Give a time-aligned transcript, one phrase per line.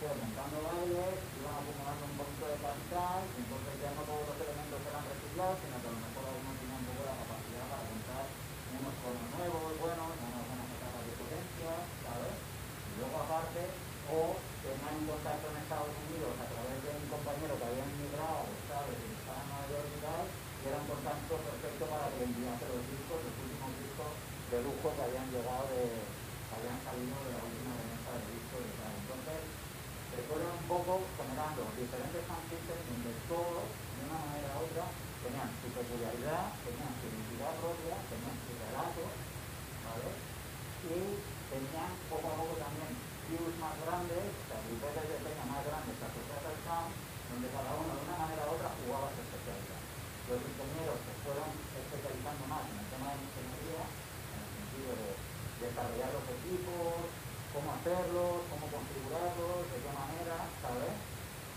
[0.00, 4.80] fue montando bailes, iban acumulando un poquito de capital, entonces ya no todos los elementos
[4.80, 8.24] eran reciclados, sino que a lo mejor algunos tenían un poco la capacidad para montar
[8.80, 12.32] unos conos nuevos, buenos, unas buenas etapas de potencia, ¿sabes?
[12.32, 13.60] Y luego aparte,
[14.08, 18.48] o tenían un contacto en Estados Unidos a través de un compañero que había emigrado,
[18.72, 18.96] ¿sabes?
[19.04, 22.64] Y estaba en Nueva York y tal, y era un contacto perfecto para que enviase
[22.72, 24.10] los discos, los últimos discos
[24.48, 25.92] de lujo que habían llegado de,
[26.56, 28.92] habían salido de la última remesa de discos y tal.
[28.96, 29.59] Entonces,
[30.20, 34.84] se fueron un poco generando diferentes franquicias donde todos, de una manera u otra,
[35.24, 39.00] tenían su peculiaridad, tenían su identidad propia, tenían su relato,
[39.80, 40.12] ¿vale?
[40.92, 42.92] Y tenían poco a poco también
[43.32, 46.92] views más grandes, o sea, de peña más grandes asociadas al sound,
[47.32, 49.80] donde cada uno de una manera u otra jugaba su especialidad.
[50.28, 51.48] Los ingenieros se fueron
[51.80, 55.08] especializando más en el tema de ingeniería, en el sentido de
[55.64, 57.08] desarrollar los equipos,
[57.50, 60.94] cómo hacerlos, cómo configurarlos, de qué manera, ¿sabes?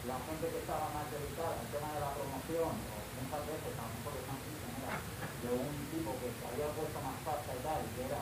[0.10, 3.86] La gente que estaba más dedicada al tema de la promoción, o muchas veces a
[3.86, 4.94] lo mejor de era
[5.44, 8.22] de un tipo que se había puesto más fácil y tal, que era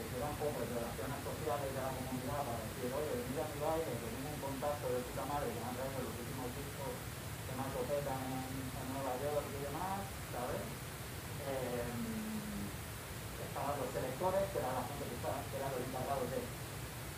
[0.00, 3.58] que era un poco de relaciones sociales de la comunidad para decir, oye, mira mi
[3.60, 6.92] baile, que tengo un contacto de puta madre que me han traído los últimos discos
[7.44, 9.98] que más lo petan en, en Nueva York y demás,
[10.30, 10.62] ¿sabes?
[11.52, 11.84] Eh,
[13.44, 16.40] estaban los selectores, que eran la gente que, estaba, que eran los encargados de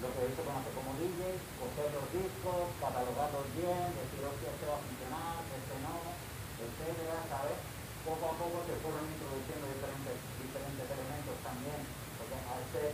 [0.02, 4.66] lo que hoy se conoce como DJ, coger los discos, catalogarlos bien, decir, hostia, este
[4.66, 5.96] va a funcionar, este no,
[6.58, 7.58] etcétera, ¿sabes?
[8.02, 11.80] Poco a poco se fueron introduciendo diferentes, diferentes elementos también,
[12.18, 12.90] porque al ser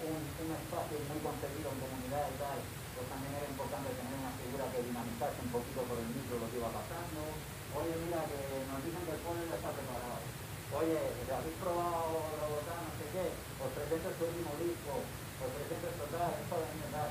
[0.00, 0.16] un,
[0.48, 2.60] un espacio muy concebido en comunidad y tal,
[2.92, 6.48] pues también era importante tener una figura que dinamizase un poquito por el micro lo
[6.52, 7.24] que iba pasando.
[7.72, 8.36] Oye, mira, que
[8.68, 10.20] nos dicen que el pueblo ya está preparado.
[10.68, 12.20] Oye, ¿habéis probado
[12.68, 13.26] la no sé qué?
[13.64, 14.92] Os presento este último disco,
[15.40, 16.56] os presento esto tal, esto
[16.92, 17.10] tal.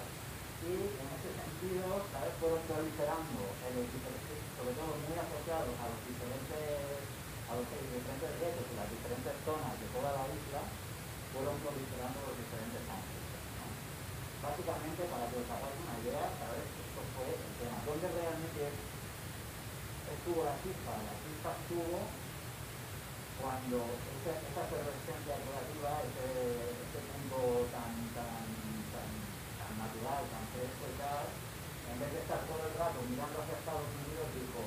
[0.62, 2.34] Y en ese sentido, ¿sabes?
[2.38, 7.02] Fueron proliferando sobre todo muy asociados a los diferentes,
[7.50, 10.62] a los diferentes retos y las diferentes zonas de toda la isla,
[11.34, 13.07] fueron proliferando los diferentes ángulos.
[14.48, 16.64] Básicamente, para que os hagáis una idea, ¿sabes?
[16.64, 17.78] Esto fue el tema.
[17.84, 18.64] ¿Dónde realmente
[20.08, 20.96] estuvo la chispa?
[21.04, 22.00] La chispa estuvo
[23.44, 26.28] cuando esa, esa efervescencia relativa, ese,
[26.90, 28.44] ese mundo tan, tan,
[28.96, 29.10] tan,
[29.60, 33.62] tan natural, tan fresco y tal, en vez de estar todo el rato mirando hacia
[33.62, 34.62] Estados Unidos, dijo,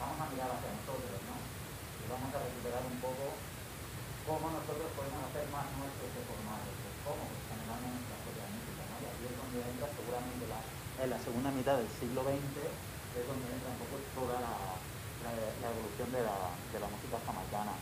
[0.00, 1.36] vamos a mirar hacia nosotros, ¿no?
[1.36, 3.24] Y vamos a recuperar un poco
[4.24, 8.96] cómo nosotros podemos hacer más nuestros formatos, pues cómo, pues generando nuestra propia música, ¿no?
[9.00, 12.54] Y aquí es donde entra seguramente la, en la segunda mitad del siglo XX,
[13.18, 14.78] es donde entra un poco toda la,
[15.26, 17.74] evolución de la, de la música jamaicana.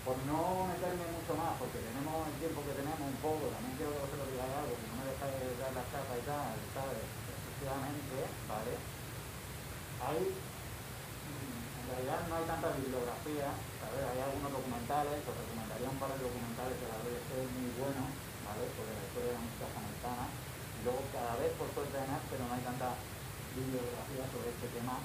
[0.00, 3.92] Por no meterme mucho más, porque tenemos el tiempo que tenemos un poco, también quiero
[3.92, 6.56] que os lo digáis algo, que no me dejáis de dar la chapa y tal,
[6.72, 7.04] ¿sabes?
[7.04, 8.16] Efectivamente,
[8.48, 8.72] ¿vale?
[10.08, 14.02] Hay, en realidad no hay tanta bibliografía, ¿sabes?
[14.08, 17.28] Hay algunos documentales, os recomendaría un par de documentales que la BBC
[17.60, 18.08] muy bueno,
[18.48, 18.64] ¿vale?
[18.72, 20.47] Sobre la historia de la música jamaicana.
[20.88, 22.96] Cada vez por suerte de más, pero no hay tanta
[23.52, 24.96] bibliografía sobre este tema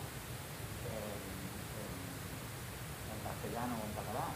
[0.88, 4.32] en, castellano o en catalán.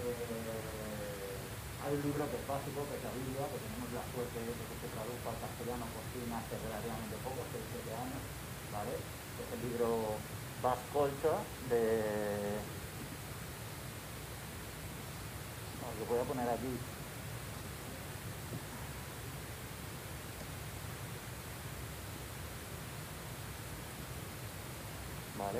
[0.00, 1.36] Eh,
[1.84, 4.48] hay un libro que es básico, que es la Biblia, que tenemos la suerte de
[4.48, 8.24] que se traduzca al castellano por fin hace relativamente poco, 6-7 años,
[8.72, 8.96] ¿vale?
[8.96, 10.16] El libro
[10.64, 11.36] Bas Colcha
[11.68, 12.56] de...
[16.00, 16.80] Lo voy a poner aquí.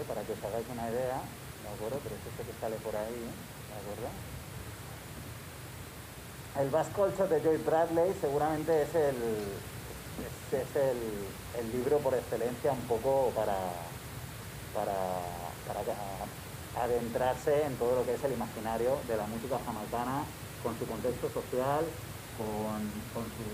[0.08, 2.00] Para que os hagáis una idea, ¿de acuerdo?
[2.02, 4.08] Pero es este que sale por ahí, ¿de acuerdo?
[6.56, 9.16] El Culture de Joy Bradley seguramente es el,
[10.52, 13.56] es, el, libro por excelencia un poco para,
[14.74, 14.94] para,
[15.68, 15.80] para
[16.84, 20.24] adentrarse en todo lo que es el imaginario de la música jamaicana
[20.62, 21.84] con su contexto social,
[22.36, 23.44] con, con sus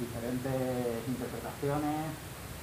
[0.00, 2.12] diferentes interpretaciones,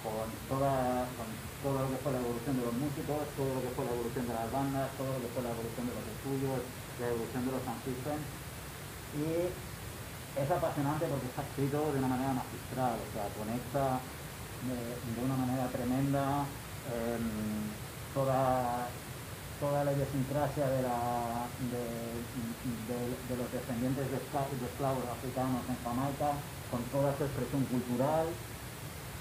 [0.02, 1.30] con toda, con
[1.62, 4.26] todo lo que fue la evolución de los músicos, todo lo que fue la evolución
[4.28, 6.58] de las bandas, todo lo que fue la evolución de los estudios,
[7.00, 8.26] la evolución de los systems.
[9.12, 9.26] Y
[10.42, 14.00] es apasionante porque está escrito de una manera magistral, o sea, conecta
[14.66, 16.46] de, de una manera tremenda
[16.90, 17.20] eh,
[18.14, 18.88] toda,
[19.60, 20.82] toda la idiosincrasia de,
[23.38, 26.32] los descendientes de, de esclavos africanos en Jamaica,
[26.72, 28.28] con toda su expresión cultural,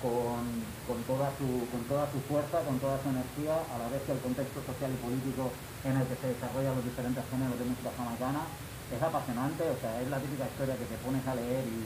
[0.00, 0.48] con,
[0.88, 4.12] con, toda su, con toda su fuerza, con toda su energía, a la vez que
[4.12, 5.52] el contexto social y político
[5.84, 8.42] en el que se desarrollan los diferentes géneros de música jamaicana
[8.90, 11.78] es apasionante, o sea, es la típica historia que te pones a leer y,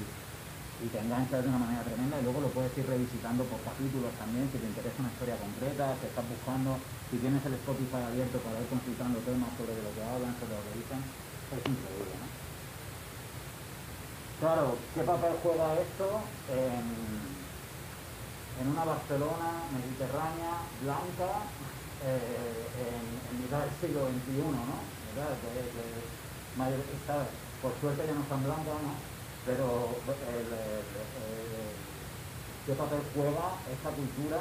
[0.80, 4.14] y te enganchas de una manera tremenda y luego lo puedes ir revisitando por capítulos
[4.16, 6.78] también si te interesa una historia concreta, si estás buscando,
[7.10, 10.64] si tienes el Spotify abierto para ir consultando temas sobre lo que hablan, sobre lo
[10.64, 11.00] que dicen,
[11.50, 12.28] es increíble, ¿no?
[14.40, 16.20] Claro, ¿qué papel juega esto
[18.60, 21.48] en una Barcelona mediterránea, blanca,
[22.04, 24.78] eh, en, en, mitad del siglo XXI, ¿no?
[27.62, 29.14] Por suerte ya no están blancas, ¿no?
[29.44, 30.48] pero el,
[32.64, 34.40] qué papel juega esta cultura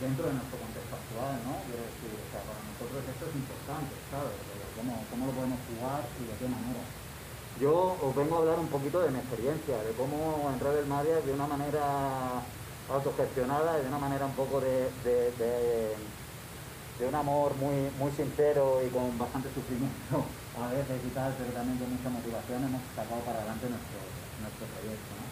[0.00, 1.56] dentro de nuestro contexto actual, ¿no?
[1.56, 4.36] O sea, para nosotros esto es importante, ¿sabes?
[4.76, 6.84] ¿Cómo, cómo lo podemos jugar y de qué manera.
[7.60, 10.90] Yo os vengo a hablar un poquito de mi experiencia, de cómo en Rebel
[11.24, 12.42] de una manera
[12.90, 15.32] autogestionada y de una manera un poco de, de,
[16.98, 20.24] de, un amor muy, muy sincero y con bastante sufrimiento
[20.60, 24.00] a veces y tal, pero también con mucha motivación hemos sacado para adelante nuestro,
[24.40, 25.12] nuestro proyecto.
[25.20, 25.24] ¿no?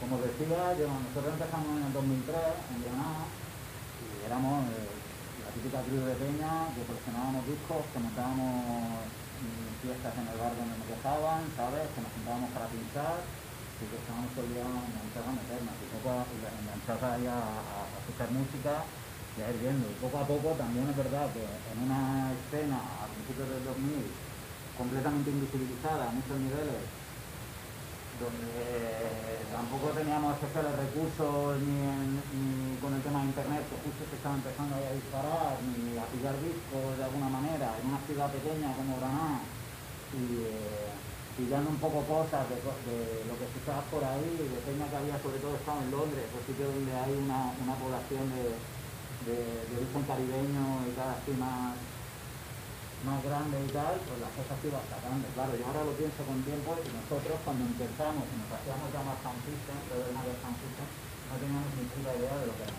[0.00, 4.88] Como decía, yo, nosotros empezamos en el 2003 en Granada y éramos eh,
[5.44, 9.04] la típica tribu de Peña que coleccionábamos discos, que montábamos
[9.42, 11.86] mm, fiestas en el bar donde nos dejaban, ¿sabes?
[11.92, 13.20] Que nos juntábamos para pinchar
[13.82, 18.86] y que todo el día enganchados a meternos y poco a, a, a escuchar música
[19.34, 19.90] y a ir viendo.
[19.90, 24.32] Y poco a poco también es verdad que en una escena a principios del 2000
[24.76, 26.82] completamente invisibilizada a muchos niveles,
[28.18, 34.36] donde tampoco teníamos especiales recursos ni, con el tema de internet, que justo se estaba
[34.36, 38.96] empezando a disparar, ni a pillar discos de alguna manera, en una ciudad pequeña como
[38.98, 39.38] Granada,
[40.12, 40.92] y eh,
[41.36, 42.56] pillando un poco cosas de,
[43.24, 46.44] lo que estaba por ahí, de peña que había sobre todo estado en Londres, pues
[46.46, 48.52] sitio donde hay una, población de,
[49.26, 51.76] de, de origen caribeño y cada vez más
[53.02, 55.26] más grande y tal, pues las cosas iban sacando.
[55.34, 59.18] Claro, yo ahora lo pienso con tiempo y nosotros cuando empezamos y nos hacíamos llamar
[59.42, 62.78] system, pero de vez sound system, no teníamos ni puta idea de lo que era.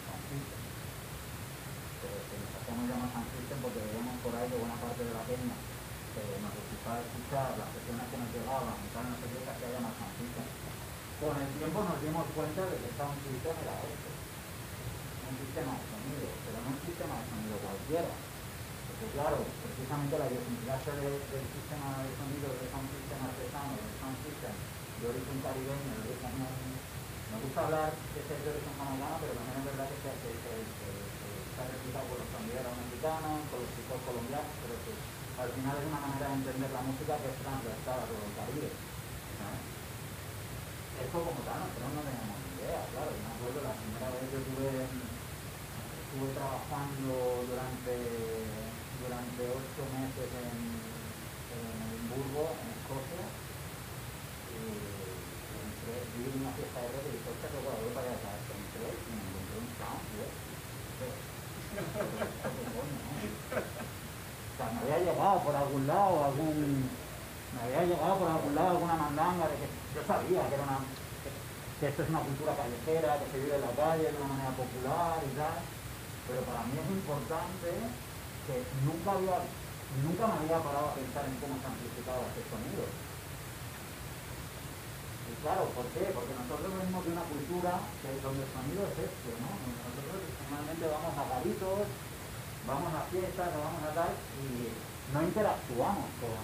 [1.99, 5.23] Pero que nos hacíamos llamar system porque veíamos por ahí que buena parte de la
[5.27, 6.53] peña que nos
[6.83, 10.47] gustaba escuchar las sesiones que nos llegaban tal, no sé que llamar sound system.
[11.23, 14.09] Con el tiempo nos dimos cuenta de que sound system era esto.
[15.31, 18.11] Un sistema de sonido, pero no un sistema de sonido cualquiera
[18.83, 23.95] porque claro, precisamente la idiosincrasia de, del sistema de sonido de un sistema artesano, de
[24.03, 24.55] sound system
[24.99, 29.55] de origen caribeño, de origen me gusta hablar de ser de origen jamaicano, pero también
[29.63, 34.75] es verdad que se, se, replicado con los sonderos mexicanos, con los chicos colombianos, pero
[34.83, 38.21] que al final es una manera de entender la música que es transversal a todo
[38.21, 38.69] el Caribe.
[40.93, 44.39] Esto como tal, nosotros no teníamos ni idea, claro, me acuerdo la primera vez que
[44.39, 47.93] estuve, estuve trabajando durante
[49.03, 53.25] durante ocho meses en, en Edimburgo, en Escocia,
[54.47, 54.79] y
[55.59, 59.27] entré, vi una fiesta de rock y dije, que guay, para allá, entré y me
[59.27, 60.07] encontré un sound,
[64.73, 66.89] me había llegado por algún lado, algún...
[67.53, 70.79] Me había llegado por algún lado alguna mandanga de que yo sabía que era una...
[71.79, 74.55] Que, esto es una cultura callejera, que se vive en la calle de una manera
[74.55, 75.59] popular y tal,
[76.25, 77.69] pero para mí es importante
[78.47, 78.55] que
[78.87, 79.43] nunca, había,
[79.99, 82.87] nunca me había parado a pensar en cómo se amplificaba este sonido.
[85.27, 86.07] Y claro, ¿por qué?
[86.15, 89.51] Porque nosotros venimos de una cultura que donde el sonido es este, ¿no?
[89.51, 91.83] Nosotros normalmente vamos a garitos,
[92.67, 94.71] vamos a fiestas, vamos a tal, y
[95.11, 96.39] no interactuamos con,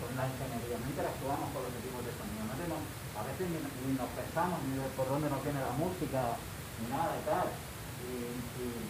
[0.00, 2.42] con la ingeniería, no interactuamos con los equipos de sonido.
[2.48, 2.54] No
[3.18, 3.58] a veces ni,
[3.98, 6.38] nos pensamos ni por dónde nos viene la música,
[6.78, 7.48] ni nada y tal.
[8.08, 8.46] Y,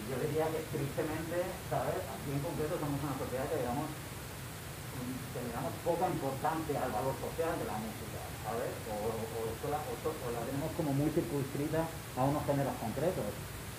[0.09, 1.37] yo diría que tristemente,
[1.69, 2.01] ¿sabes?
[2.01, 3.89] Aquí en concreto somos una sociedad que digamos,
[5.33, 8.73] que le damos poca importancia al valor social de la música, ¿sabes?
[8.89, 11.85] O, o, la, la, tenemos como muy circunscrita
[12.17, 13.29] a unos géneros concretos,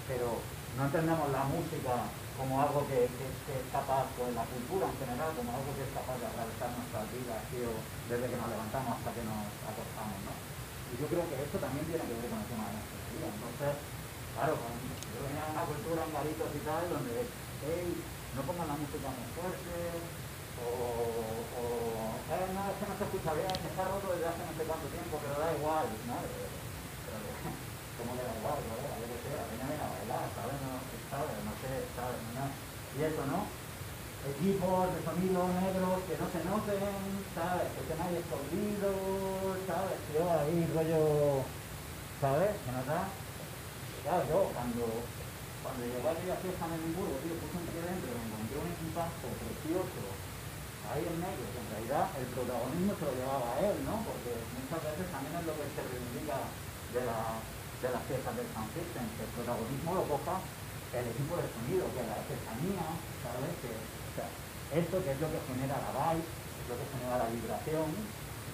[0.07, 0.39] pero
[0.77, 1.95] no entendemos la música
[2.39, 6.17] como algo que, es capaz, o la cultura en general, como algo que es capaz
[6.17, 10.33] de atravesar nuestras vidas, desde que nos levantamos hasta que nos acostamos, ¿no?
[10.91, 13.29] Y yo creo que esto también tiene que ver con el tema de la vida.
[13.29, 13.73] Entonces,
[14.35, 17.29] claro, yo venía de una cultura en garitos y tal, donde,
[18.33, 19.77] no pongan la música muy fuerte,
[20.65, 20.67] o,
[21.61, 21.65] o
[22.31, 25.19] eh, es que no se escucha bien, está roto desde hace no sé cuánto tiempo,
[25.19, 26.17] pero da igual, ¿no?
[33.01, 33.49] Y eso, ¿no?
[34.29, 36.85] Equipos de sonido negros que no se noten,
[37.33, 37.73] ¿sabes?
[37.73, 39.97] Que estén ahí escondidos, ¿sabes?
[40.13, 41.41] Yo ahí rollo,
[42.21, 42.53] ¿sabes?
[42.61, 43.09] ¿Se nota?
[44.05, 44.85] Claro, yo cuando,
[45.65, 48.69] cuando llegué a aquella fiesta en Edimburgo, tío, puse un pie dentro, me encontré un
[48.69, 50.03] equipazo precioso,
[50.93, 54.05] ahí en medio, que en realidad el protagonismo se lo llevaba a él, ¿no?
[54.05, 56.37] Porque muchas veces también es lo que se reivindica
[56.93, 57.41] de, la,
[57.81, 60.37] de las piezas del sound system, que el protagonismo lo coja
[60.93, 62.87] el equipo de sonido, que la artesanía,
[63.25, 63.55] ¿sabes?
[63.63, 63.73] Que,
[64.71, 67.91] esto que es lo que genera la vibe, es lo que genera la vibración,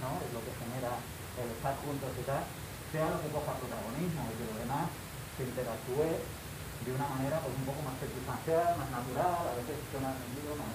[0.01, 0.11] ¿no?
[0.25, 0.97] Es lo que genera
[1.37, 2.41] el estar juntos y tal,
[2.89, 4.89] sea lo que coja protagonismo y que lo demás
[5.37, 10.17] se interactúe de una manera pues un poco más circunstancial, más natural, a veces suena
[10.17, 10.73] sentido, más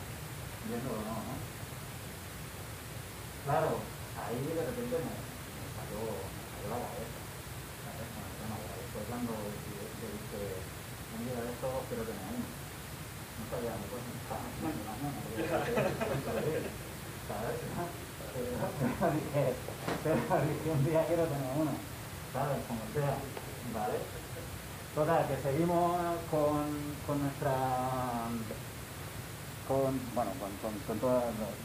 [0.69, 1.35] viéndolo no, ¿no?
[3.45, 3.81] Claro,
[4.21, 5.97] ahí de repente me, me salió,
[6.69, 6.93] la cabeza, ¿sabes?
[6.93, 7.10] Con el
[9.05, 10.45] tema de
[11.17, 12.45] un día de esto quiero tener uno.
[12.45, 14.01] No sabía ni pues.
[20.03, 21.73] Pero pero dije un día quiero tener uno,
[22.33, 22.59] ¿sabes?
[22.67, 23.17] Como sea,
[23.73, 23.97] ¿vale?
[24.95, 25.97] Total, que seguimos
[26.29, 26.67] con,
[27.07, 27.55] con nuestra
[29.67, 30.99] con, bueno, con, con, con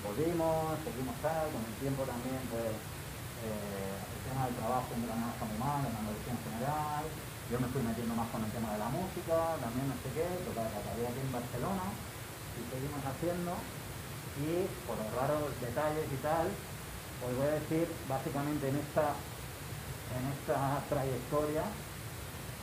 [0.07, 5.17] volvimos, seguimos tal, con el tiempo también, pues, eh, el tema del trabajo en la
[5.17, 7.05] muy mal, en la en general,
[7.51, 10.27] yo me fui metiendo más con el tema de la música, también no sé qué,
[10.43, 11.87] total, que acabé aquí en Barcelona,
[12.59, 13.53] y seguimos haciendo,
[14.43, 16.51] y por los raros detalles y tal,
[17.23, 19.15] os voy a decir, básicamente en esta,
[20.19, 21.65] en esta trayectoria,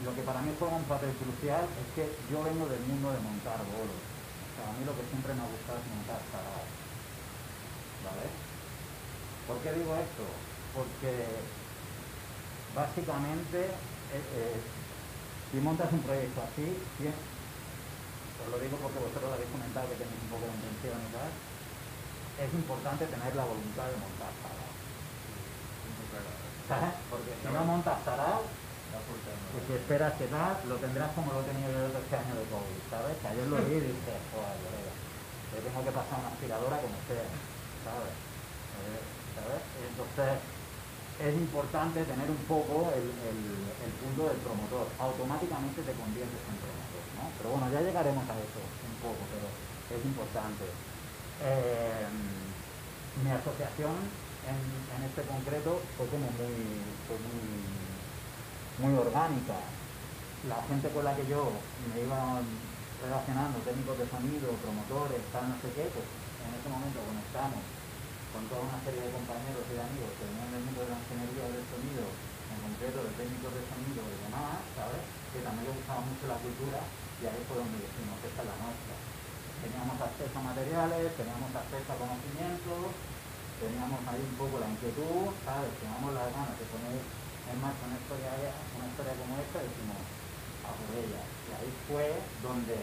[0.03, 3.23] lo que para mí juega un papel crucial es que yo vengo del mundo de
[3.23, 4.03] montar bolos.
[4.03, 6.69] O sea, a mí lo que siempre me ha gustado es montar paradas.
[8.03, 8.27] ¿Vale?
[9.47, 10.25] ¿Por qué digo esto?
[10.75, 11.13] Porque
[12.75, 13.71] básicamente
[14.13, 14.61] eh, eh,
[15.51, 20.21] si montas un proyecto así, os lo digo porque vosotros lo habéis comentado que tenéis
[20.21, 21.31] un poco de intención y tal,
[22.45, 24.33] es importante tener la voluntad de montar.
[26.67, 26.93] ¿Sabes?
[27.09, 28.45] Porque si no montas paradas,
[28.93, 32.45] y si esperas que tal, lo tendrás como lo he tenido yo este año de
[32.53, 33.17] COVID, ¿sabes?
[33.17, 34.57] Que ayer lo vi y dije, joder,
[35.53, 37.25] yo tengo que pasar una aspiradora como sea,
[37.85, 38.13] ¿sabes?
[38.13, 39.01] Eh,
[39.37, 39.61] ¿sabes?
[39.81, 40.52] Entonces,
[41.19, 43.05] es importante tener un poco el,
[44.01, 44.87] punto del promotor.
[44.99, 47.23] Automáticamente te conviertes en promotor, ¿no?
[47.37, 50.65] Pero bueno, ya llegaremos a eso un poco, pero es importante.
[51.43, 52.07] Eh,
[53.23, 53.95] mi asociación
[54.49, 56.55] en, este concreto fue como muy,
[57.07, 57.73] muy
[58.79, 59.61] muy orgánica.
[60.47, 61.51] La gente con la que yo
[61.93, 62.41] me iba
[63.03, 66.07] relacionando, técnicos de sonido, promotores, tal, no sé qué, pues
[66.43, 67.63] en ese momento conectamos
[68.33, 70.97] con toda una serie de compañeros y de amigos que venían del mundo de la
[70.97, 72.03] ingeniería del sonido,
[72.49, 75.05] en concreto de técnicos de sonido y demás, ¿sabes?
[75.29, 78.57] Que también les gustaba mucho la cultura y ahí fue donde dijimos, esta es la
[78.57, 78.95] nuestra.
[79.61, 82.83] Teníamos acceso a materiales, teníamos acceso a conocimientos,
[83.61, 85.71] teníamos ahí un poco la inquietud, ¿sabes?
[85.77, 86.99] Teníamos las ganas de poner
[87.43, 88.31] es más, una historia,
[88.79, 89.99] una historia como esta decimos
[90.63, 91.21] a por ella.
[91.21, 92.07] Y ahí fue
[92.39, 92.79] donde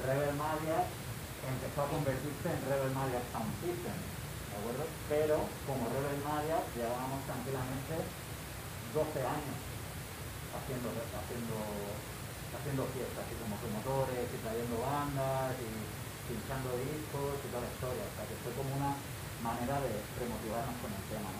[0.00, 0.88] Rebel Malia
[1.44, 3.98] empezó a convertirse en Rebel Malia Sound System,
[4.58, 4.84] ¿de acuerdo?
[5.06, 7.94] Pero como Rebel Malia llevábamos tranquilamente
[8.90, 9.58] 12 años
[10.50, 11.56] haciendo, haciendo,
[12.58, 15.70] haciendo fiestas, así como promotores y trayendo bandas y
[16.26, 18.02] pinchando discos y toda la historia.
[18.02, 18.98] O sea que fue como una
[19.46, 21.30] manera de remotivarnos con el tema.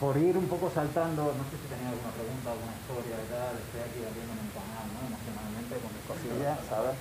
[0.00, 3.52] por ir un poco saltando, no sé si tenía alguna pregunta, alguna historia y tal,
[3.52, 5.00] estoy aquí abriendo un canal, ¿no?
[5.12, 6.96] Emocionalmente con mis cosillas, ¿sabes?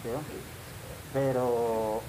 [1.16, 2.04] Pero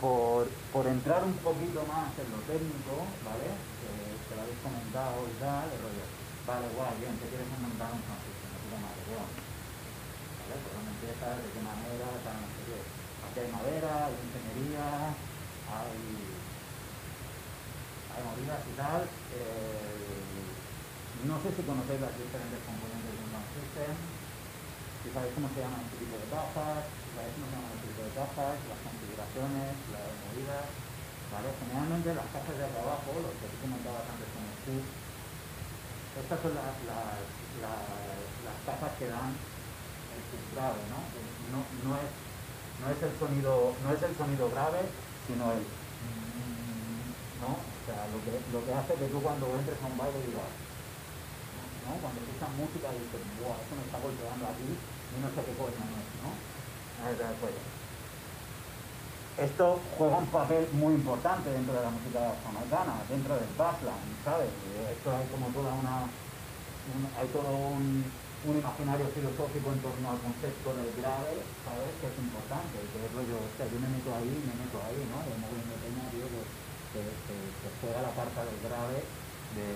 [0.00, 3.52] por, por, entrar un poquito más en lo técnico, ¿vale?
[3.52, 6.06] Que, lo habéis comentado y tal, el rollo,
[6.46, 8.50] vale, guay, bien, ¿qué quieres montar un transición?
[8.70, 9.26] No madre, bueno.
[9.26, 10.54] ¿Vale?
[10.64, 11.34] ¿Por dónde empiezas?
[11.42, 12.06] ¿De qué manera?
[12.24, 12.78] Tal, no sé qué.
[12.80, 14.86] Aquí hay madera, hay ingeniería,
[15.68, 15.98] hay
[18.10, 19.02] hay movidas y tal.
[19.34, 20.20] Eh,
[21.26, 23.94] no sé si conocéis las diferentes componentes de un system,
[25.04, 27.88] si sabéis cómo se llaman este tipo de cajas, si sabéis cómo se llaman este
[27.92, 28.80] tipo de cajas, las
[29.20, 30.66] las movidas.
[31.30, 31.48] ¿vale?
[31.62, 34.84] Generalmente las cajas de abajo, lo que tú comentabas antes con el chip,
[36.10, 37.22] estas son las, las,
[37.62, 40.22] las, cajas que dan el
[40.52, 41.00] grave, ¿no?
[41.54, 42.10] No, no, es,
[42.82, 44.84] no, es el sonido, no es el sonido grave,
[45.26, 45.62] sino el
[47.40, 47.56] ¿no?
[47.56, 50.52] O sea, lo que, lo que hace que tú cuando entres a un baile digas,
[51.88, 51.96] ¿no?
[52.04, 55.78] Cuando escuchas música dices, wow, eso me está golpeando aquí y no sé qué coño
[55.78, 56.30] es, ¿no?
[57.40, 57.56] Pues,
[59.40, 64.52] esto juega un papel muy importante dentro de la música jamaicana, dentro del bassline, ¿sabes?
[64.92, 66.04] Esto hay como toda una,
[67.16, 68.04] hay todo un,
[68.40, 71.92] imaginario filosófico en torno al concepto del grave, ¿sabes?
[72.00, 75.00] Que es importante, que es rollo, o sea, yo me meto ahí, me meto ahí,
[75.08, 75.24] ¿no?
[75.24, 75.76] El movimiento
[76.12, 76.40] digo,
[76.92, 79.04] que, que, juega la carta del grave
[79.56, 79.66] de,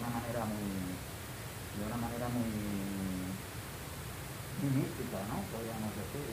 [0.00, 2.48] una manera muy de una manera muy,
[4.64, 5.44] mística, ¿no?
[5.52, 6.24] Podríamos decir,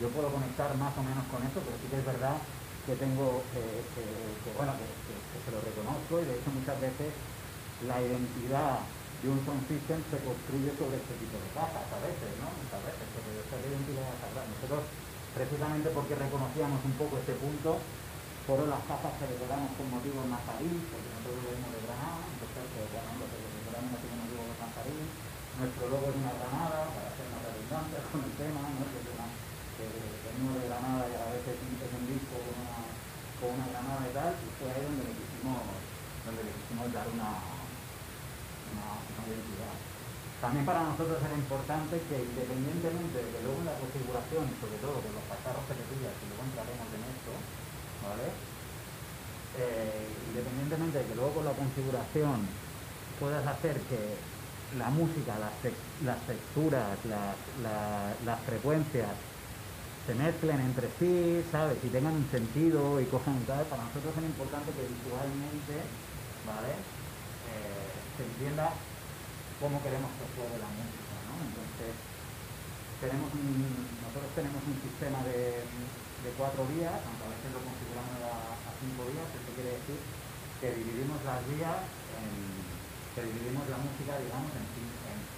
[0.00, 2.36] yo puedo conectar más o menos con eso, pero sí que es verdad
[2.86, 3.62] que tengo, que,
[4.54, 4.86] bueno, que,
[5.42, 7.10] se lo reconozco y de hecho muchas veces
[7.86, 8.82] la identidad
[9.22, 12.46] de un sound se construye sobre este tipo de cajas a veces, ¿no?
[12.52, 14.82] Muchas veces, sobre esta identidad Nosotros,
[15.34, 17.80] precisamente porque reconocíamos un poco este punto,
[18.46, 22.86] fueron las cajas que decoramos con motivos nazarín, porque nosotros venimos de Granada, entonces, pues,
[22.94, 25.06] bueno, lo que decoramos así con motivos nazarín,
[25.56, 28.84] nuestro logo es una granada, para ser más redundantes con el tema, ¿no?
[28.92, 29.26] Que, es una,
[29.74, 32.76] que venimos de Granada y a veces es un disco con una,
[33.40, 35.64] con una granada y tal, y fue ahí donde le quisimos,
[36.28, 37.40] donde le quisimos dar una,
[38.76, 39.76] una, identidad.
[40.44, 45.00] También para nosotros era importante que independientemente de que luego en la configuración, sobre todo
[45.00, 47.32] con los pasarros que te pillas, y luego entraremos en esto,
[49.56, 50.04] eh,
[50.36, 52.44] independientemente de que luego con la configuración
[53.16, 54.20] puedas hacer que
[54.76, 55.56] la música, las,
[56.28, 59.16] texturas, las, frecuencias
[60.06, 61.82] se mezclen entre sí, ¿sabes?
[61.82, 65.74] Y tengan un sentido y cosas tal, para nosotros es importante que visualmente,
[66.46, 66.72] ¿vale?
[67.50, 68.70] Eh, se entienda
[69.58, 71.34] cómo queremos que juegue la música, ¿no?
[71.42, 71.90] Entonces,
[73.02, 79.08] nosotros tenemos un sistema de, de cuatro vías, aunque a veces lo configuramos a, cinco
[79.08, 79.98] vías, esto quiere decir
[80.60, 81.80] que dividimos las vías,
[83.16, 84.66] que dividimos la música, digamos, en,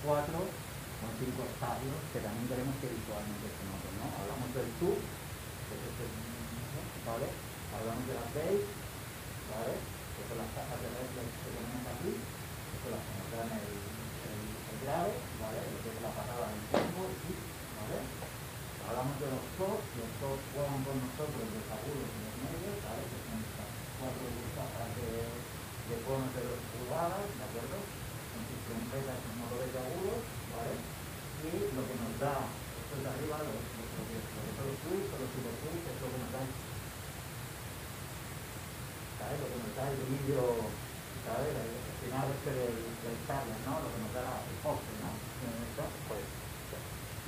[0.03, 6.05] cuatro o cinco estadios que también queremos que visualmente se Hablamos del tú, este,
[7.09, 7.29] ¿vale?
[7.73, 8.63] Hablamos de las bass,
[9.49, 9.75] ¿vale?
[9.79, 13.51] Que son las cajas de bass que tenemos aquí, que son las que nos dan
[13.55, 13.73] el,
[14.29, 14.43] el,
[15.41, 15.61] ¿vale?
[15.73, 18.29] Lo que es la parada del tiempo, el ¿vale?
[18.89, 23.05] hablamos de los TOS, los TOS juegan con nosotros los agudos y los medios, ¿sabes?
[23.05, 23.69] Que son estas
[24.01, 25.09] cuatro burbujas de,
[25.93, 27.79] de conos de los pulgadas, ¿de acuerdo?
[27.85, 30.21] Con sus trompetas y motores de agudos,
[30.57, 30.75] ¿vale?
[31.39, 33.78] Y lo que nos da, esto de arriba, los,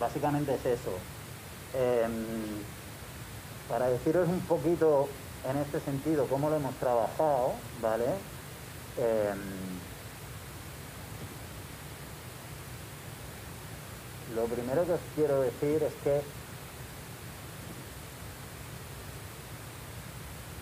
[0.01, 0.91] básicamente es eso.
[1.75, 2.65] Em,
[3.69, 5.09] para deciros un poquito
[5.49, 8.07] en este sentido cómo lo hemos trabajado, ¿vale?
[8.99, 9.39] Em,
[14.35, 16.23] lo primero que os quiero decir es que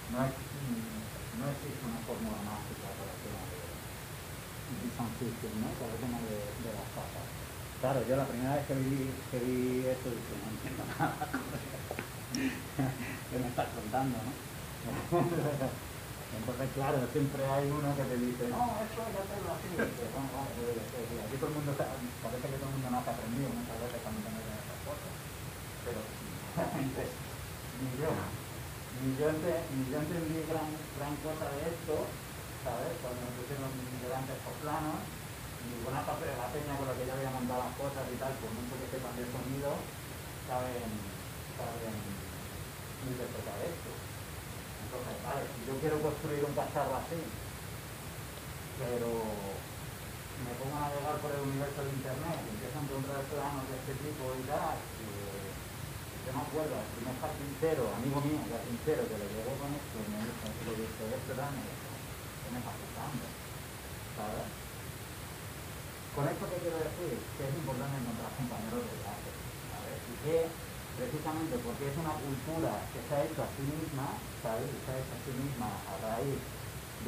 [0.09, 3.61] no, existe una fórmula mágica para el tema de,
[5.61, 5.68] ¿no?
[5.77, 7.29] para el tema de, de las patas.
[7.79, 11.29] Claro, yo la primera vez que vi, que vi esto dije, no entiendo nada.
[13.29, 14.33] ¿Qué me estás contando, no?
[16.29, 19.68] Entonces, claro, siempre hay uno que te dice, no, esto hay que hacerlo así.
[19.77, 24.25] aquí todo el mundo, parece que todo el mundo no ha aprendido muchas veces cuando
[24.25, 25.12] meten esas cosas.
[25.85, 26.01] Pero,
[27.79, 28.11] ni yo,
[29.03, 31.95] ni yo, ni yo entendí gran, gran cosa de esto,
[32.67, 32.93] ¿sabes?
[32.99, 33.71] Cuando me pusieron
[34.03, 34.99] delante estos planos,
[35.71, 38.35] ninguna parte de la peña con la que yo había mandado las cosas y tal,
[38.43, 39.71] por mucho que sepan de sonido,
[40.51, 40.91] saben,
[41.55, 41.95] saben
[43.07, 43.91] interpretar esto.
[44.89, 47.21] Entonces, vale, yo quiero construir un cacharro así,
[48.83, 49.11] pero
[50.43, 53.75] me pongo a navegar por el universo de internet y empiezo a encontrar planos de
[53.79, 55.17] este tipo y tal, y,
[56.29, 60.07] yo me acuerdo, el primer carpintero, amigo mío, carpintero, que le llegó con esto y
[60.12, 63.25] me dijo, lo que este plano, ¿qué me está pasando?
[64.12, 64.49] ¿Sabes?
[66.12, 70.37] Con esto que quiero decir que es importante encontrar compañeros de viaje, Y que
[71.01, 74.07] precisamente porque es una cultura que se ha hecho a sí misma,
[74.45, 74.69] ¿sabes?
[74.69, 76.41] se ha hecho a sí misma a raíz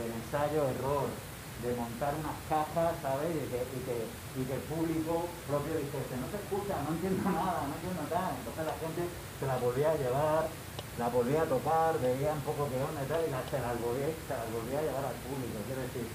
[0.01, 1.13] del ensayo-error,
[1.63, 3.31] de montar unas cajas, ¿sabes?
[3.37, 7.75] Y que, y que, el público propio dice, no se escucha, no entiendo nada, no
[7.77, 8.33] entiendo nada.
[8.37, 9.03] Entonces la gente
[9.39, 10.49] se la volvía a llevar,
[10.97, 14.09] la volvía a tocar, veía un poco qué onda y tal, y se la volvía,
[14.09, 15.57] se la volvía a llevar al público.
[15.69, 16.07] Quiero decir,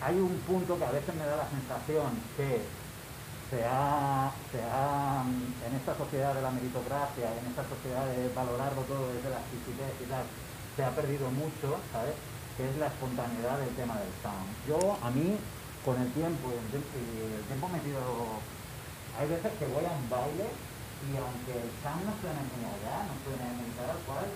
[0.00, 2.62] hay un punto que a veces me da la sensación que
[3.50, 9.28] se ha, en esta sociedad de la meritocracia, en esta sociedad de valorarlo todo desde
[9.28, 10.22] la exquisitez y tal,
[10.76, 12.14] se ha perdido mucho, ¿sabes?
[12.56, 14.48] Que es la espontaneidad del tema del sound.
[14.68, 15.38] Yo, a mí,
[15.84, 18.00] con el tiempo, y el, tiempo metido,
[19.16, 20.48] hay veces que voy a un baile
[21.08, 24.28] y aunque el sound no suene muy allá, no suene muy tal cual,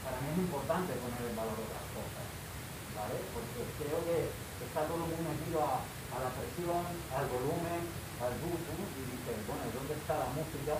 [0.00, 2.26] para mí es importante poner el valor de otras cosas,
[2.96, 3.16] ¿vale?
[3.36, 4.16] Porque creo que
[4.64, 7.82] está todo muy metido a, la presión, al volumen,
[8.22, 10.78] al gusto, y dice, bueno, ¿dónde está la música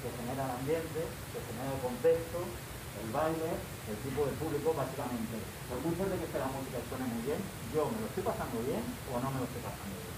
[0.00, 2.38] que genera el ambiente, que genera el contexto,
[3.00, 3.50] el baile,
[3.88, 5.40] el tipo de público, básicamente?
[5.66, 7.40] Por mucho de que esté la música suene muy bien,
[7.72, 10.16] yo me lo estoy pasando bien o no me lo estoy pasando bien.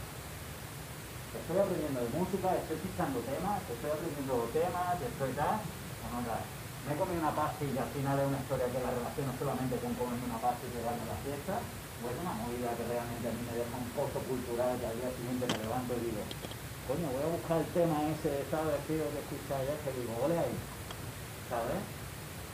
[1.32, 6.42] estoy aprendiendo de música, estoy fichando temas, estoy aprendiendo temas, estoy tal, o no tal.
[6.82, 9.78] Me he comido una pastilla y al final es una historia que la relaciono solamente
[9.78, 13.34] con comerme una pasta y llevarme la fiesta, o es una movida que realmente a
[13.38, 16.22] mí me deja un pozo cultural que al día siguiente me levanto y digo,
[16.90, 18.82] coño, voy a buscar el tema ese, ¿sabes?
[18.90, 20.56] Tío, que escucha ayer, que digo, ole ahí,
[21.46, 22.01] ¿sabes?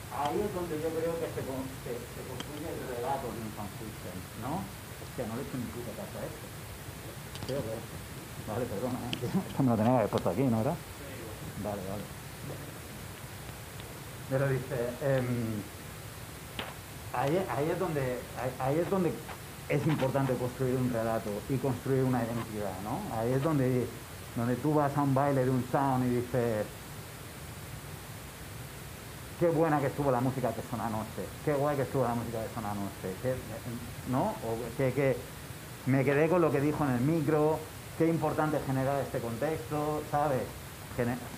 [0.09, 4.61] Ahí es donde yo creo que se, construye el relato de un fanfiction, ¿no?
[5.15, 6.45] sea, no le echo ni puta casa a esto.
[7.45, 7.75] Creo que
[8.49, 9.29] Vale, perdona, ¿eh?
[9.49, 10.73] esto me lo tenía que haber puesto aquí, ¿no era?
[11.63, 12.03] Vale, vale.
[14.29, 15.21] Pero dice, eh,
[17.13, 18.19] ahí, ahí, es donde,
[18.59, 19.13] ahí es donde
[19.67, 23.01] es importante construir un relato y construir una identidad, ¿no?
[23.15, 23.87] Ahí es donde
[24.35, 26.65] donde tú vas a un baile de un sound y dices,
[29.39, 32.43] qué buena que estuvo la música que sonó anoche, qué guay que estuvo la música
[32.43, 33.35] que sonó anoche,
[34.11, 34.35] ¿no?
[34.43, 35.15] O que,
[35.85, 37.57] me quedé con lo que dijo en el micro,
[37.97, 40.41] qué importante generar este contexto, ¿sabes?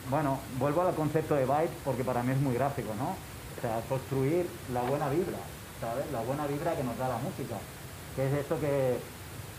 [0.09, 3.09] bueno, vuelvo al concepto de byte porque para mí es muy gráfico, ¿no?
[3.09, 5.37] O sea, construir la buena vibra,
[5.79, 6.05] ¿sabes?
[6.11, 7.57] La buena vibra que nos da la música,
[8.15, 8.97] que es esto que,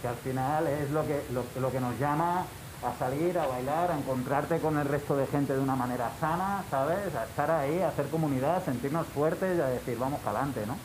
[0.02, 1.22] al final es lo que,
[1.60, 2.44] lo que nos llama
[2.84, 6.64] a salir, a bailar, a encontrarte con el resto de gente de una manera sana,
[6.70, 7.14] ¿sabes?
[7.14, 10.66] A estar ahí, a hacer comunidad, a sentirnos fuertes y a decir, vamos para adelante,
[10.66, 10.76] ¿no?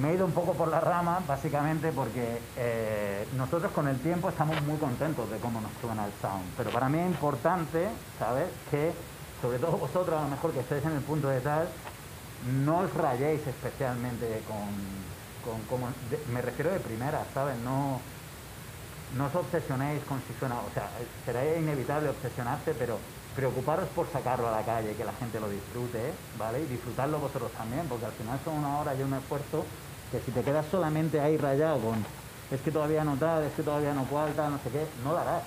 [0.00, 4.28] Me he ido un poco por la rama, básicamente porque eh, nosotros con el tiempo
[4.28, 8.46] estamos muy contentos de cómo nos suena el sound, pero para mí es importante, ¿sabes?
[8.70, 8.92] Que,
[9.40, 11.68] sobre todo vosotros, a lo mejor que estéis en el punto de tal,
[12.62, 14.68] no os rayéis especialmente con,
[15.66, 15.80] con,
[16.32, 17.56] me refiero de primera, ¿sabes?
[17.58, 18.00] No,
[19.14, 20.90] no os obsesionéis con si suena, o sea,
[21.24, 22.98] será inevitable obsesionarse, pero
[23.36, 26.62] preocuparos por sacarlo a la calle, que la gente lo disfrute, ¿vale?
[26.62, 29.64] Y disfrutarlo vosotros también, porque al final son una hora y un esfuerzo
[30.10, 32.04] que si te quedas solamente ahí rayado con
[32.50, 35.18] es que todavía no tal, es que todavía no falta, no sé qué, no lo
[35.18, 35.42] harás.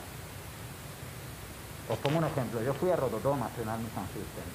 [1.89, 4.49] Os pongo un ejemplo, yo fui a Rototom a estrenar mi Sound System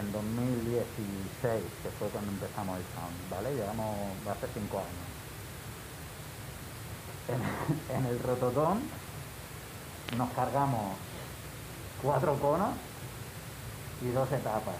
[0.00, 3.54] en 2016, que fue cuando empezamos el Sound, ¿vale?
[3.54, 3.96] Llevamos,
[4.40, 5.07] ser cinco años
[7.94, 8.80] en, el rototón
[10.16, 10.96] nos cargamos
[12.02, 12.70] cuatro conos
[14.02, 14.76] y dos etapas.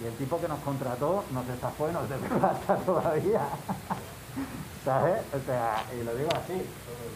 [0.00, 3.42] Y el tipo que nos contrató nos estafó y nos debe hasta todavía.
[4.84, 5.22] ¿Sabes?
[5.32, 6.62] O sea, y lo digo así,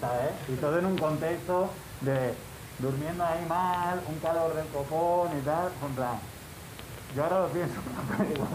[0.01, 0.31] ¿sabes?
[0.49, 1.69] Y todo en un contexto
[2.01, 2.35] de
[2.79, 6.13] durmiendo ahí mal, un calor del copón y tal, contra.
[7.15, 7.75] Yo ahora lo pienso,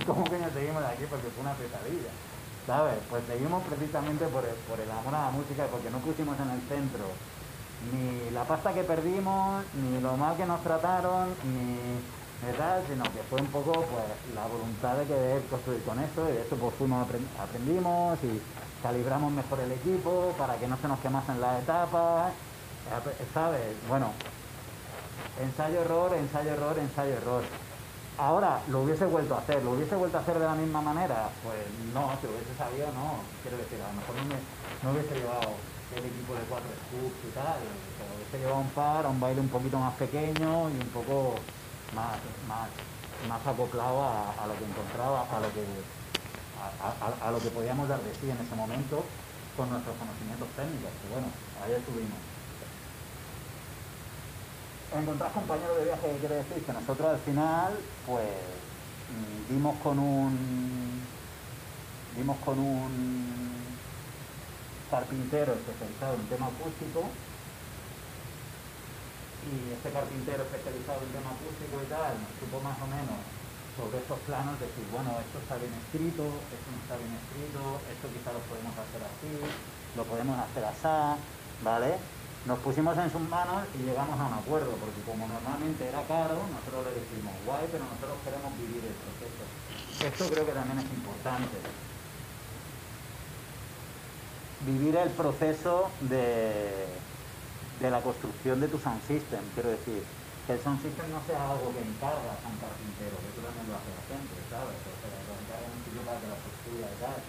[0.05, 1.03] ¿cómo que nos seguimos de aquí?
[1.09, 2.09] Porque fue una pesadilla.
[2.67, 2.95] ¿Sabes?
[3.09, 6.49] Pues seguimos precisamente por el, por el amor a la música, porque no pusimos en
[6.49, 7.05] el centro
[7.91, 13.19] ni la pasta que perdimos, ni lo mal que nos trataron, ni tal, sino que
[13.29, 16.75] fue un poco pues la voluntad de querer construir con esto y de eso pues
[16.75, 17.07] fuimos
[17.39, 18.41] aprendimos y
[18.81, 22.33] calibramos mejor el equipo para que no se nos quemasen las etapas,
[23.33, 23.61] ¿sabes?
[23.87, 24.07] Bueno,
[25.41, 27.43] ensayo error, ensayo error, ensayo error.
[28.17, 29.63] Ahora, ¿lo hubiese vuelto a hacer?
[29.63, 31.29] ¿Lo hubiese vuelto a hacer de la misma manera?
[31.41, 31.57] Pues
[31.93, 33.25] no, si lo hubiese sabido, no.
[33.41, 35.57] Quiero decir, a lo mejor no, hubiese llevado
[35.97, 37.57] el equipo de cuatro scoops y tal,
[37.97, 41.41] pero hubiese llevado un par a un baile un poquito más pequeño y un poco
[41.97, 42.69] más, más,
[43.25, 45.65] más acoplado a, lo que encontraba, a lo que,
[46.61, 49.01] a, lo que podíamos dar de sí en ese momento
[49.57, 50.93] con nuestros conocimientos técnicos.
[51.01, 51.33] Y bueno,
[51.65, 52.32] ahí estuvimos
[54.99, 57.73] encontrar compañeros de viaje, quiere decir que nosotros al final,
[58.05, 61.03] pues, mm, dimos con un
[62.15, 63.53] dimos con un
[64.91, 67.09] carpintero especializado en tema acústico
[69.49, 73.17] y este carpintero especializado en tema acústico y tal nos supo más o menos
[73.73, 76.21] sobre estos planos decir, bueno, esto está bien escrito,
[76.53, 79.33] esto no está bien escrito, esto quizá lo podemos hacer así,
[79.97, 81.17] lo podemos hacer así,
[81.65, 81.97] ¿vale?
[82.45, 86.43] Nos pusimos en sus manos y llegamos a un acuerdo, porque como normalmente era caro,
[86.51, 89.43] nosotros le decimos, guay, pero nosotros queremos vivir el proceso.
[90.03, 91.55] Esto creo que también es importante.
[94.67, 96.83] Vivir el proceso de,
[97.79, 100.03] de la construcción de tu sound system, quiero decir,
[100.43, 103.71] que el sound system no sea algo que encargas a un carpintero, que tú también
[103.71, 104.75] lo haces siempre, ¿sabes?
[104.83, 107.19] O sea, lo encargas un sitio para que la construya y tal.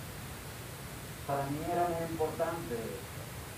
[1.22, 2.74] Para mí era muy importante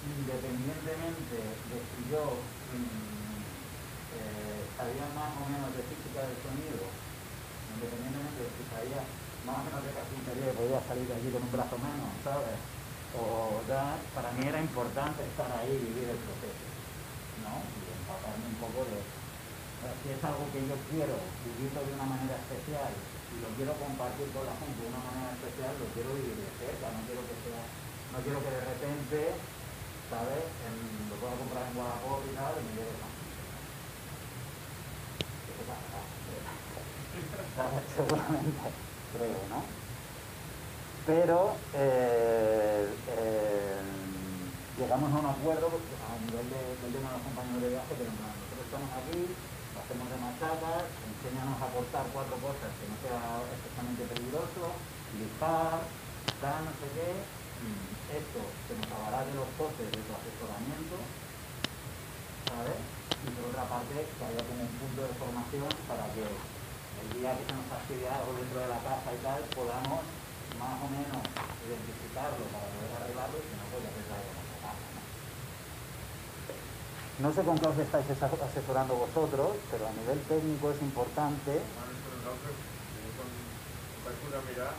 [0.06, 2.22] independientemente de si yo
[2.70, 3.42] mm,
[4.14, 6.86] eh, sabía más o menos de física del sonido,
[7.74, 9.02] independientemente de si sabía
[9.42, 12.58] más o menos de carpintería, podía salir de allí con un brazo menos, ¿sabes?
[13.18, 16.66] O ya, para mí era importante estar ahí y vivir el proceso,
[17.42, 17.62] ¿no?
[17.62, 18.98] Y empaparme un poco de,
[20.02, 21.14] si es algo que yo quiero
[21.46, 25.30] vivirlo de una manera especial y lo quiero compartir con la gente de una manera
[25.34, 27.64] especial, lo quiero vivir de cerca, no quiero que sea,
[28.12, 29.18] no quiero que de repente
[30.10, 30.44] ¿sabes?
[30.62, 30.74] En,
[31.10, 33.12] lo puedo comprar en Guadalajara y tal, y me llevo San
[35.46, 35.98] ¿Qué pasa?
[37.56, 37.82] ¿Sabes?
[37.96, 38.66] Seguramente,
[39.12, 39.60] creo, ¿no?
[41.06, 43.80] Pero eh, eh,
[44.78, 48.10] llegamos a un acuerdo a nivel de, del tema de los compañeros de viaje, pero
[48.10, 49.22] no, nosotros estamos aquí,
[49.78, 53.22] hacemos de machacas, enséñanos a cortar cuatro cosas que no sea
[53.54, 54.74] especialmente peligroso,
[55.14, 55.86] listar,
[56.42, 57.10] tal, no sé qué,
[58.06, 58.38] esto
[58.68, 60.96] se nos los costes de tu asesoramiento,
[62.44, 62.76] ¿sabes?
[62.76, 67.32] Y por otra parte, que haya como un punto de formación para que el día
[67.32, 70.04] que se nos fastidia algo dentro de la casa y tal, podamos
[70.60, 71.24] más o menos
[71.64, 74.88] identificarlo para poder arreglarlo y si no, pues ya se trae la casa.
[74.92, 75.02] ¿no?
[77.24, 81.64] no sé con qué os estáis asesorando vosotros, pero a nivel técnico es importante.
[81.64, 82.56] Bueno, nosaltres,
[83.16, 83.28] quan
[84.04, 84.72] vaig posar a mirar,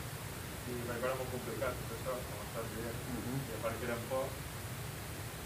[0.70, 2.68] i vaig veure molt complicat tot això, com estàs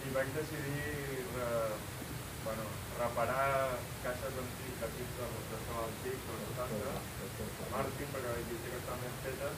[0.06, 1.50] i vaig decidir re,
[2.46, 2.66] bueno,
[3.00, 3.50] reparar
[4.06, 6.96] caixes antiques, equips de restauració antics, dels 70,
[7.76, 9.58] Martin, perquè vaig dir que estan ben fetes,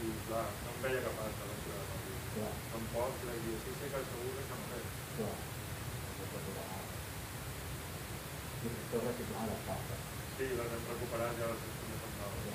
[0.00, 1.82] i clar, no em veia capaç de la seva
[2.38, 2.52] yeah.
[2.74, 4.86] Tampoc, la dir, sí, sí que segur que s'han fet.
[8.64, 9.60] Després reciclar les.
[10.36, 11.80] Sí, les hem recuperat ja les hem
[12.20, 12.50] noves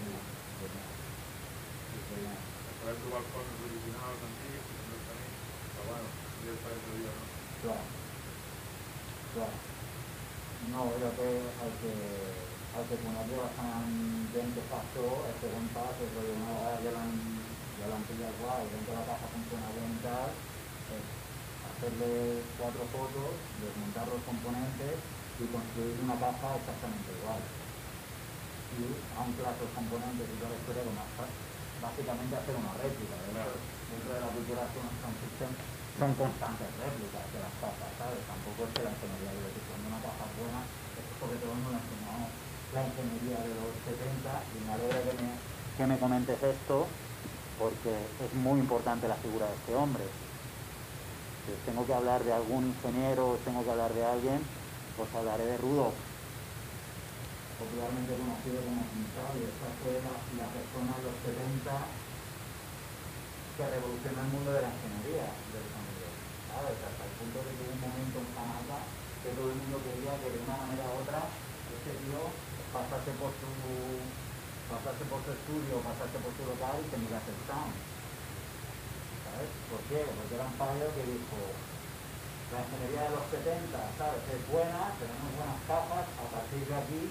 [2.86, 5.32] poder trobar coses originals, antigues, que també tenim,
[5.74, 7.14] però bueno, altre dia,
[10.72, 10.82] no?
[10.94, 11.94] Era que el que,
[12.78, 13.96] el que coneix bastant
[14.36, 17.14] gent que fa això, el segon pas és que una vegada ja l'han
[17.80, 20.32] ja l'han pillat guai, ven que la casa funciona bien y tal,
[20.96, 21.06] es
[21.66, 22.14] hacerle
[22.62, 24.96] cuatro fotos, desmontar los componentes
[25.42, 27.42] y construir una caja exactamente igual.
[28.76, 28.86] Y
[29.18, 31.10] anclas los componentes y toda la historia más
[31.82, 33.18] básicamente hacer una réplica.
[33.26, 38.22] Dentro de la cultura son, son constantes réplicas de las cajas, ¿sabes?
[38.28, 41.62] Tampoco es que la ingeniería de decir, cuando una caja buena, es porque todo el
[41.64, 42.30] mundo enseñamos
[42.76, 45.32] la ingeniería de los 70 y me alegra que me,
[45.80, 46.88] que me comentes esto
[47.56, 50.04] porque es muy importante la figura de este hombre.
[51.48, 54.40] Si tengo que hablar de algún ingeniero, tengo que hablar de alguien,
[54.98, 55.96] pues hablaré de Rudolf
[57.56, 61.72] popularmente conocido como y Esta fue la, persona de los 70
[63.56, 65.28] que revolucionó el mundo de la ingeniería.
[66.56, 68.80] Hasta el punto de que hubo un momento en Canadá
[69.20, 72.32] que todo el mundo quería que de una manera u otra este tío
[72.72, 73.52] pasase por su
[74.72, 77.76] pasase por su estudio, pasase por su local y se mirase el sound.
[79.28, 79.52] ¿Sabes?
[79.68, 80.00] ¿Por qué?
[80.16, 81.38] Porque era un fallo que dijo
[82.56, 84.24] la ingeniería de los 70, ¿sabes?
[84.32, 87.04] Es buena, tenemos buenas capas, a partir de aquí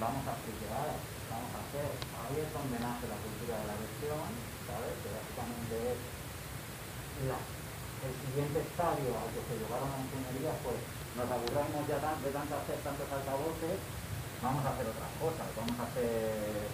[0.00, 0.88] vamos a explicar,
[1.28, 1.90] vamos a hacer.
[2.16, 4.24] Ahí es donde nace la cultura de la versión,
[4.64, 4.94] ¿sabes?
[5.04, 6.00] Que básicamente es
[8.04, 10.76] el siguiente estadio al que se llevaron la ingeniería pues
[11.16, 13.80] nos aburramos ya de tanto hacer tantos altavoces,
[14.44, 16.68] vamos a hacer otras cosas, vamos a hacer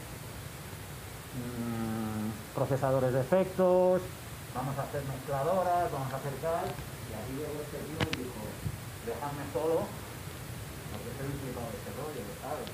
[1.38, 4.02] mm, procesadores de efectos,
[4.50, 8.42] vamos a hacer mezcladoras, vamos a hacer tal, y ahí llegó este tío y dijo,
[9.06, 9.86] déjame solo,
[10.90, 12.70] porque soy un tipo de ese rollo, ¿sabes?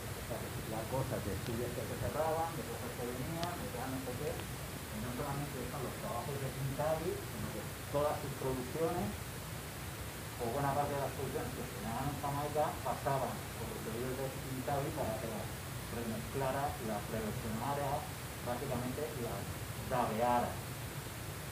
[0.69, 4.13] las cosas de estudios que se cerraban, de cosas que venían, de tal, no sé
[4.21, 7.13] qué, y no solamente están los trabajos de Quintali,
[7.93, 9.09] todas sus producciones,
[10.39, 14.17] o buena parte de las producciones que se daban en Jamaica, pasaban por los periodos
[14.23, 15.47] de Quintali para que las
[15.97, 17.91] remezclara, las reversionara,
[18.45, 19.43] básicamente las
[19.89, 20.53] dabeara.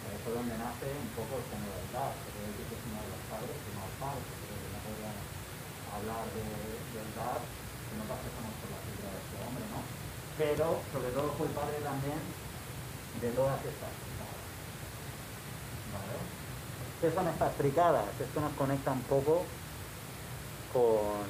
[0.06, 3.00] Eso es donde nace un poco el género del DAB, que decir que es uno
[3.02, 5.26] de los padres, uno de los padres, pero no podríamos
[5.90, 6.46] hablar de,
[6.94, 9.80] del DAB que no pasemos por la figura de este hombre, ¿no?
[10.38, 14.06] Pero sobre todo fue padre también de todas estas.
[17.00, 18.04] ¿Qué son estas fricadas?
[18.20, 19.44] Esto nos conecta un poco
[20.72, 21.26] con,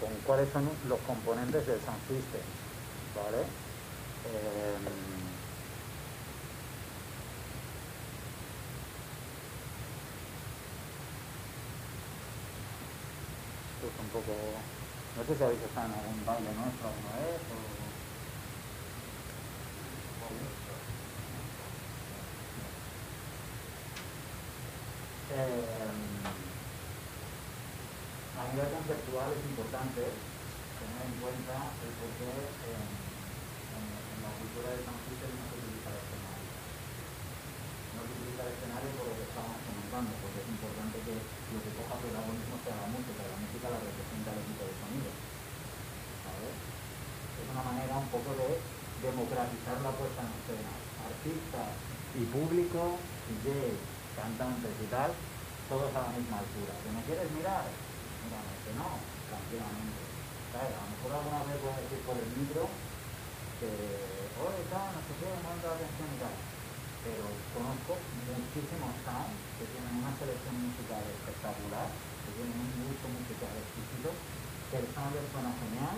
[0.00, 2.42] con cuáles son los componentes del Sun System.
[3.16, 3.42] ¿Vale?
[3.42, 4.76] Eh,
[13.76, 14.32] esto es un poco
[15.16, 17.80] no sé si habéis estado en algún baile nuestro alguna vez o...
[25.32, 25.64] Eh,
[28.38, 28.44] a
[29.10, 32.86] conceptual es importante tener en cuenta el por qué en,
[33.74, 36.46] en, la cultura de San Francisco no se utiliza el escenario.
[37.90, 41.58] No se utiliza el escenario por lo que estamos comentando, porque es importante que lo
[41.58, 45.10] que coja protagonismo sea la música, la música la representa el equipo de sonido.
[45.10, 48.62] Es una manera un poco de
[49.02, 50.70] democratizar la puesta en escena.
[51.02, 51.74] Artistas
[52.14, 52.94] y público,
[53.42, 53.74] DJs,
[54.14, 55.10] cantantes y tal,
[55.66, 56.78] todos a la misma altura.
[56.84, 57.89] ¿Que me quieres mirar?
[58.20, 59.00] Que no,
[59.32, 60.02] tranquilamente.
[60.52, 60.76] ¿Sabes?
[60.76, 62.68] A lo mejor alguna vez voy a decir por el micro
[63.58, 63.70] que,
[64.44, 66.36] oye, tal, no sé qué, no da atención y tal.
[67.00, 67.24] Pero
[67.56, 67.92] conozco
[68.28, 74.12] muchísimos sounds que tienen una selección musical espectacular, que tienen un gusto musical exquisito,
[74.68, 75.96] que el sound les suena genial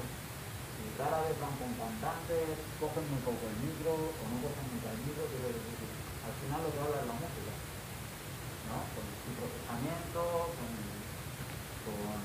[0.83, 4.91] y rara vez van con cantantes, cogen muy poco el micro o no cogen mucho
[4.91, 5.55] el micro, decir,
[6.27, 7.53] al final lo que habla es la música,
[8.67, 8.79] ¿no?
[8.95, 10.23] Con su procesamiento,
[10.59, 10.82] con,
[11.85, 12.21] con,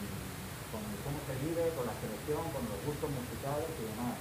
[0.71, 4.17] con cómo se vive, con la selección, con los gustos musicales y demás.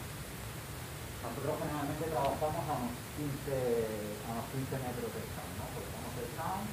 [1.26, 5.66] Nosotros generalmente trabajamos a unos 15, a unos 15 metros del sound, ¿no?
[5.74, 6.68] Colocamos el sound,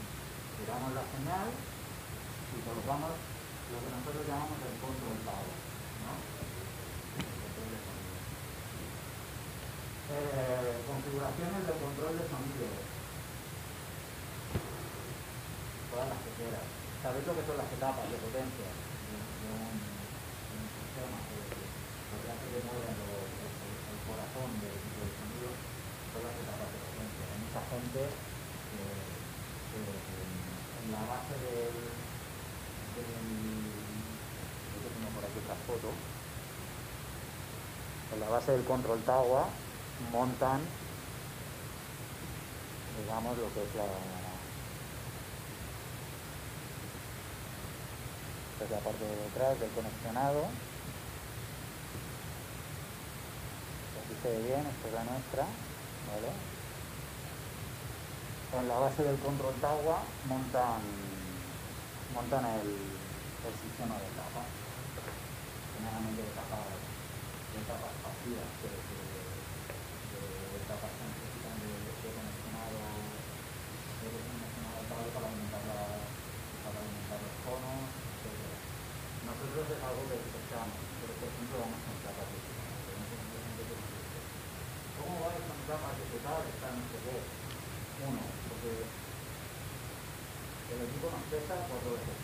[0.62, 5.58] tiramos la señal y colocamos lo que nosotros llamamos el control power,
[6.06, 6.14] ¿no?
[10.14, 12.70] Eh, configuraciones de control de sonido.
[15.90, 16.83] Todas las que quieras.
[17.04, 19.76] ¿Sabéis lo que son las etapas de potencia de, un,
[20.72, 25.52] sistema que, que que mueve el, corazón del de sonido?
[25.52, 27.28] Son las etapas de potencia.
[27.28, 28.88] Hay mucha gente que,
[30.80, 31.76] en la base del,
[35.68, 35.92] foto
[38.14, 39.46] en la base del control tower
[40.12, 40.62] montan,
[43.36, 44.23] lo que es la,
[48.54, 50.46] esta es la parte de detrás del conexionado.
[54.00, 55.46] Aquí se ve bien, esta es la nuestra.
[58.54, 59.98] En la base del control tower
[60.30, 60.78] montan,
[62.14, 64.46] montan el, el sistema de capa,
[65.74, 68.70] generalmente de capas, de capas pasivas, que,
[70.70, 72.78] capas que necesitan de, de conexionado,
[74.06, 75.82] de conexionado cable para alimentar, la,
[76.62, 77.90] para alimentar los conos,
[78.22, 78.38] etc.
[79.34, 82.86] Nosotros es algo que desechamos, pero por ejemplo vamos con capas digitales.
[84.94, 86.54] ¿Cómo vais con capas digitales?
[86.54, 87.18] Está no sé qué.
[88.04, 88.84] Uno, porque
[90.74, 90.82] el
[91.54, 92.24] nos pesa cuatro veces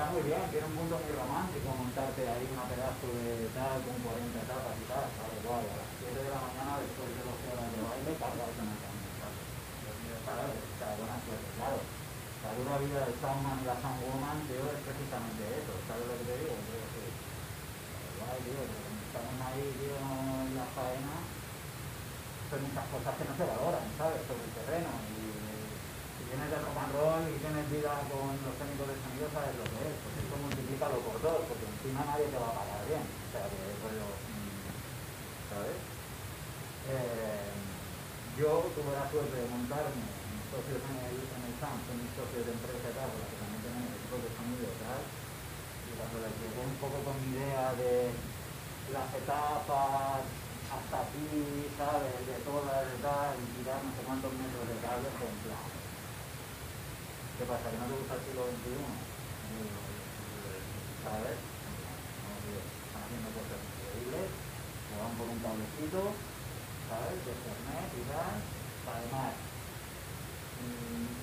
[0.00, 4.00] está muy bien, tiene un mundo muy romántico montarte ahí una pedazo de tal con
[4.00, 7.52] 40 etapas y tal, claro, igual, a las 7 de la mañana después de 12
[7.52, 9.10] horas de baile, cargas en el cambio,
[10.24, 10.56] ¿sabes?
[10.56, 11.80] O sea, buena suerte, claro.
[12.40, 16.26] La dura vida del Soundman y la Soundwoman, tío, es precisamente eso, ¿sabes lo que
[16.32, 16.54] te digo?
[16.64, 21.16] Creo que, igual, tío, estamos ahí, tío, en la faena,
[22.48, 24.24] son muchas cosas que no se valoran, ¿sabes?
[24.24, 25.09] Sobre el terreno,
[26.30, 29.94] tienes and roll y tienes vida con los técnicos de sonido, sabes lo que es.
[29.98, 33.02] Pues esto multiplícalo por dos, porque encima nadie te va a pagar bien.
[33.02, 34.62] O sea, que rollo, mm,
[35.50, 35.78] ¿sabes?
[36.86, 37.50] Eh,
[38.38, 42.14] yo tuve la suerte de montarme mis socios en el, en el SAM, son mis
[42.14, 45.02] socios de empresa y tal, porque también tenemos equipos de sonido y tal.
[45.02, 48.14] Y cuando les llegó un poco con mi idea de
[48.94, 50.22] las etapas
[50.70, 51.26] hasta aquí,
[51.74, 52.22] ¿sabes?
[52.22, 55.79] De todas, de tal, y tirar no sé cuántos metros de cable, en plan
[57.40, 57.72] ¿Qué pasa?
[57.72, 58.84] ¿Que no te gusta el siglo XXI?
[61.00, 61.40] ¿Sabes?
[61.40, 66.00] Están haciendo cosas increíbles, se van por un cablecito,
[66.84, 67.16] ¿sabes?
[67.24, 68.44] De internet y tal.
[68.92, 69.32] Además,
[70.60, 71.16] mmm,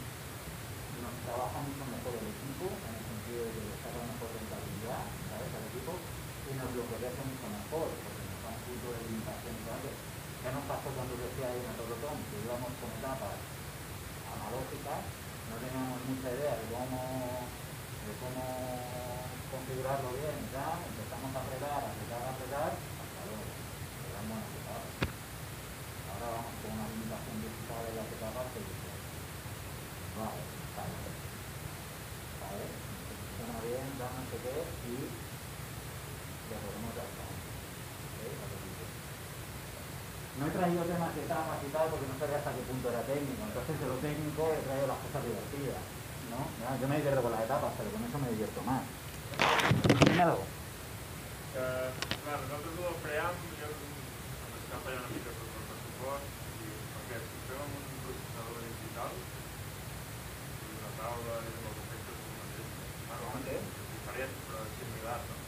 [1.05, 5.05] nos trabaja mucho mejor el equipo, en el sentido de que le saca mejor rentabilidad,
[5.29, 5.53] ¿sabes?
[5.53, 9.53] Al equipo, y nos lo protege mucho mejor, porque nos da un punto de limitación,
[9.69, 9.93] ¿sabes?
[9.93, 12.17] ¿Qué nos pasó cuando decía ahí en el Rotón?
[12.25, 13.37] Que íbamos con etapas
[14.33, 15.16] analógicas
[15.49, 16.99] no teníamos mucha idea de cómo,
[18.03, 18.43] de cómo
[19.51, 23.43] configurarlo bien y tal, empezamos a apretar, a apretar, a apretar, hasta luego,
[24.27, 24.93] buenas etapas.
[26.07, 28.89] Ahora vamos con una limitación digital de las etapas que dice,
[30.19, 30.43] vale,
[30.75, 30.97] vale,
[32.43, 32.63] vale,
[33.07, 34.55] funciona bien, da no sé qué,
[34.91, 34.95] y
[36.47, 37.16] le podemos dar
[40.37, 43.01] no he traído temas que etapas y tal porque no sabía hasta qué punto era
[43.09, 43.41] técnico.
[43.41, 45.81] Entonces de lo técnico he traído las cosas divertidas.
[46.31, 46.45] ¿no?
[46.79, 48.81] yo me divierto con las etapas, pero con eso me divierto más.
[50.05, 50.43] Dime algo.
[51.57, 51.89] Eh,
[52.23, 53.67] claro, nosaltres del pream, jo
[54.67, 56.25] està fallant una mica tot el pressupost,
[56.61, 59.15] i perquè si fem amb un processador digital,
[60.67, 62.69] una taula i amb els efectes com mateix,
[63.07, 65.39] bueno, diferent però similar, no?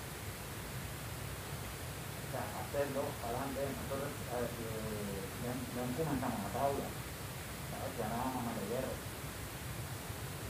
[2.24, 4.12] o sea, hacerlo para adelante, nosotros
[5.76, 6.88] ya comenzamos la tabla,
[7.70, 7.94] ¿sabes?
[8.00, 8.94] Ya no vamos a hierro,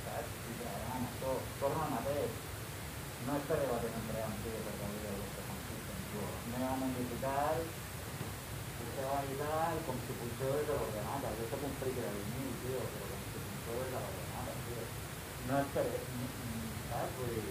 [0.07, 0.27] ¿sabes?
[0.47, 2.31] Y ya vamos todo, todo lo amateur.
[3.27, 5.99] No este debate entre antiguos de todavía los que consisten,
[6.49, 7.57] no vamos a digital,
[8.79, 12.51] pulseo a editar, como si pulseo desde el ordenador, yo soy un freak de mil,
[12.63, 14.83] tío, pero como si todo es la nada, tío.
[15.51, 16.03] No esperes,
[16.89, 17.11] ¿sabes?
[17.19, 17.43] Pues,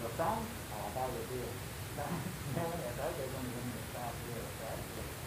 [0.00, 1.48] los sounds a la tarde, tío.
[2.56, 2.96] ¿Sabes?
[2.96, 3.12] ¿Sabes?
[3.12, 5.19] Que es donde está, tío, ¿sabes?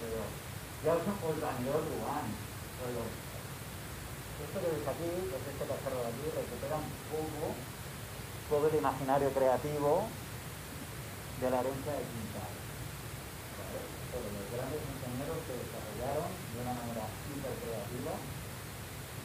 [0.00, 0.26] Yo digo,
[0.84, 2.26] ya os organizó Rubán,
[2.78, 3.02] pero
[4.44, 7.54] esto que ves aquí, que es este cacharro de aquí, recupera un poco
[8.50, 10.10] todo el imaginario creativo
[11.40, 12.52] de la herencia de Quintal.
[14.10, 18.14] Pero los grandes ingenieros que desarrollaron de una manera hiper creativa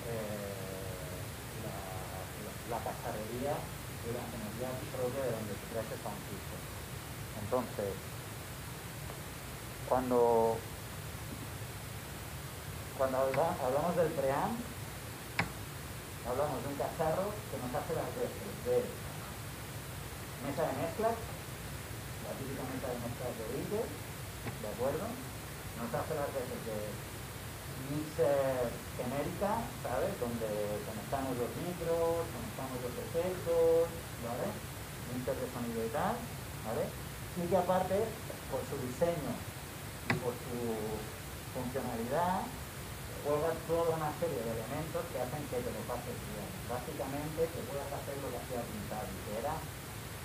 [0.10, 1.20] eh,
[1.62, 1.78] la,
[2.74, 2.80] la, la
[4.06, 6.62] de la ingeniería propia de donde se crea ese System.
[7.44, 7.94] Entonces,
[9.90, 10.56] cuando,
[12.96, 14.54] cuando hablamos del preamp,
[16.30, 18.86] hablamos de un cacharro que nos hace las veces de
[20.46, 25.10] mesa de mezclas, la típica mesa de mezclas de Intel, ¿de acuerdo?
[25.10, 26.78] Nos hace las veces de
[27.90, 30.14] mixer genérica, ¿sabes?
[30.22, 33.90] Donde conectamos los micros, conectamos los efectos,
[34.22, 34.48] ¿vale?
[35.18, 36.14] Mixer de sonido y tal,
[36.62, 36.86] ¿vale?
[37.42, 38.06] Y que aparte,
[38.54, 39.34] por su diseño
[40.18, 40.58] por su
[41.54, 42.50] funcionalidad,
[43.22, 46.50] juega toda una serie de elementos que hacen que te lo pases bien.
[46.66, 49.54] Básicamente que puedas hacer lo que hacía pintar, que era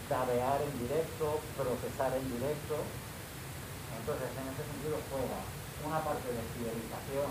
[0.08, 2.80] dabear en directo, procesar en directo.
[4.00, 5.40] Entonces, en ese sentido juega
[5.84, 7.28] una parte de fidelización,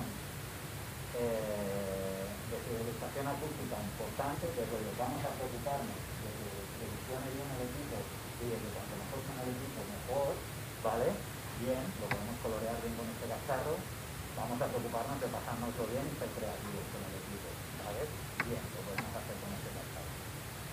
[1.17, 7.61] eh, de fidelización acústica importante, de que vamos a preocuparnos de que funcione bien el
[7.65, 7.97] equipo
[8.41, 10.33] y de que cuanto mejor suene el equipo, mejor,
[10.81, 11.32] ¿vale?
[11.55, 13.91] Bien, lo podemos colorear bien con este cacharro,
[14.35, 18.19] vamos a preocuparnos de pasárnoslo bien y ser creativos con el equipo, ¿vale?
[18.41, 20.17] Bien, lo podemos hacer con este cacharro,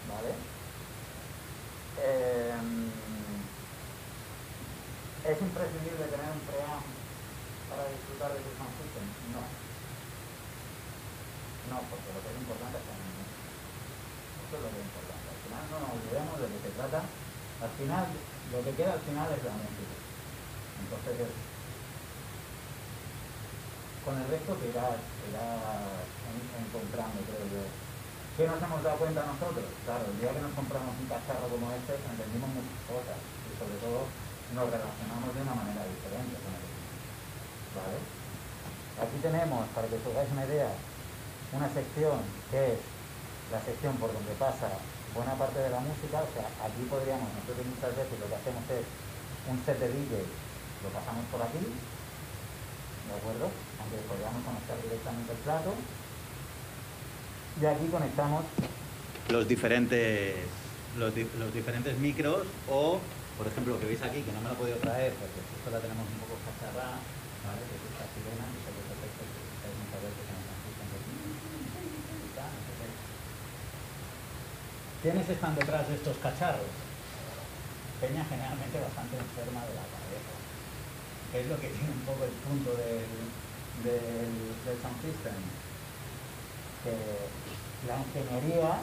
[0.05, 0.51] ¿vale?
[1.97, 3.51] Eh,
[5.23, 6.99] ¿Es imprescindible tener un preamp
[7.69, 9.21] para disfrutar de tu sound?
[9.23, 9.61] No.
[11.65, 13.07] No, porque lo que es importante es tener
[14.39, 15.31] Eso es lo que es importante.
[15.31, 17.21] Al final no nos olvidemos de lo que se trata.
[17.59, 20.00] Al final, lo que queda al final es la música.
[20.81, 21.29] Entonces,
[24.05, 24.97] con el resto te irás,
[26.61, 27.65] encontrando, creo yo.
[28.37, 29.69] ¿Qué nos hemos dado cuenta nosotros?
[29.85, 33.77] Claro, el día que nos compramos un cacharro como este, entendimos muchas cosas y sobre
[33.85, 34.09] todo
[34.57, 36.81] nos relacionamos de una manera diferente con equipo.
[37.77, 37.99] ¿Vale?
[38.97, 40.73] Aquí tenemos, para que os hagáis una idea,
[41.53, 42.81] una sección que es
[43.53, 44.73] la sección por donde pasa
[45.15, 48.63] buena parte de la música, o sea, aquí podríamos, nosotros muchas veces lo que hacemos
[48.71, 48.87] es
[49.51, 50.23] un set de DJ,
[50.83, 53.51] lo pasamos por aquí, ¿de acuerdo?
[53.81, 55.75] Aunque podríamos conectar directamente el plato,
[57.61, 58.45] y aquí conectamos
[59.29, 60.37] los diferentes,
[60.97, 61.15] los,
[61.53, 63.01] diferentes micros o,
[63.37, 65.69] por ejemplo, lo que veis aquí, que no me lo he podido traer porque esto
[65.71, 66.97] la tenemos un poco cacharrada,
[67.45, 67.61] ¿vale?
[67.69, 69.77] Que es esta sirena, que se efectos que el
[75.03, 76.73] ¿Quiénes están detrás de estos cacharros?
[78.01, 80.00] Peña generalmente bastante enferma de la.
[81.33, 83.07] Que es lo que tiene un poco el punto del,
[83.87, 84.51] del,
[85.01, 85.41] system
[86.83, 86.97] que
[87.87, 88.83] la ingeniería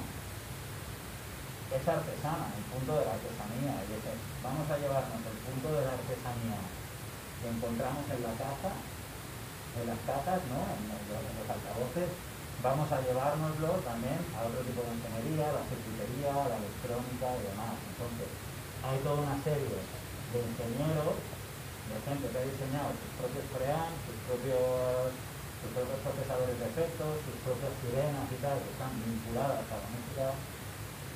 [1.67, 3.75] es artesana, el punto de la artesanía.
[3.83, 3.99] Y
[4.43, 6.61] vamos a llevarnos el punto de la artesanía
[7.41, 8.71] que encontramos en la caja,
[9.77, 10.61] en las cajas, ¿no?
[10.73, 12.09] en, los, altavoces,
[12.63, 17.75] vamos a llevárnoslo también a otro tipo de ingeniería, la circuitería, la electrónica y demás.
[17.77, 18.29] Entonces,
[18.81, 21.17] hay toda una serie de ingenieros,
[21.87, 25.11] de gente que ha diseñado sus propios preamps, sus propios
[25.61, 29.89] sus propios procesadores de efectos, sus propias sirenas y tal, que están vinculadas a la
[29.89, 30.25] música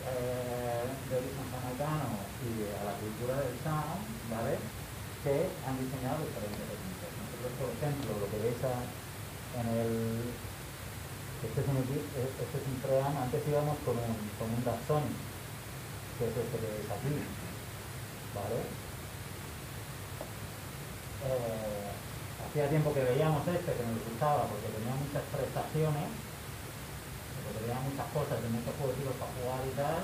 [0.01, 2.09] eh, de origen jamaicano
[2.41, 4.01] y a la cultura del sound,
[4.33, 4.57] ¿vale?
[5.21, 7.11] Que han diseñado diferentes técnicas.
[7.21, 9.93] Nosotros, por ejemplo, lo que veis en el...
[11.41, 12.57] Este es un, este
[13.17, 17.13] antes íbamos con un, con un que es este que veis aquí,
[18.33, 18.80] ¿vale?
[21.21, 21.89] Eh,
[22.51, 26.07] hacía tiempo que veíamos este, que nos gustaba, porque tenía muchas prestaciones,
[27.39, 30.03] porque tenía muchas cosas, tenía muchos juegos para jugar y tal,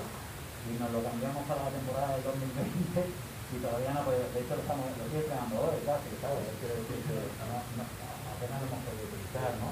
[0.68, 4.56] y nos lo cambiamos para la temporada del 2020 y todavía no podemos, de hecho
[4.56, 6.44] lo estamos, lo estoy estrenando hoy casi, ¿sabes?
[6.60, 9.68] Quiero decir que apenas lo hemos podido utilizar, ¿no?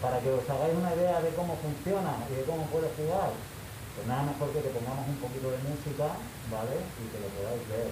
[0.00, 3.32] Para que os hagáis una idea de cómo funciona y de cómo puede jugar,
[3.96, 6.08] pues nada mejor que te pongamos un poquito de música,
[6.52, 6.76] ¿vale?
[6.76, 7.88] Y que lo podáis ver.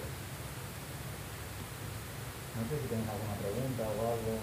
[2.55, 4.39] No sé si tenéis alguna pregunta o algo.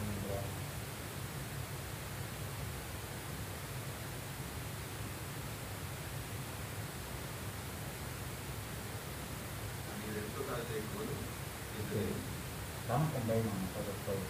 [11.91, 12.07] Sí.
[12.81, 14.27] Estamos con Bayman nosotros todos.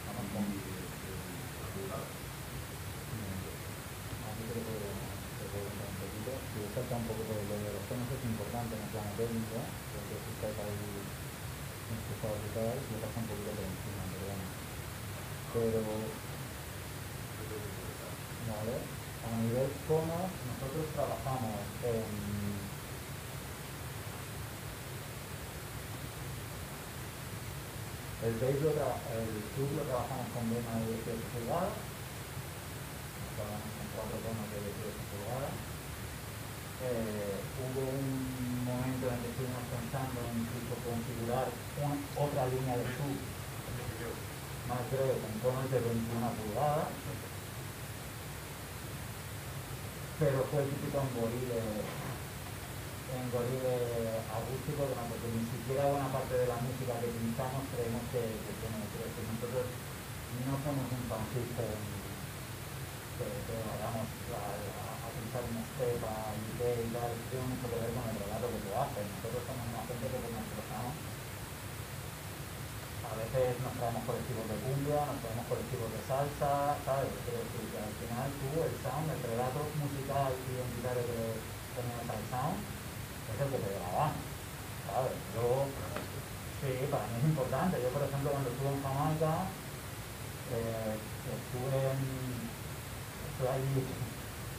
[0.00, 0.44] Estamos con...
[6.70, 9.58] pasa un poco por lo de los tonos es importante en el plano técnico,
[9.92, 11.08] porque si estáis ahí
[11.88, 14.46] enchufados y tal, lo pasa un poquito por encima, pero bueno.
[15.50, 15.80] Pero,
[18.48, 22.40] vale, a nivel conos, nosotros trabajamos en
[28.20, 31.76] El base lo el sub lo trabajamos con vena de 18 pulgadas,
[33.36, 35.54] trabajamos con cuatro tonos de 18 pulgadas.
[36.80, 41.52] Eh, hubo un momento en que estuvimos pensando en incluso configurar
[42.16, 43.12] otra línea de sub
[44.72, 46.88] más breve con tonos de 21 pulgadas,
[50.16, 51.60] pero fue el típico embolide
[53.10, 58.22] en Gorille acústico, porque ni siquiera buena parte de la música que utilizamos creemos que,
[58.62, 59.66] tiene que nosotros
[60.46, 61.04] no somos un
[61.34, 61.80] system
[63.18, 68.06] que, que a, a, pensar en estepa y y tal, tiene mucho que ver con
[68.08, 69.04] el relato que tú haces.
[69.10, 70.94] Nosotros somos una gente que nos expresamos.
[73.10, 77.10] A veces nos traemos colectivos de cumbia, nos traemos colectivos de salsa, ¿sabes?
[77.26, 81.20] Pero que al final tú, el sound, el relato musical identitario que
[81.74, 82.04] tenemos
[83.48, 85.16] que te ¿sabes?
[85.32, 85.64] Yo,
[86.60, 87.80] sí, para mí es importante.
[87.80, 89.32] Yo, por ejemplo, cuando estuve en Jamaica,
[90.52, 92.00] eh, estuve, en,
[93.32, 93.76] estuve allí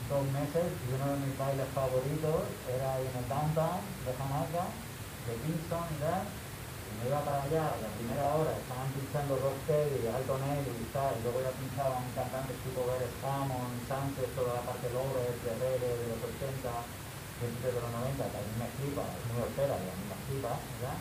[0.10, 4.64] dos meses y uno de mis bailes favoritos era en el downtown de Jamaica,
[5.30, 6.26] de Kingston y tal.
[6.26, 11.16] Y me iba para allá, la primera hora estaban pinchando Rocksteady, Alto Nelly y tal,
[11.16, 16.02] y luego ya pinchaban cantantes tipo Beres Hammond, Sánchez, toda la parte López, de Reggae
[16.02, 17.01] de los 80
[17.42, 20.18] de los 90, que a mí me flipa, es muy hortera y a mí me
[20.46, 20.94] ¿ya?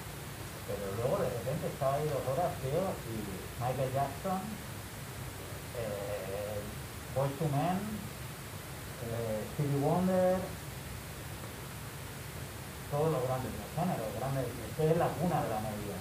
[0.64, 3.14] Pero luego de repente estaba ahí dos horas, tío, y
[3.60, 4.40] Michael Jackson,
[5.76, 6.64] eh,
[7.12, 7.76] Boys to Men,
[9.04, 10.40] eh, Stevie Wonder,
[12.88, 15.96] todos los grandes géneros, grandes, esto es la cuna de la media,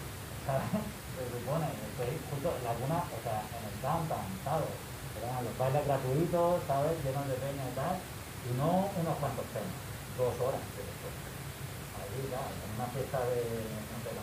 [0.48, 0.72] ¿sabes?
[1.20, 4.72] Se supone, estoy justo la cuna, o sea, en el downtown, ¿sabes?
[5.20, 6.96] Eran los bailes gratuitos, ¿sabes?
[7.04, 9.89] Llenos de peña y tal, y no unos cuantos temas
[10.20, 11.16] dos horas después.
[11.96, 13.40] Ahí, claro, en una fiesta de,
[14.04, 14.20] pero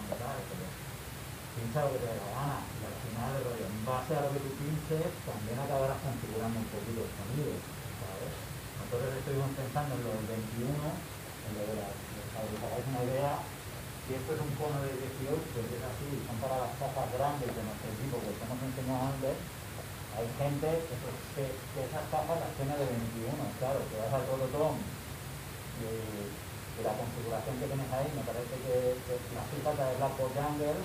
[1.57, 2.59] pincha lo que te dé la gana.
[2.69, 7.01] Y al final, en base a lo que tú pinches, también acabarás configurando un poquito
[7.01, 7.57] el sonido,
[8.05, 8.33] ¿sabes?
[8.77, 11.89] Nosotros estuvimos pensando en lo del 21, en lo de la,
[12.37, 13.33] para que os hagáis una idea,
[14.05, 17.51] si esto es un cono de 18, pues es así, son para las cajas grandes
[17.51, 19.35] de nuestro equipo que os hemos enseñado antes,
[20.17, 20.97] hay gente que,
[21.37, 24.25] que, esas cajas las tiene de 21, claro, que vas al
[25.77, 26.25] Rototón
[26.77, 28.97] de, la configuración que tienes ahí, me parece que,
[29.33, 30.81] las cifras de Blackboard Jungle,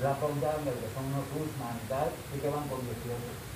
[0.00, 3.00] Blackboard Jungle, que son unos Guzman y tal, sí que van con 18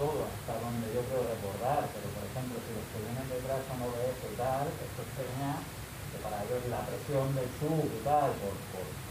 [0.00, 3.80] todo, hasta donde yo creo recordar, pero por ejemplo, si los que vienen detrás son
[3.88, 5.52] OBS y tal, esto enseña
[6.08, 8.56] que para ellos la presión del sub y tal, por,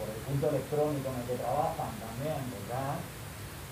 [0.01, 2.97] por, el punto electrónico en el que trabajan también, ¿verdad?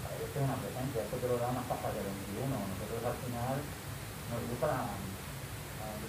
[0.05, 3.17] Para ellos tiene una presencia, esto te lo da unas capas de 21, nosotros al
[3.25, 3.57] final
[4.29, 4.69] nos gusta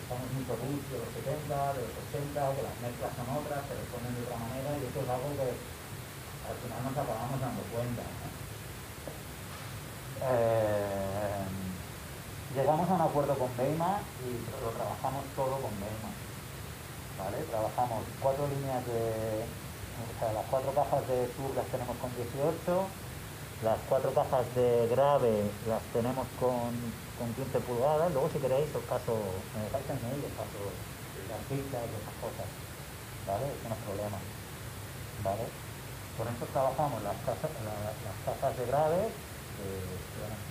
[0.06, 3.74] estamos mucho blues de los 70, de los 80, que las mezclas son otras, se
[3.74, 5.50] responden de otra manera y esto es algo que
[6.46, 8.06] al final nos acabamos dando cuenta.
[10.30, 11.42] Eh,
[12.54, 14.30] llegamos a un acuerdo con Beima y
[14.62, 16.10] lo trabajamos todo con Beima.
[17.18, 17.42] ¿vale?
[17.50, 22.54] Trabajamos cuatro líneas de, o sea, las cuatro cajas de sur las tenemos con 18,
[23.66, 26.70] las cuatro cajas de grave las tenemos con
[27.18, 29.16] con 15 pulgadas, luego si queréis os paso,
[29.56, 30.60] me dejáis en mail, os paso
[31.32, 32.48] las y esas cosas,
[33.26, 33.46] ¿vale?
[33.48, 34.18] Eso no problema,
[35.24, 35.44] ¿vale?
[36.16, 39.12] Con esto trabajamos las cajas, las cajas de graves,
[39.56, 40.46] que un.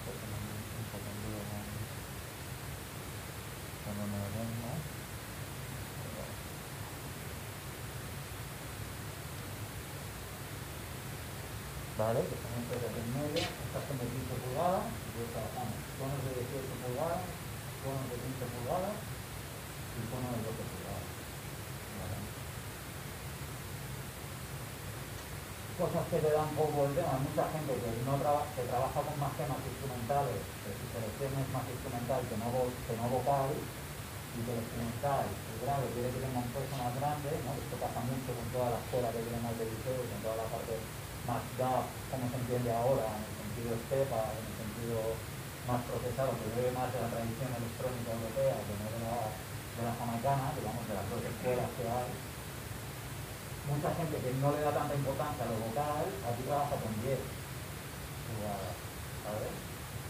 [11.97, 12.19] ¿vale?
[12.27, 12.75] Que son entre
[13.15, 14.83] media, estas son de 15 pulgadas,
[15.15, 17.23] y trabajamos conos de 18 pulgadas,
[17.85, 21.07] conos de 15 pulgadas y conos de 12 pulgadas.
[22.01, 22.17] ¿vale?
[25.77, 29.17] Cosas que le dan poco el tema, hay mucha gente que no que trabaja con
[29.21, 34.39] más temas instrumentales, que su selección es más instrumental que no, que no vocal, y
[34.43, 37.55] que el instrumental, el grave, quiere que tenga un peso más grande, ¿no?
[37.55, 40.47] esto pasa mucho con toda la escuela que viene más de liceo, con toda la
[40.51, 40.75] parte
[41.23, 44.99] más DAF, como se entiende ahora, en el sentido estepa, en el sentido
[45.65, 49.81] más procesado, que debe más de la tradición electrónica europea que no de la, de
[49.85, 52.09] la jamaicana, digamos, de las dos escuelas que hay.
[53.65, 57.17] Mucha gente que no le da tanta importancia a lo vocal, aquí trabaja con 10
[57.17, 58.75] jugadas,
[59.25, 59.53] ¿sabes?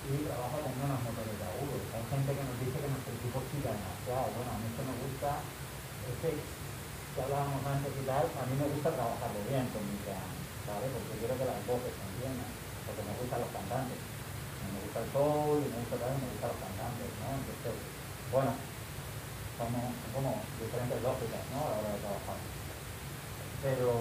[0.06, 1.84] Y trabaja con menos motores de agudos.
[1.96, 4.28] Hay gente que nos dice que nuestro equipo siga demasiado.
[4.36, 5.30] Bueno, a mí esto me gusta
[7.26, 10.30] hablábamos antes y tal, a mí me gusta trabajarlo bien con mi piano,
[10.68, 10.90] ¿sabes?
[10.94, 12.52] Porque quiero que las voces se entiendan,
[12.86, 14.15] porque me gustan los cantantes.
[14.76, 17.28] Me gusta el soul y me gusta también, me gustan los cantantes, ¿no?
[17.32, 17.76] Entonces,
[18.36, 18.52] bueno,
[19.56, 19.72] son,
[20.12, 21.60] como diferentes lógicas, ¿no?
[21.64, 22.40] A la hora de trabajar.
[23.64, 23.92] Pero,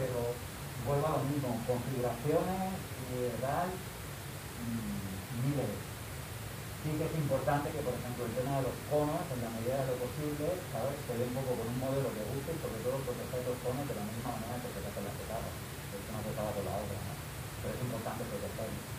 [0.00, 0.18] pero
[0.88, 2.72] vuelvo a lo mismo, configuraciones,
[3.44, 3.68] tal,
[5.44, 5.88] niveles
[6.88, 9.82] sí que es importante que, por ejemplo, el tema de los conos, en la medida
[9.82, 10.96] de lo posible, ¿sabes?
[11.04, 13.84] Se ve un poco con un modelo que guste y sobre todo proteger los conos
[13.84, 15.54] de la misma manera que protege las etapas.
[15.92, 17.17] Es una etapa con la otra, ¿no?
[17.68, 18.98] Es importante protegerlos.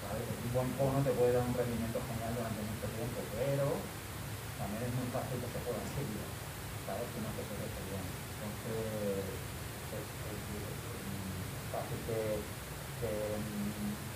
[0.00, 0.24] ¿sabes?
[0.24, 3.68] Un buen cono te puede dar un rendimiento genial durante mucho tiempo, pero
[4.56, 6.24] también es muy fácil que se puedan seguir,
[6.88, 7.06] ¿sabes?
[7.12, 8.04] Si no se protege bien.
[8.08, 9.22] Entonces,
[9.92, 10.06] es,
[11.68, 12.40] fácil que,
[13.04, 13.12] que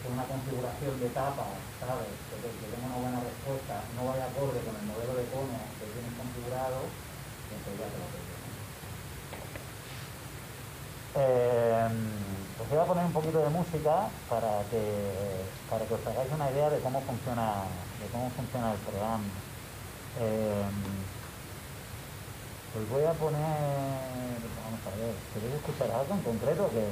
[0.09, 2.11] una configuración de etapas, ¿sabes?
[2.33, 5.87] Que, que, tenga una buena respuesta, no vaya acorde con el modelo de cono que
[5.93, 8.23] tienes configurado, entonces ya te lo
[11.15, 11.89] eh,
[12.63, 14.83] os voy a poner un poquito de música para que,
[15.69, 17.67] para que os hagáis una idea de cómo funciona,
[17.99, 19.25] de cómo funciona el programa.
[20.21, 20.71] Eh,
[22.79, 26.87] os voy a poner, vamos a ver, ¿queréis escuchar algo en concreto que,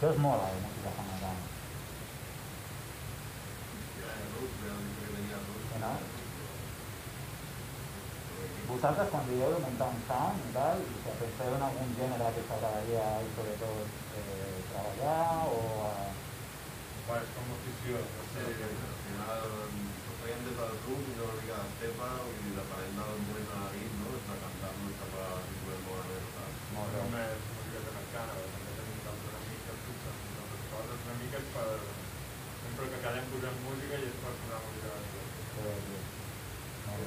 [0.00, 1.56] que os mola de música jamaicana?
[8.66, 12.30] Vosaltres, quan dieu de muntar un sound i tal, i si penseu en algun gènere
[12.34, 13.04] que s'agradaria
[13.36, 15.60] sobretot eh, treballar o...
[15.86, 15.92] A...
[17.06, 21.14] Bueno, és com afició, no sé, que al final ho fèiem des del grup i
[21.14, 24.16] una mica d'estepa, vull dir, depenent del moment de la nit, no?
[24.18, 26.66] És de cantar nos cap a si podem moure més, saps?
[26.74, 27.06] Molt bé.
[27.06, 31.70] Només música jamaicana, també tenim d'altres amics que escolten d'altres coses, una mica és per...
[32.66, 36.14] Sempre que quedem posant música i és per posar música de nit.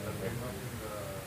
[0.08, 1.19] També no fins a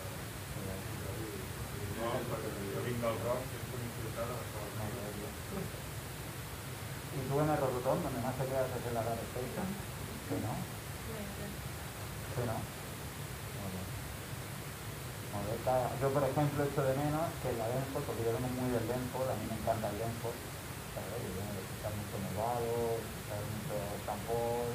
[7.12, 9.68] ¿Y tú en el Rototón, donde más te quedas es en la Station?
[10.28, 10.52] Sí, ¿no?
[12.34, 12.82] Sí, ¿no?
[16.02, 19.30] Yo, por ejemplo, echo de menos que la Denford, porque yo vengo muy del Denford,
[19.30, 21.22] a mí me encanta el ¿sabes?
[21.22, 24.74] Yo vengo de escuchar mucho Nevado, escuchar mucho Campol,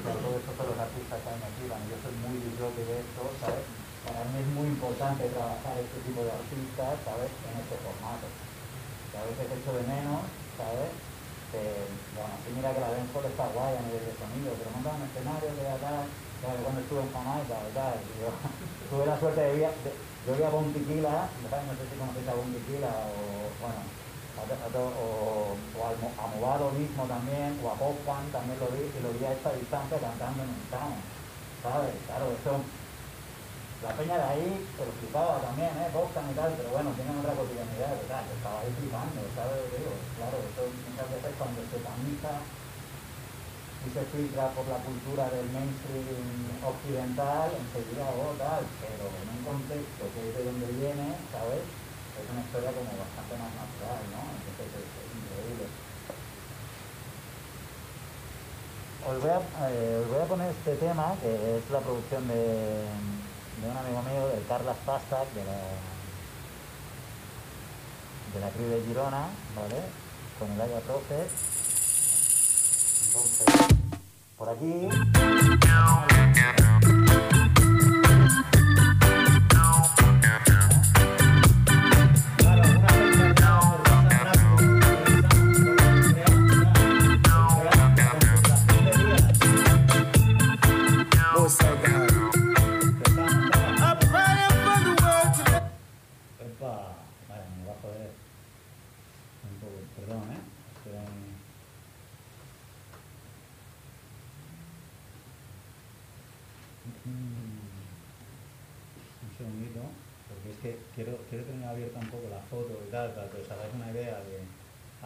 [0.00, 3.83] todo eso todos los artistas que hay aquí, yo soy muy disfrute de esto, ¿sabes?
[4.04, 7.32] Para mí es muy importante trabajar este tipo de artistas, ¿sabes?
[7.48, 8.26] En este formato.
[9.10, 10.22] Que a veces echo de menos,
[10.60, 10.92] ¿sabes?
[11.54, 15.06] Bueno, sí mira que la Dancehall está guay a nivel de sonido, pero monta un
[15.06, 16.02] escenario de acá,
[16.42, 17.94] cuando estuve en Jamaica, ¿verdad?
[18.18, 18.28] Yo
[18.90, 19.70] tuve la suerte de ir,
[20.26, 23.18] yo vi a Bontiquila, no sé si conocéis a Bontiquila o,
[23.62, 23.80] bueno,
[24.34, 24.42] a,
[24.82, 29.22] o, o a Movado mismo también, o a Pop también lo vi, y lo vi
[29.22, 30.98] a esta distancia cantando en un town,
[31.62, 31.94] ¿sabes?
[32.10, 32.58] Claro, eso
[33.84, 35.92] la peña de ahí se lo flipaba también, ¿eh?
[35.92, 38.24] Boxan y tal, pero bueno, tienen otra cotidianidad, ¿verdad?
[38.32, 39.60] Estaba ahí flipando, ¿sabes?
[39.76, 42.32] Digo, claro, eso muchas veces cuando se tamiza
[43.84, 49.40] y se filtra por la cultura del mainstream occidental, enseguida oh, tal, pero en un
[49.44, 51.68] contexto que es de donde viene, ¿sabes?
[52.16, 54.22] Es una historia como bastante más natural, ¿no?
[54.32, 55.68] Entonces es, increíble.
[59.04, 62.88] Os voy, a, eh, os voy a poner este tema, que es la producción de
[63.60, 65.58] de un amigo mío, el Carlos Pastac, de la,
[68.34, 69.82] de la Cruz de Girona, ¿vale?
[70.38, 71.26] Con el área profe.
[73.06, 73.46] Entonces,
[74.36, 74.88] por aquí...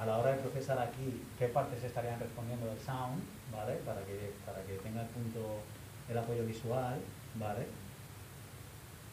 [0.00, 3.22] a la hora de procesar aquí qué partes estarían respondiendo del sound,
[3.52, 3.74] ¿vale?
[3.84, 5.60] Para que, para que tenga el punto
[6.08, 7.00] el apoyo visual,
[7.34, 7.66] ¿vale?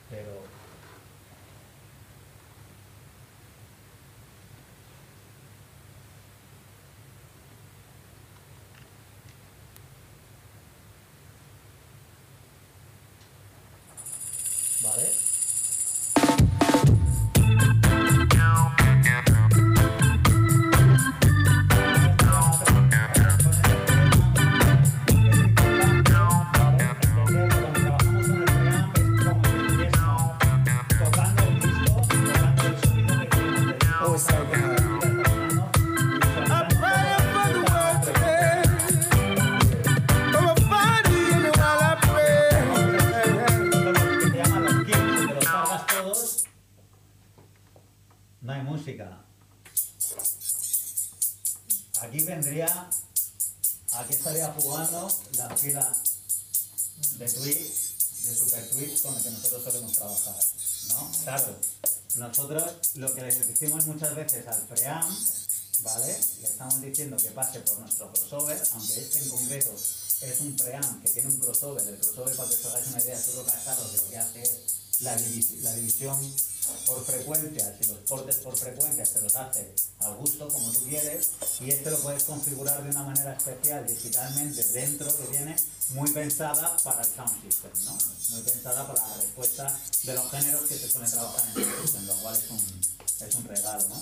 [0.10, 0.44] Pero
[14.84, 15.35] ¿Vale?
[62.38, 62.64] nosotros
[62.96, 65.08] lo que les decimos muchas veces al pream,
[65.80, 66.20] ¿vale?
[66.42, 71.02] Le estamos diciendo que pase por nuestro crossover, aunque este en concreto es un pream
[71.02, 71.88] que tiene un crossover.
[71.88, 74.66] El crossover, para que os hagáis una idea, es otro casado que lo que hace
[75.00, 75.16] la
[75.76, 76.36] división
[76.86, 81.32] por frecuencias y los cortes por frecuencias te los hace al gusto, como tú quieres,
[81.60, 85.56] y este lo puedes configurar de una manera especial digitalmente dentro que tiene
[85.90, 87.98] muy pensada para el sound system, ¿no?
[88.32, 91.82] Muy pensada para la respuesta de los géneros que se suelen trabajar en el sound
[91.82, 94.02] system, lo cual es un, es un regalo, ¿no?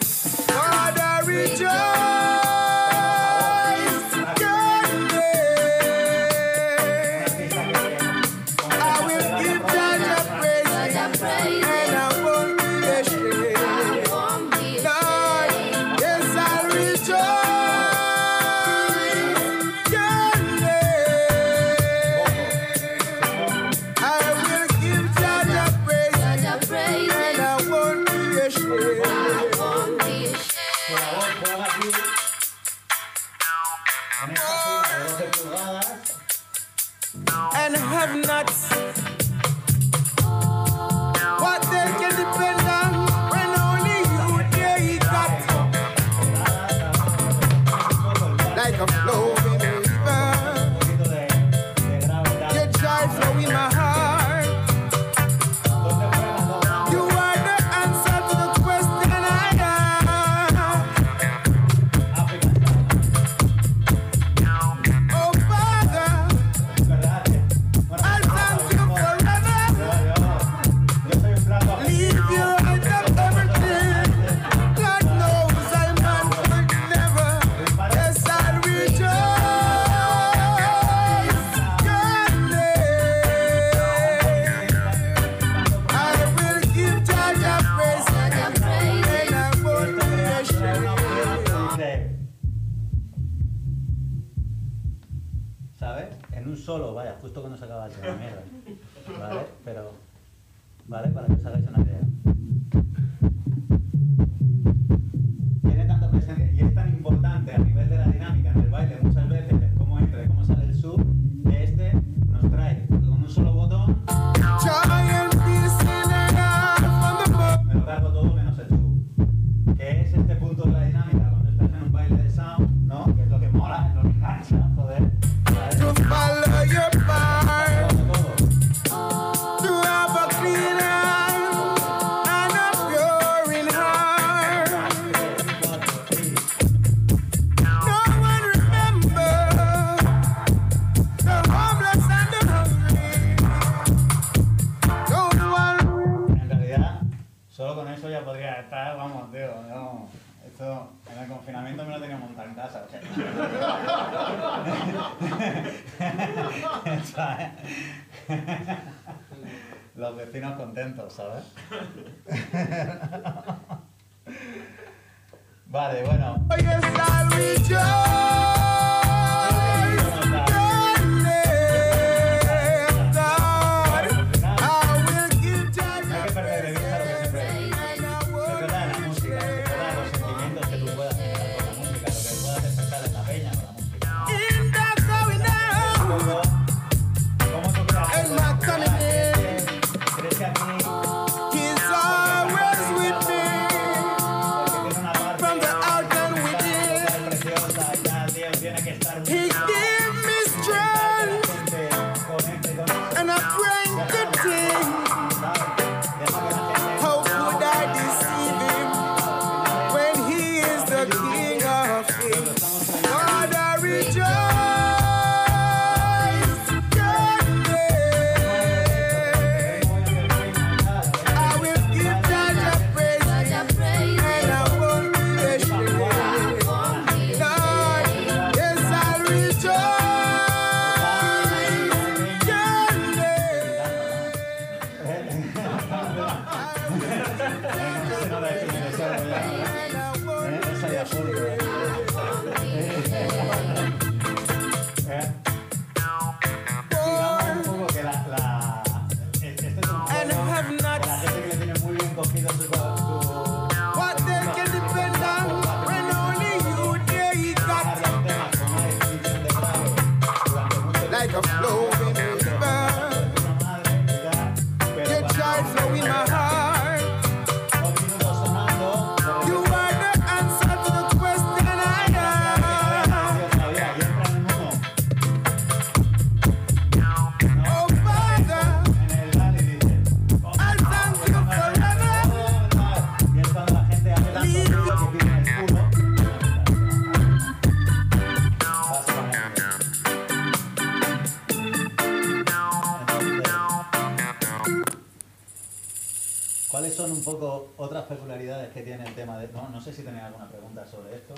[298.81, 299.47] que tiene el tema de...
[299.49, 301.35] No, no sé si tenéis alguna pregunta sobre esto,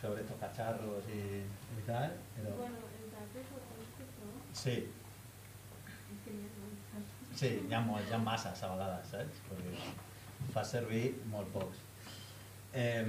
[0.00, 2.50] sobre estos cacharros y, y tal, pero...
[4.52, 4.88] Sí,
[7.34, 9.42] sí, hi ha, molt, hi ha masses a vegades, saps?
[9.50, 11.82] Perquè fa servir molt pocs.
[12.72, 13.04] Eh,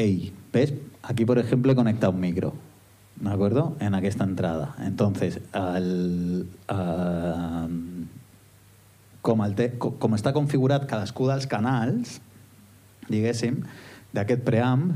[0.00, 0.72] Ey, ¿ves?
[1.02, 2.54] Aquí, por ejemplo, he conectado un micro,
[3.16, 3.76] ¿de acuerdo?
[3.80, 4.74] En aquesta entrada.
[4.80, 6.48] Entonces, al,
[9.28, 12.18] com, el te, co- com està configurat cadascú dels canals,
[13.12, 13.60] diguéssim,
[14.16, 14.94] d'aquest preamp,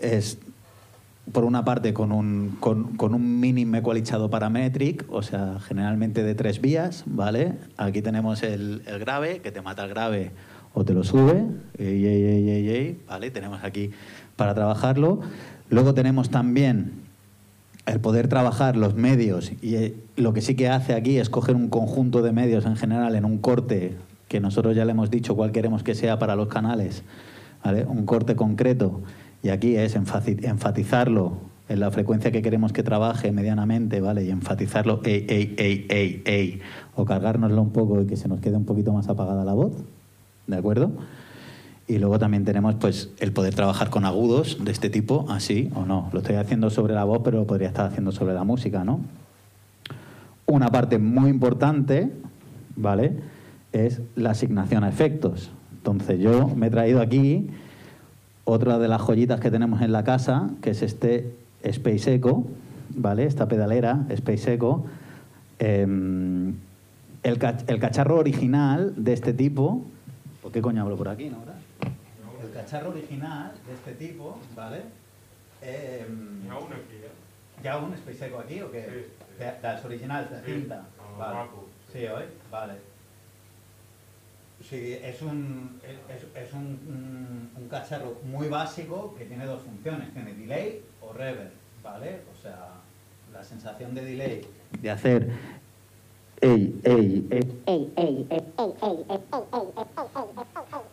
[0.00, 0.38] és
[1.32, 6.34] por una parte con un, con, con un mínimo ecualizado paramétric, o sea, generalmente de
[6.34, 7.52] tres vías, ¿vale?
[7.76, 10.30] Aquí tenemos el, el grave, que te mata el grave
[10.72, 11.44] o te lo sube,
[11.76, 13.30] ey, ey, ey, ¿vale?
[13.30, 13.90] Tenemos aquí
[14.36, 15.20] para trabajarlo.
[15.68, 16.92] Luego tenemos también
[17.88, 21.56] el poder trabajar los medios y eh, lo que sí que hace aquí es coger
[21.56, 23.96] un conjunto de medios en general en un corte
[24.28, 27.02] que nosotros ya le hemos dicho cuál queremos que sea para los canales,
[27.64, 27.84] ¿vale?
[27.84, 29.00] un corte concreto
[29.42, 34.24] y aquí es enfatizarlo en la frecuencia que queremos que trabaje medianamente, ¿vale?
[34.24, 36.60] Y enfatizarlo, ey, ey, ey, ey, ey,
[36.96, 39.72] o cargárnoslo un poco y que se nos quede un poquito más apagada la voz,
[40.46, 40.92] ¿de acuerdo?
[41.88, 45.86] Y luego también tenemos pues el poder trabajar con agudos de este tipo, así o
[45.86, 46.10] no.
[46.12, 49.00] Lo estoy haciendo sobre la voz, pero lo podría estar haciendo sobre la música, ¿no?
[50.46, 52.12] Una parte muy importante,
[52.76, 53.14] ¿vale?
[53.72, 55.50] Es la asignación a efectos.
[55.78, 57.48] Entonces yo me he traído aquí
[58.44, 62.44] otra de las joyitas que tenemos en la casa, que es este Space Echo,
[62.96, 63.24] ¿vale?
[63.24, 64.84] Esta pedalera Space Echo.
[65.58, 66.54] Em,
[67.22, 69.82] el, cach- el cacharro original de este tipo,
[70.42, 71.47] ¿por qué coño hablo por aquí, no?
[72.68, 74.82] Cacharro original de este tipo, ¿vale?
[75.62, 77.62] Em, Hi ha un aquí, eh?
[77.64, 78.82] ¿Hi ha un Space Echo aquí o què?
[78.84, 79.38] Sí, sí.
[79.38, 80.84] De, dels originals, de Sí, cinta.
[80.84, 81.50] el vale.
[81.92, 82.24] Sí, oi?
[82.50, 82.74] Vale.
[84.60, 89.62] O sigui, es un, es, es un, un, un cacharro muy básico que tiene dos
[89.62, 90.12] funciones.
[90.12, 91.52] Tiene delay o reverb,
[91.82, 92.20] ¿vale?
[92.32, 92.74] O sea,
[93.32, 94.46] la sensación de delay.
[94.82, 95.30] De hacer...
[96.40, 98.28] Ey, ey, ey.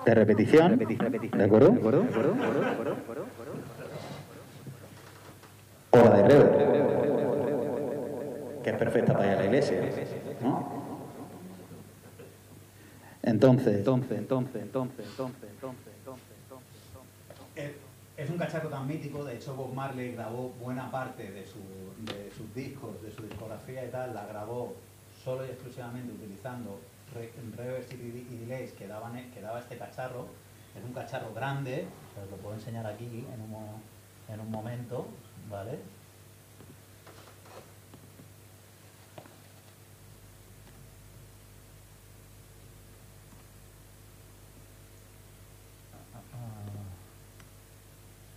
[0.06, 0.78] De repetición.
[0.78, 1.76] ¿De acuerdo?
[5.92, 6.52] O la de reverb.
[8.64, 9.82] Que es perfecta para ir a la iglesia.
[10.42, 10.86] ¿no?
[13.24, 16.34] Entonces, entonces, entonces, entonces, entonces, entonces, entonces,
[17.56, 17.76] entonces.
[18.18, 21.60] Es un cacharro tan mítico, de hecho Bob Marley grabó buena parte de, su,
[22.06, 24.76] de sus discos, de su discografía y tal, la grabó
[25.24, 26.80] solo y exclusivamente utilizando
[27.16, 30.28] re- reverbs y, delays que, daban, que daba este cacharro.
[30.78, 31.88] Es un cacharro grande,
[32.22, 33.82] os lo puedo enseñar aquí en un,
[34.34, 35.08] en un momento,
[35.50, 35.80] ¿vale?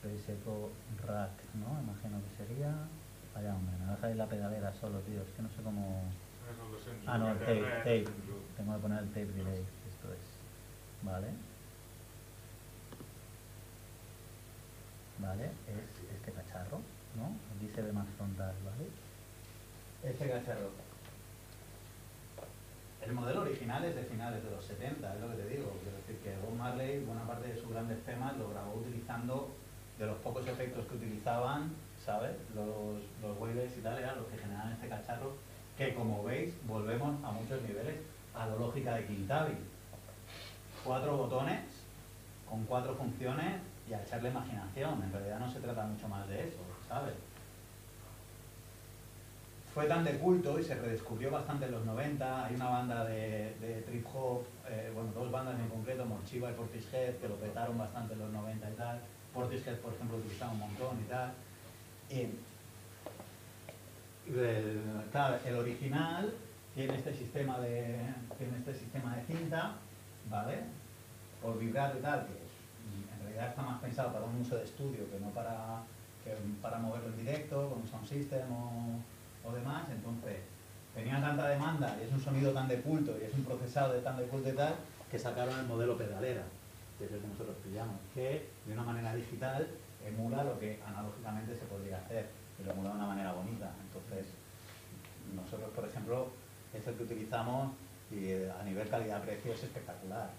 [0.03, 0.71] Space Echo
[1.07, 1.81] Rack, ¿no?
[1.81, 2.73] Imagino que sería.
[3.35, 5.23] Vaya hombre, me dejáis la pedalera solo, tío.
[5.23, 6.03] Es que no sé cómo.
[6.51, 7.09] És el 200.
[7.09, 8.05] Ah, no, el tape, tape.
[8.59, 9.63] Tengo que poner el tape delay.
[9.87, 10.27] Esto es.
[11.03, 11.29] Vale.
[15.19, 16.79] Vale, es este cacharro,
[17.15, 17.39] ¿no?
[17.55, 18.91] Aquí se ve más frontal, ¿vale?
[20.03, 20.71] Este cacharro.
[23.07, 25.73] El modelo original es de finales de los 70, es lo que te digo.
[25.83, 29.55] Quiero decir que Bob Marley, buena parte de sus grandes temas, lo grabó utilizando
[29.99, 31.73] de los pocos efectos que utilizaban,
[32.05, 32.37] ¿sabes?
[32.55, 35.35] Los, los waves y tal, eran los que generaban este cacharro,
[35.77, 37.97] que como veis, volvemos a muchos niveles
[38.35, 39.55] a la lógica de Quintavi.
[40.85, 41.61] Cuatro botones
[42.49, 45.03] con cuatro funciones y a echarle imaginación.
[45.03, 46.59] En realidad no se trata mucho más de eso,
[46.89, 47.15] ¿sabes?
[49.79, 52.47] fue tan de culto y se redescubrió bastante en los 90.
[52.47, 57.15] Hay una banda de, trip hop, eh, bueno, dos bandas en concreto, Morchiva y Portishead,
[57.19, 59.01] que lo petaron bastante en los 90 y tal.
[59.33, 61.33] Portishead, por ejemplo, utilizaba un montón y tal.
[62.11, 62.27] Y,
[65.13, 66.35] claro, el original
[66.79, 67.99] tiene este sistema de
[68.39, 69.73] tiene este sistema de cinta,
[70.31, 70.59] ¿vale?
[71.43, 75.11] Por vibrar y tal, que en realidad está más pensado para un uso de estudio
[75.11, 75.83] que no para,
[76.23, 79.89] que para moverlo en directo, con un sound system o, demás.
[79.91, 80.37] Entonces,
[80.95, 84.01] tenía tanta demanda y es un sonido tan de culto y es un procesado de
[84.01, 84.77] tan de culto y tal,
[85.11, 86.45] que sacaron el modelo pedalera,
[86.97, 89.67] que es el que nosotros pillamos, que de una manera digital
[90.07, 93.73] emula lo que analógicamente se podría hacer, pero emula de una manera bonita.
[93.83, 94.27] Entonces,
[95.35, 96.29] nosotros, por ejemplo,
[96.75, 97.73] es el que utilizamos
[98.11, 100.31] y eh, a nivel calidad-precio es espectacular.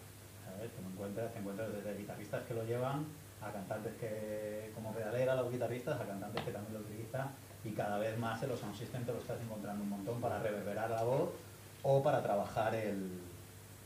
[0.46, 0.72] ¿sabes?
[0.72, 3.06] Te encuentras, te encuentras desde guitarristas que lo llevan
[3.42, 7.30] a cantantes que, como pedalera, los guitarristas, a cantantes que también lo utilizan
[7.64, 10.40] y cada vez más en los sound system te lo estás encontrando un montón para
[10.40, 11.30] reverberar la voz
[11.84, 13.10] o para trabajar el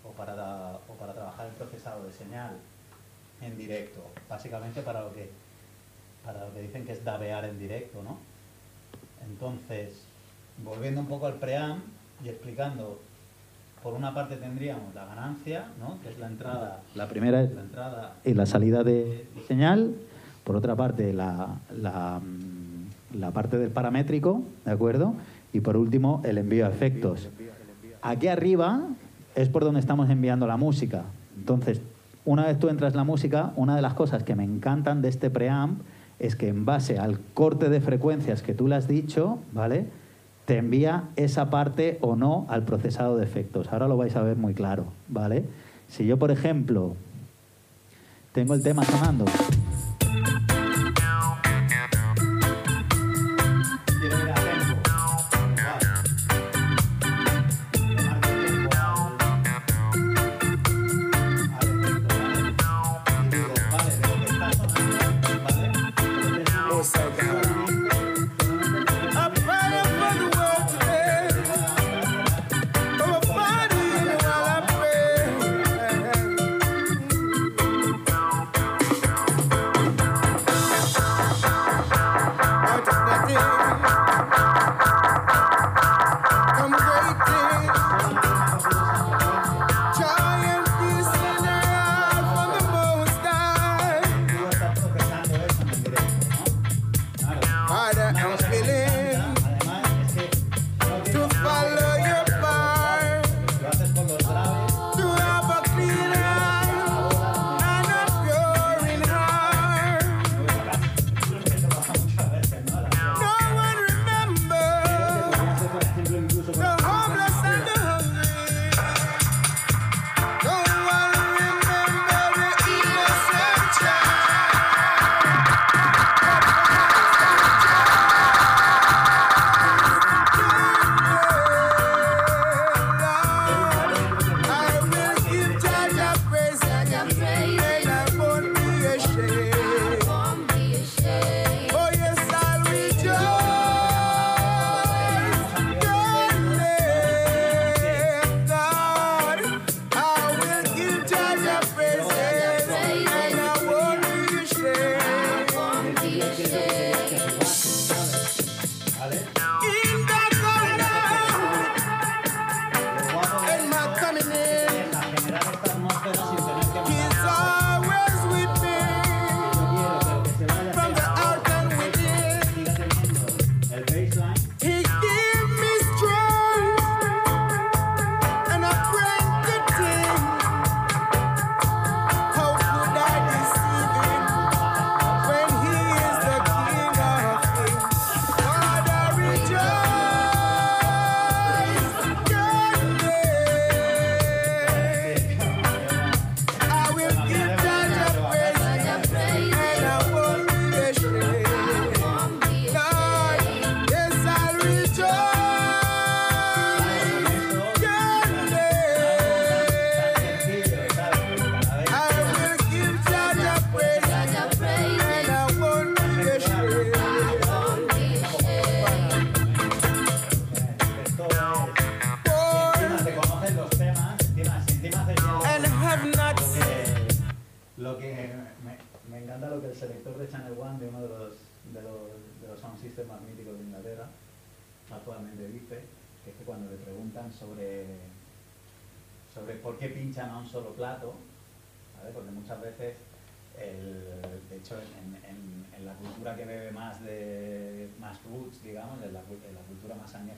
[0.04, 2.58] o para, o para trabajar el procesado de señal
[3.42, 5.30] en directo básicamente para lo que
[6.24, 8.18] para lo que dicen que es dabear en directo ¿no?
[9.26, 10.04] entonces
[10.64, 11.84] volviendo un poco al preamp
[12.24, 13.00] y explicando
[13.82, 16.00] por una parte tendríamos la ganancia ¿no?
[16.02, 19.96] que es la entrada la primera es la entrada y la salida de señal
[20.44, 22.22] por otra parte la, la
[23.14, 25.14] la parte del paramétrico, ¿de acuerdo?
[25.52, 27.30] Y por último, el envío de efectos.
[28.02, 28.88] Aquí arriba
[29.36, 31.04] es por donde estamos enviando la música.
[31.38, 31.82] Entonces,
[32.26, 35.10] una vez tú entras en la música, una de las cosas que me encantan de
[35.10, 35.82] este preamp
[36.20, 39.88] es que en base al corte de frecuencias que tú le has dicho, ¿vale?
[40.46, 43.70] Te envía esa parte o no al procesado de efectos.
[43.72, 45.46] Ahora lo vais a ver muy claro, ¿vale?
[45.88, 46.96] Si yo, por ejemplo,
[48.34, 49.26] tengo el tema sonando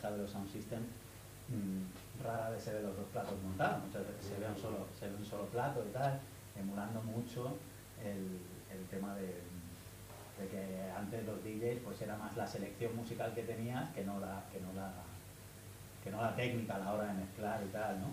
[0.03, 0.81] de los sound system,
[1.49, 4.87] mm, rara vez se ven los dos platos montados, muchas veces se ve un solo,
[4.99, 6.19] se ve un solo plato y tal,
[6.59, 7.57] emulando mucho
[8.03, 8.39] el,
[8.71, 9.27] el tema de,
[10.39, 14.19] de que antes los DJs pues era más la selección musical que tenías que no
[14.19, 14.91] la, que no la,
[16.03, 18.07] que no la técnica a la hora de mezclar y tal, ¿no?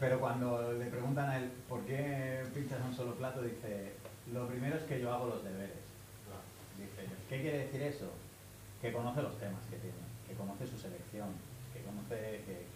[0.00, 3.92] Pero cuando le preguntan a él por qué pinchas un solo plato, dice,
[4.32, 5.76] lo primero es que yo hago los deberes.
[6.76, 8.10] Dice, ¿qué quiere decir eso?
[8.84, 9.96] Que conoce los temas que tiene,
[10.28, 11.28] que conoce su selección,
[11.72, 12.66] que conoce, que,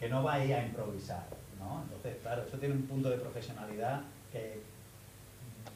[0.00, 1.24] que- no va ahí a improvisar,
[1.60, 1.82] ¿no?
[1.84, 4.00] Entonces, claro, eso tiene un punto de profesionalidad
[4.32, 4.60] que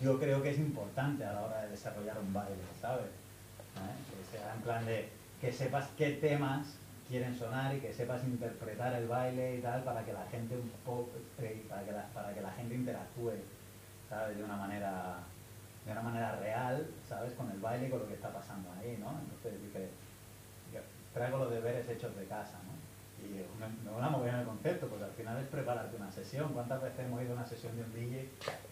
[0.02, 3.06] yo creo que es importante a la hora de desarrollar un baile, ¿sabes?
[3.06, 3.94] ¿Eh?
[4.10, 5.08] Que sea en plan de
[5.40, 6.66] que sepas qué temas
[7.08, 10.68] quieren sonar y que sepas interpretar el baile y tal para que la gente un
[10.84, 13.34] poco eh, para que para que la gente interactúe
[14.08, 14.36] ¿sabes?
[14.36, 15.18] de una manera
[15.86, 17.32] de una manera real ¿sabes?
[17.34, 19.10] con el baile y con lo que está pasando ahí ¿no?
[19.20, 19.88] entonces dice
[20.72, 20.80] yo
[21.12, 22.72] traigo los deberes hechos de casa ¿no?
[23.24, 26.52] y me, me mola muy bien el concepto porque al final es prepararte una sesión
[26.52, 28.28] ¿cuántas veces hemos ido a una sesión de un DJ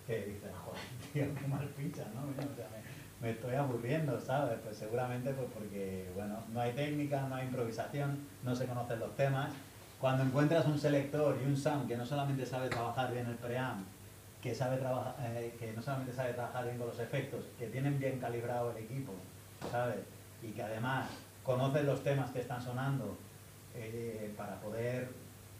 [0.07, 0.81] que dice joder
[1.13, 2.23] tío qué mal pinchas ¿no?
[2.23, 2.83] O sea, me-
[3.23, 4.59] me estoy aburriendo, ¿sabes?
[4.65, 9.15] Pues seguramente pues porque, bueno, no hay técnica, no hay improvisación, no se conocen los
[9.15, 9.53] temas.
[10.01, 13.87] Cuando encuentras un selector y un sound que no solamente sabe trabajar bien el preamp,
[14.43, 17.99] que, sabe trabajar, eh, que no solamente sabe trabajar bien con los efectos, que tienen
[17.99, 19.13] bien calibrado el equipo,
[19.71, 19.99] ¿sabes?
[20.43, 21.09] Y que además
[21.45, 23.17] conocen los temas que están sonando
[23.75, 25.09] eh, para poder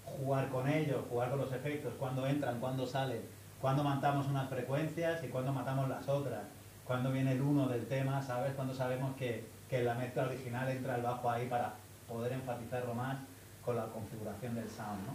[0.05, 3.23] jugar con ellos, jugar con los efectos, cuando entran, cuando salen,
[3.61, 6.43] cuando matamos unas frecuencias y cuando matamos las otras,
[6.85, 8.53] cuando viene el uno del tema, ¿sabes?
[8.55, 11.75] Cuando sabemos que, que en la mezcla original entra el bajo ahí para
[12.09, 13.19] poder enfatizarlo más
[13.65, 15.15] con la configuración del sound, ¿no?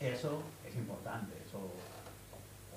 [0.00, 1.70] Eso es importante, eso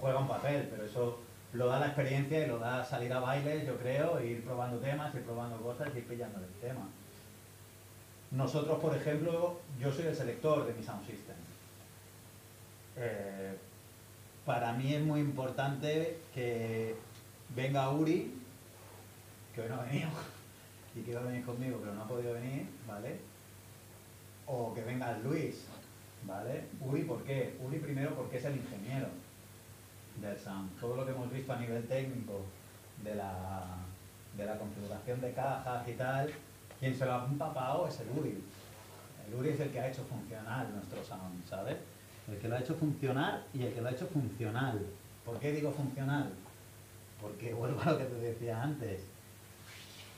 [0.03, 1.19] juega un papel, pero eso
[1.53, 4.77] lo da la experiencia y lo da salir a bailes, yo creo, e ir probando
[4.79, 6.89] temas, ir probando cosas y ir pillando el tema.
[8.31, 11.37] Nosotros, por ejemplo, yo soy el selector de mi sound system.
[12.97, 13.55] Eh,
[14.45, 16.95] para mí es muy importante que
[17.55, 18.41] venga Uri,
[19.55, 20.09] que hoy no ha venido,
[20.95, 23.19] y que iba a venir conmigo, pero no ha podido venir, ¿vale?
[24.47, 25.63] O que venga Luis,
[26.27, 26.65] ¿vale?
[26.81, 27.55] Uri, ¿por qué?
[27.63, 29.07] Uri primero porque es el ingeniero
[30.17, 30.79] del sound.
[30.79, 32.41] Todo lo que hemos visto a nivel técnico
[33.03, 33.63] de la,
[34.37, 36.31] de la configuración de cajas y tal,
[36.79, 38.43] quien se lo ha empapado es el Uri.
[39.27, 41.77] El Uri es el que ha hecho funcionar nuestro sound, ¿sabes?
[42.27, 44.79] El que lo ha hecho funcionar y el que lo ha hecho funcional.
[45.25, 46.31] ¿Por qué digo funcional?
[47.21, 49.01] Porque vuelvo a lo que te decía antes.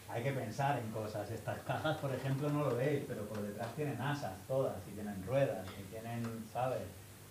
[0.10, 1.30] Hay que pensar en cosas.
[1.32, 5.24] Estas cajas, por ejemplo, no lo veis, pero por detrás tienen asas todas, y tienen
[5.26, 6.24] ruedas, y tienen,
[6.54, 6.82] ¿sabes?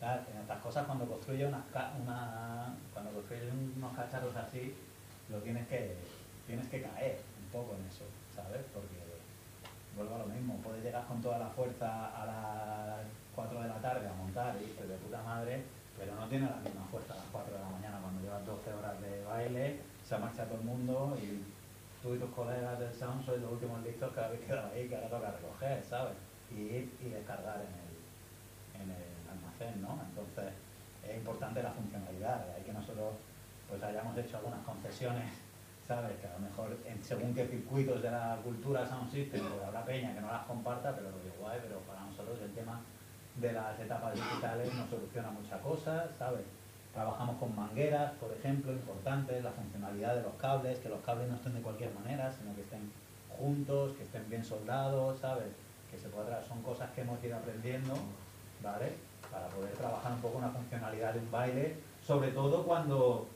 [0.04, 1.48] Tal, En estas cosas, cuando construyes
[2.92, 4.74] cuando construyes unos cacharros así,
[5.30, 5.96] lo tienes que,
[6.46, 8.04] tienes que caer un poco en eso,
[8.36, 8.60] ¿sabes?
[8.74, 9.00] Porque
[9.96, 11.88] vuelvo a lo mismo, puedes llegar con toda la fuerza
[12.20, 15.64] a las 4 de la tarde a montar y dices de puta madre,
[15.96, 18.74] pero no tiene la misma fuerza a las 4 de la mañana cuando llevas 12
[18.74, 21.40] horas de baile, se marcha todo el mundo y
[22.02, 24.96] tú y tus colegas del sound sois los últimos listos que habéis quedado ahí, que
[24.96, 26.12] ahora toca recoger, ¿sabes?
[26.52, 29.13] Y y descargar en el
[29.80, 29.98] ¿no?
[30.08, 30.52] Entonces
[31.08, 33.14] es importante la funcionalidad, ahí que nosotros
[33.68, 35.30] pues hayamos hecho algunas concesiones,
[35.86, 36.16] ¿sabes?
[36.20, 39.84] Que a lo mejor en según qué circuitos de la cultura Sound System, pues habrá
[39.84, 42.80] peña que no las comparta, pero lo digo guay, pero para nosotros el tema
[43.36, 46.42] de las etapas digitales nos soluciona muchas cosas, ¿sabes?
[46.92, 51.34] Trabajamos con mangueras, por ejemplo, importantes, la funcionalidad de los cables, que los cables no
[51.36, 52.92] estén de cualquier manera, sino que estén
[53.36, 55.48] juntos, que estén bien soldados, ¿sabes?
[55.90, 57.94] Que se pueda tra- son cosas que hemos ido aprendiendo,
[58.62, 58.92] ¿vale?
[59.34, 61.74] Para poder trabajar un poco una funcionalidad de un baile,
[62.06, 63.26] sobre todo cuando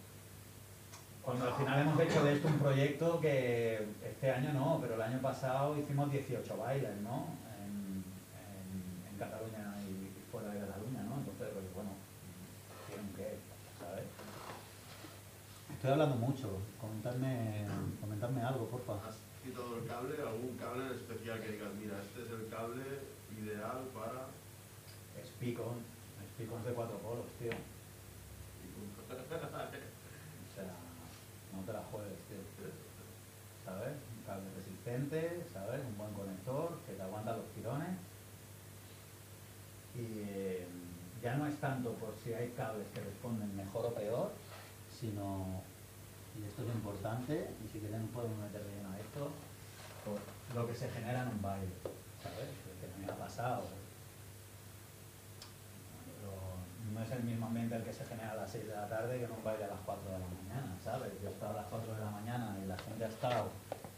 [1.25, 5.03] cuando al final hemos hecho de esto un proyecto que este año no, pero el
[5.03, 7.27] año pasado hicimos 18 bailes, ¿no?
[7.59, 8.01] En,
[8.39, 11.19] en- en Cataluña y fuera de Cataluña, ¿no?
[11.19, 11.91] Entonces, pues bueno,
[12.87, 13.37] tienen que,
[13.83, 14.07] ¿sabes?
[15.75, 16.49] Estoy hablando mucho,
[16.81, 17.67] comentarme,
[18.01, 18.95] comentarme algo, porfa.
[19.05, 20.15] ¿Has quitado el cable?
[20.23, 22.85] ¿Algún cable en especial que digas, mira, este es el cable
[23.37, 24.33] ideal para...
[25.39, 25.79] Spicon,
[26.35, 27.53] Spicon de cuatro polos, tío.
[27.53, 27.55] O
[30.55, 30.75] sea,
[31.55, 32.39] no te la juegues, tío.
[33.65, 33.95] ¿Sabes?
[34.17, 35.81] Un cable resistente, ¿sabes?
[35.87, 37.97] Un buen conector que te aguanta los tirones.
[39.95, 40.67] Y eh,
[41.23, 44.33] ya no es tanto por si hay cables que responden mejor o peor,
[44.91, 45.63] sino,
[46.39, 49.31] y esto es importante, y si quieren podemos meter bien a esto,
[50.05, 50.19] por
[50.55, 51.73] lo que se genera en un baile,
[52.23, 52.49] ¿sabes?
[52.81, 53.63] Que mí me ha pasado.
[56.23, 56.59] Lo-
[56.93, 59.19] no es el mismo ambiente el que se genera a las 6 de la tarde
[59.19, 61.13] que en un baile a las 4 de la mañana, ¿sabes?
[61.23, 63.49] Yo he estado a las 4 de la mañana y la gente ha estado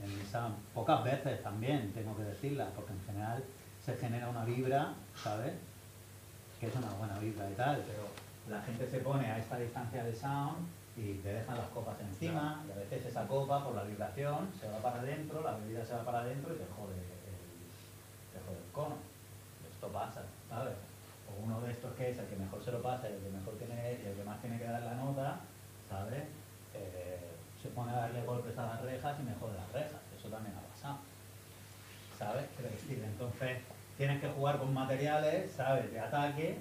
[0.03, 3.45] en misa pocas veces también, tengo que decirla, porque en general
[3.85, 5.53] se genera una vibra, ¿sabes?
[6.59, 8.09] Que es una buena vibra y tal, pero
[8.49, 12.63] la gente se pone a esta distancia de sound y te dejan las copas encima
[12.69, 15.95] y a veces esa copa por la vibración se va para adentro, la bebida se
[15.95, 18.97] va para adentro y te jode el, te jode el cono.
[19.73, 20.75] Esto pasa, ¿sabes?
[21.43, 23.55] Uno de estos que es el que mejor se lo pasa y el que mejor
[23.55, 25.41] tiene el que más tiene que dar la nota,
[25.89, 26.25] ¿sabes?
[26.75, 27.31] Eh,
[27.63, 30.01] se pone a darle golpes a las rejas y me jode las rejas.
[30.17, 30.99] Eso también ha pasado.
[32.19, 32.47] ¿Sabes?
[32.57, 33.59] Quiero decir, entonces
[33.97, 35.91] tienes que jugar con materiales, ¿sabes?
[35.93, 36.59] De ataque.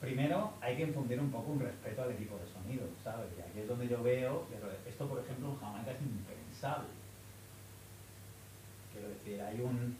[0.00, 3.26] Primero hay que infundir un poco un respeto al equipo de sonido, ¿sabes?
[3.38, 4.46] Y aquí es donde yo veo,
[4.86, 6.88] esto por ejemplo en Jamaica es impensable.
[8.92, 9.96] Quiero decir, hay un,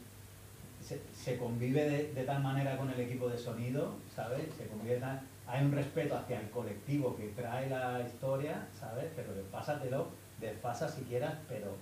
[0.85, 4.45] se, convive de, tal manera con el equipo de sonido, ¿sabes?
[4.57, 5.01] Se convive
[5.47, 9.05] hay un respeto hacia el colectivo que trae la historia, ¿sabes?
[9.15, 10.07] Pero pásatelo,
[10.39, 11.75] desfasa si quieras, pero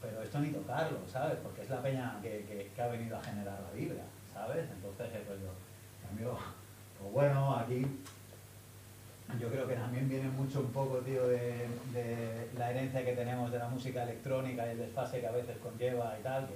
[0.00, 1.38] pero esto ni tocarlo, ¿sabes?
[1.42, 2.44] Porque es la peña que,
[2.74, 4.64] que- ha venido a generar la vibra, ¿sabes?
[4.70, 6.38] Entonces, el rollo, en cambio,
[7.00, 7.84] pues bueno, aquí
[9.40, 11.66] yo creo que también viene mucho un poco, tío, de,
[12.56, 16.16] la herencia que tenemos de la música electrónica y el desfase que a veces conlleva
[16.18, 16.48] y tal,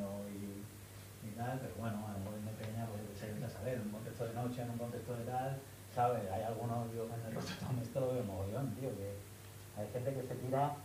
[0.00, 3.82] y, tal, pero bueno, a lo mejor de peña, pues sé, vete a saber, en
[3.82, 5.58] un contexto de noche, en un contexto de tal,
[5.94, 6.30] ¿sabes?
[6.30, 9.16] Hay algunos, yo en el donde esto lo veo mogollón, tío, que
[9.76, 10.76] hay gente que se tira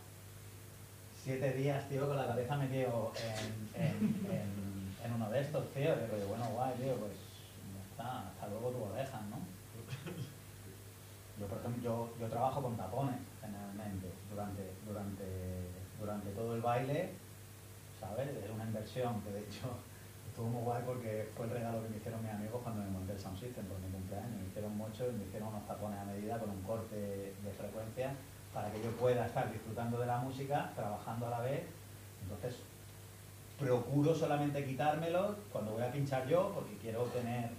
[1.14, 3.12] siete días, tío, con la cabeza metido
[3.74, 3.92] en,
[5.04, 7.12] en, uno de estos, tío, y rollo, bueno, guay, tío, pues
[7.90, 9.38] está, hasta luego tu oveja, ¿no?
[11.40, 15.24] Yo, por ejemplo, yo, yo trabajo con tapones, generalmente, durante, durante,
[15.98, 17.14] durante todo el baile,
[18.08, 18.28] ¿sabes?
[18.44, 19.68] Es una inversión que, de hecho,
[20.28, 23.12] estuvo muy guay porque fue el regalo que me hicieron mis amigos cuando me monté
[23.12, 24.40] el Sound System por mi cumpleaños.
[24.40, 28.12] Me hicieron mucho y me hicieron unos tapones a medida con un corte de frecuencia
[28.52, 31.62] para que yo pueda estar disfrutando de la música, trabajando a la vez.
[32.22, 32.62] Entonces,
[33.58, 37.50] procuro solamente quitármelos cuando voy a pinchar yo, porque quiero tener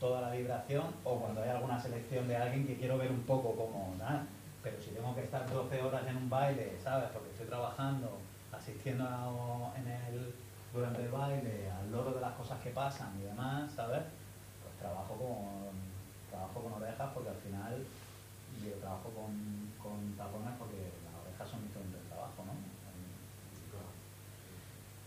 [0.00, 3.56] toda la vibración, o cuando hay alguna selección de alguien que quiero ver un poco
[3.56, 4.26] cómo nada.
[4.62, 7.08] Pero si tengo que estar 12 horas en un baile, ¿sabes?
[7.12, 8.18] Porque estoy trabajando,
[8.58, 10.34] asistiendo a- en el,
[10.72, 14.02] durante el baile al loro de las cosas que pasan y demás, ¿sabes?
[14.62, 15.74] Pues trabajo con,
[16.30, 17.84] trabajo con orejas porque al final
[18.64, 19.32] yo trabajo con,
[19.82, 22.54] con tapones porque las orejas son mi fuente de trabajo, ¿no?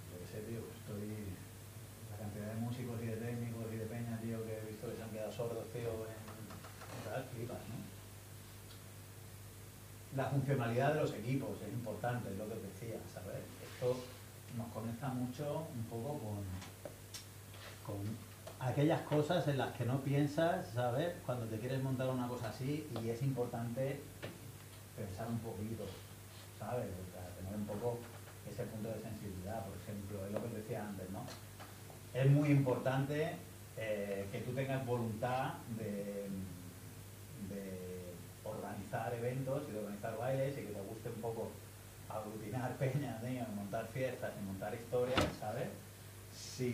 [0.09, 1.35] Yo qué sé, tío, estoy.
[2.11, 4.95] La cantidad de músicos y de técnicos y de peña, tío, que he visto que
[4.97, 6.21] se han quedado sordos, tío, en.
[6.21, 7.75] en flipas, ¿no?
[10.15, 12.70] La funcionalidad de los equipos es importante, es lo que ¿sabes?
[13.81, 13.97] Esto
[14.55, 16.19] nos conecta mucho un poco
[17.83, 17.97] con,
[18.59, 21.15] aquellas cosas en las que no piensas, ¿sabes?
[21.25, 23.99] Cuando te quieres montar una cosa así y es importante
[24.95, 25.83] pensar un poquito,
[26.59, 26.85] ¿sabes?
[27.11, 27.97] Sea, tener un poco
[28.47, 31.25] ese punto de sensibilidad, por ejemplo, es lo que decía antes, ¿no?
[32.13, 33.35] Es muy importante
[33.77, 36.29] eh, que tú tengas voluntad de,
[37.49, 38.13] de
[38.43, 41.49] organizar eventos y de organizar bailes y que te guste un poco
[42.17, 45.69] aglutinar peñas, tío, montar fiestas y montar historias, ¿sabes?
[46.33, 46.71] Si,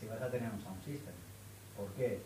[0.00, 1.14] si vas a tener un sound system.
[1.76, 2.20] ¿Por qué?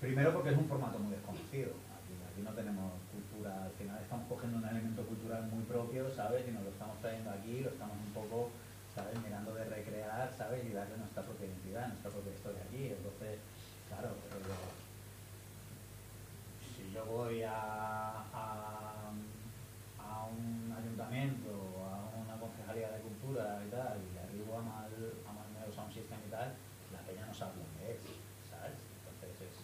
[0.00, 1.70] Primero porque es un formato muy desconocido.
[1.96, 6.46] Aquí, aquí no tenemos cultura, al final estamos cogiendo un elemento cultural muy propio, ¿sabes?
[6.46, 8.50] Y nos lo estamos trayendo aquí, lo estamos un poco,
[8.94, 9.18] ¿sabes?
[9.24, 10.64] Mirando de recrear, ¿sabes?
[10.66, 12.86] Y darle nuestra propia identidad, nuestra propia historia aquí.
[12.92, 13.38] Entonces,
[13.88, 14.74] claro, pero yo-
[16.76, 18.24] si yo voy a,
[19.98, 21.50] a un ayuntamiento,
[21.80, 24.90] a una concejalía de cultura y tal, y arribo a mal,
[25.28, 26.52] a mal Neo Sound System y tal,
[26.92, 28.00] la peña no sabe lo que es,
[28.50, 28.74] ¿sabes?
[28.98, 29.54] Entonces es,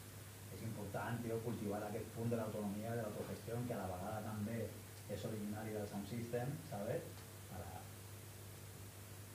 [0.56, 4.62] es importante tío, cultivar aquest punt de l'autonomia, de l'autogestió, que a la vegada també
[5.10, 7.02] és originari del Sound System, ¿sabes?
[7.50, 7.82] Para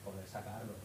[0.05, 0.75] poder sacarlo.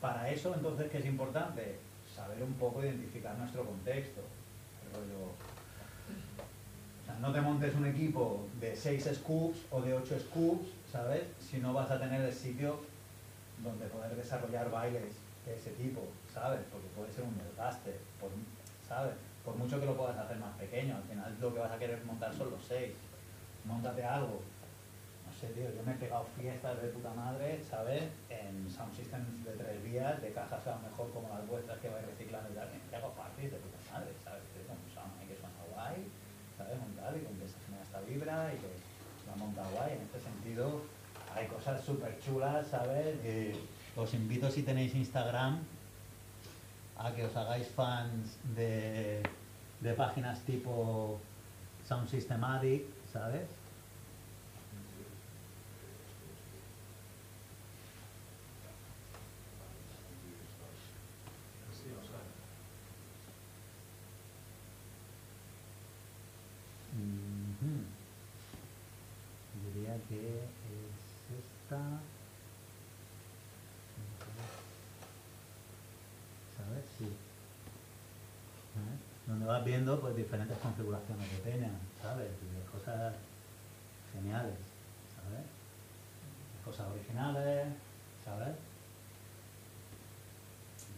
[0.00, 1.78] Para eso, entonces, ¿qué es importante?
[2.14, 4.20] Saber un poco identificar nuestro contexto.
[7.20, 11.24] No te montes un equipo de 6 scoops o de 8 scoops, ¿sabes?
[11.40, 12.78] Si no vas a tener el sitio
[13.64, 15.14] donde poder desarrollar bailes
[15.46, 16.02] de ese tipo,
[16.32, 16.60] ¿sabes?
[16.70, 17.96] Porque puede ser un desgaste,
[18.86, 19.14] ¿sabes?
[19.46, 22.04] Por mucho que lo puedas hacer más pequeño, al final lo que vas a querer
[22.04, 22.90] montar son los 6.
[23.64, 24.42] Móntate algo.
[25.24, 28.10] No sé, tío, yo me he pegado fiestas de puta madre, ¿sabes?
[28.28, 31.88] En sound systems de tres vías, de cajas a lo mejor como las vuestras que
[31.88, 34.42] vais reciclando y tal, me hago parties de puta madre, ¿sabes?
[34.50, 36.10] Que suena guay,
[36.58, 36.78] ¿sabes?
[36.82, 38.70] Un tal, y con que se genera esta vibra y que
[39.30, 39.92] la monta guay.
[39.92, 40.82] En este sentido,
[41.34, 43.14] hay cosas súper chulas, ¿sabes?
[43.94, 45.60] Os invito si tenéis Instagram
[46.98, 49.22] a que os hagáis fans de,
[49.80, 51.18] de páginas tipo
[51.86, 53.48] Sound Systematic, ¿sabes?
[66.96, 67.84] Ujú.
[69.74, 71.00] Diría que es
[71.38, 72.00] esta.
[76.56, 76.84] ¿Sabes?
[76.98, 77.08] Sí.
[79.46, 81.70] Vas viendo pues diferentes configuraciones de peña,
[82.02, 82.26] ¿sabes?
[82.26, 83.14] De cosas
[84.12, 84.58] geniales,
[85.14, 85.44] ¿sabes?
[85.46, 87.68] De cosas originales,
[88.24, 88.56] ¿sabes?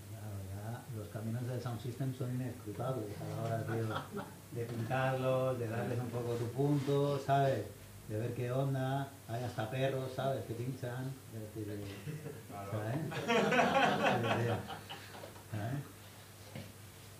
[0.09, 4.23] Claro, ya los caminos del sound system son inescrutables a la hora tío,
[4.53, 7.66] de pintarlos, de darles un poco tu punto, ¿sabes?
[8.09, 10.43] De ver qué onda, hay hasta perros, ¿sabes?
[10.47, 11.12] Que pinchan.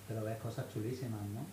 [0.09, 1.45] Pero ves cosas chulísimas, ¿no?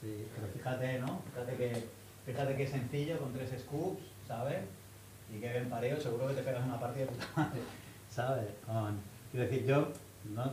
[0.00, 1.20] Sí, pero fíjate, ¿no?
[1.30, 1.86] Fíjate que,
[2.24, 4.60] fíjate que sencillo con tres scoops, ¿sabes?
[5.34, 7.60] Y que bien pareo, seguro que te pegas una partida de puta madre,
[8.10, 8.48] ¿sabes?
[8.66, 8.98] Con,
[9.30, 9.88] quiero decir, yo,
[10.34, 10.52] no,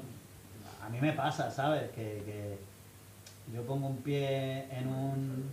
[0.81, 1.89] a mí me pasa, ¿sabes?
[1.91, 2.57] Que, que
[3.53, 5.43] yo pongo un pie en un...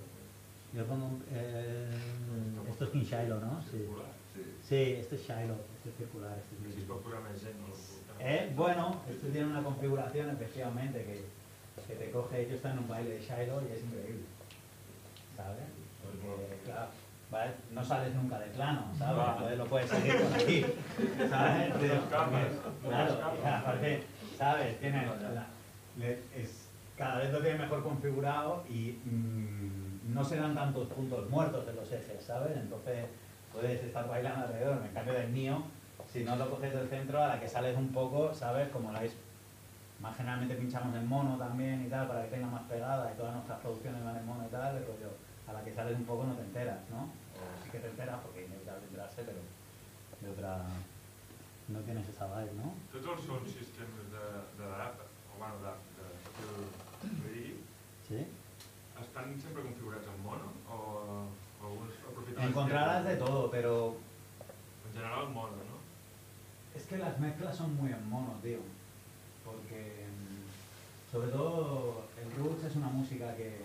[0.73, 1.25] Yo pongo un...
[1.31, 1.89] eh,
[2.69, 3.63] esto es King Shiloh, ¿no?
[3.63, 3.79] Sí.
[3.79, 4.07] Circular,
[4.69, 4.93] sí.
[4.99, 10.31] Este es Shiloh, este es circular, este es si Eh, bueno, esto tiene una configuración
[10.31, 11.25] efectivamente que,
[11.87, 14.25] que te coge, yo está en un baile de Shiloh y es increíble,
[15.37, 15.65] ¿sabes?
[16.03, 16.89] Porque, claro,
[17.31, 17.53] ¿vale?
[17.73, 19.23] no sales nunca de plano, ¿sabes?
[19.25, 19.33] Ah.
[19.37, 20.65] Entonces lo puedes seguir por aquí,
[21.29, 21.75] ¿sabes?
[21.75, 24.03] No claro, aparte,
[24.39, 24.81] ¿sabes?
[24.81, 25.07] Tiene,
[26.37, 31.67] es, cada vez lo tiene mejor configurado y mm, no se dan tantos puntos muertos
[31.69, 32.57] en los ejes, ¿sabes?
[32.57, 33.07] Entonces
[33.53, 35.63] puedes estar bailando alrededor, en cambio del mío,
[36.15, 38.69] si no lo coges del centro, a la que sales un poco, ¿sabes?
[38.71, 39.13] Como la es,
[39.99, 43.35] más generalmente pinchamos en mono también y tal, para que tenga más pegada y todas
[43.35, 45.11] nuestras producciones van en mono y tal, el rollo,
[45.49, 47.11] a la que sales un poco no te enteras, ¿no?
[47.35, 49.39] O sí que te enteras porque inevitablemente enterarse, pero
[50.23, 50.63] de otra,
[51.67, 52.71] no tienes esa vibe, ¿no?
[52.95, 54.25] Tots els sound systems de,
[54.63, 55.03] de l'app,
[55.35, 56.63] o bueno, de, de estil
[57.11, 57.57] 3D,
[58.07, 58.21] Sí.
[59.03, 61.27] estan sempre configurats en mono o,
[61.59, 61.67] o
[62.09, 62.45] aprofiten...
[62.45, 63.97] Encontrarás de todo, pero
[64.87, 65.74] En general mono, no?
[66.75, 68.59] Es que las mezclas son muy en mono, tío.
[69.45, 73.61] Porque, mm, sobre todo, el Roots es una música que,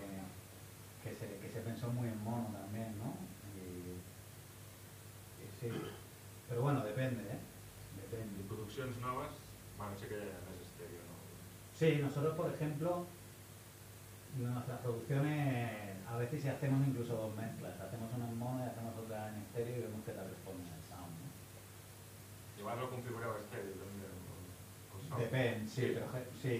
[1.02, 3.14] que, se, que se pensó muy en mono también, ¿no?
[3.56, 3.96] Y,
[5.42, 5.68] y sí.
[6.48, 7.38] Pero bueno, depende, ¿eh?
[7.96, 8.40] Depende.
[8.50, 9.30] produccions noves,
[9.78, 11.14] bueno, sí que hi ha més estèreo, no?
[11.78, 13.06] Sí, nosotros, por ejemplo,
[14.36, 17.78] nuestras producciones, a veces si hacemos incluso dos mezclas.
[17.80, 20.49] Hacemos una en mono y hacemos otra en estéreo y vemos que tal responde.
[22.60, 24.16] Igual lo configureu estèreo, també, el,
[24.94, 25.16] el so.
[25.16, 26.06] Depende, sí, pero,
[26.42, 26.56] sí,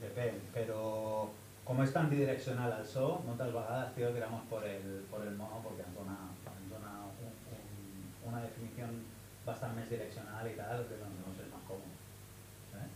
[0.00, 1.30] depende, pero
[1.64, 5.60] como es tan bidireccional al so, moltes vegades, tío, tiramos por el, por el mono
[5.62, 6.16] porque ens dona,
[6.48, 9.04] ens dona un, un, una definición
[9.44, 11.92] bastante direccional y tal, que nos es más cómodo.
[12.72, 12.92] ¿sabes?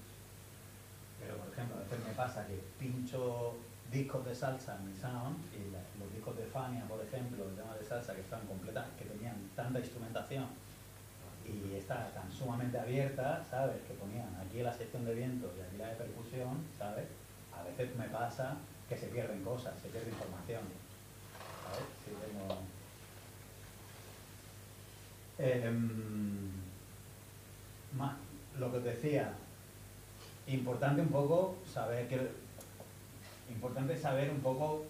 [1.21, 3.57] Pero, por ejemplo, a veces me pasa que pincho
[3.93, 5.69] discos de salsa en mi sound y
[6.01, 9.37] los discos de Fania, por ejemplo, el tema de salsa que están completas, que tenían
[9.55, 10.49] tanta instrumentación
[11.49, 13.77] y está tan sumamente abierta, ¿sabes?
[13.87, 17.07] Que ponían aquí la sección de vientos y aquí la de percusión, ¿sabes?
[17.53, 18.57] A veces me pasa
[18.89, 20.63] que se pierden cosas, se pierde información.
[25.39, 26.51] Em,
[28.59, 29.33] lo que os decía,
[30.49, 32.29] importante un poco saber que
[33.51, 34.85] importante saber un poco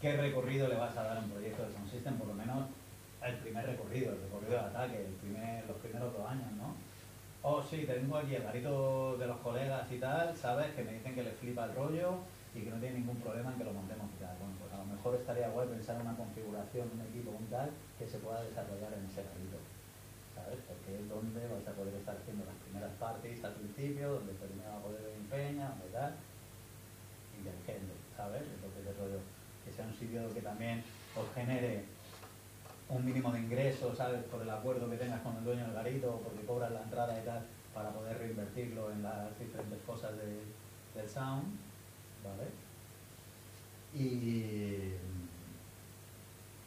[0.00, 2.66] qué recorrido le vas a dar un proyecto de Sound System, por lo menos
[3.28, 6.74] el primer recorrido, el recorrido de ataque, el primer, los primeros dos años, ¿no?
[7.42, 10.74] Oh, sí, tengo aquí el garito de los colegas y tal, ¿sabes?
[10.74, 12.18] Que me dicen que les flipa el rollo
[12.54, 14.34] y que no tienen ningún problema en que lo montemos y tal.
[14.38, 17.70] Bueno, pues a lo mejor estaría guay pensar en una configuración, un equipo, un tal,
[17.98, 19.58] que se pueda desarrollar en ese garito,
[20.34, 20.58] ¿sabes?
[20.66, 24.70] Porque es donde vais a poder estar haciendo las primeras parties al principio, donde primero
[24.70, 26.12] va a poder ver empeña, donde tal,
[27.36, 28.42] inteligente, ¿sabes?
[28.42, 29.20] Entonces el rollo,
[29.62, 30.82] que sea un sitio que también
[31.14, 31.84] os genere
[32.88, 34.22] un mínimo de ingresos, ¿sabes?
[34.24, 37.20] Por el acuerdo que tengas con el dueño del garito, o porque cobras la entrada
[37.20, 40.44] y tal, para poder reinvertirlo en las diferentes cosas de-
[40.94, 41.44] del sound,
[42.24, 42.46] ¿vale?
[43.92, 44.92] Y,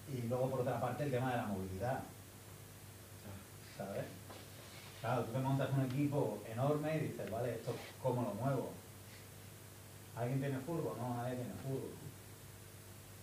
[0.08, 2.00] y luego por otra parte el tema de la movilidad,
[3.78, 4.06] ¿sabes?
[5.02, 7.72] Claro, tú te montas un equipo enorme y dices, vale, ¿esto
[8.04, 8.70] cómo lo muevo?
[10.18, 10.96] ¿Alguien tiene furgo?
[11.00, 11.88] No, nadie tiene furgo.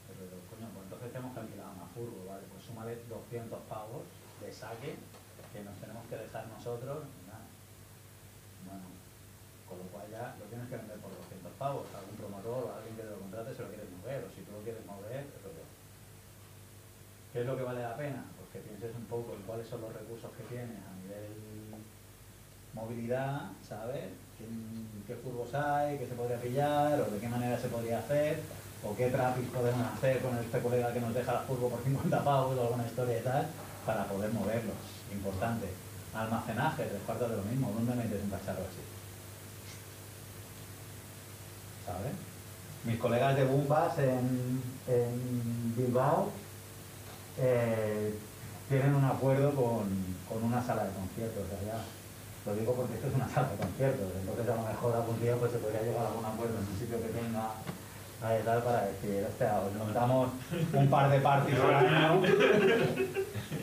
[0.08, 2.42] Pero, coño, pues entonces tenemos que alquilar una furgo, ¿vale?
[2.76, 4.04] Pues súmale 200 pavos
[4.36, 5.00] de saque
[5.48, 7.08] que nos tenemos que dejar nosotros.
[8.68, 8.84] Bueno,
[9.64, 11.88] con lo cual ya lo tienes que vender por 200 pavos.
[11.96, 14.52] Algún promotor o alguien que te lo contrate se lo quieres mover, o si tú
[14.52, 15.64] lo quieres mover, yo.
[17.32, 18.28] ¿Qué es lo que vale la pena?
[18.36, 21.80] Pues que pienses un poco en cuáles son los recursos que tienes a nivel
[22.76, 24.12] movilidad, ¿sabes?
[24.36, 24.44] ¿Qué,
[25.08, 28.44] qué curvos hay, qué se podría pillar, o de qué manera se podría hacer,
[28.86, 32.24] o qué traffic podemos hacer con este colega que nos deja la curva por 50
[32.24, 33.46] pavos o alguna historia y tal,
[33.84, 34.76] para poder moverlos.
[35.12, 35.66] Importante.
[36.14, 37.72] Almacenaje, tres cuartos de lo mismo.
[37.74, 38.82] ¿Dónde metes un cacharro así?
[41.84, 42.12] ¿Sabes?
[42.84, 44.62] Mis colegas de Bumbas en,
[45.76, 46.30] Bilbao
[47.38, 48.14] eh,
[48.68, 49.84] tienen un acuerdo con,
[50.28, 51.42] con una sala de conciertos.
[51.42, 54.06] O lo digo porque esto es una sala de conciertos.
[54.20, 56.78] Entonces a lo mejor algún día pues, se podría llegar a algún acuerdo en un
[56.78, 57.50] sitio que tenga
[58.22, 60.30] ahí tal para decir, hostia, os montamos
[60.72, 62.22] un par de parties al año,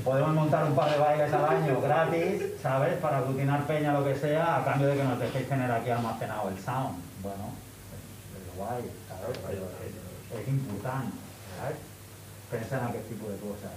[0.03, 2.97] podemos montar un par de bailes al año gratis, ¿sabes?
[2.99, 6.49] Para aglutinar peña, lo que sea, a cambio de que nos dejéis tener aquí almacenado
[6.49, 7.01] el sound.
[7.21, 7.51] Bueno,
[7.93, 8.01] es,
[8.38, 9.38] es guay, ¿sabes?
[9.47, 11.17] Pero es, es importante,
[11.59, 11.77] ¿sabes?
[12.51, 13.71] Pensar en aquel tipo de cosas.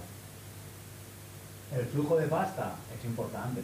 [1.75, 3.61] El flujo de pasta es importante.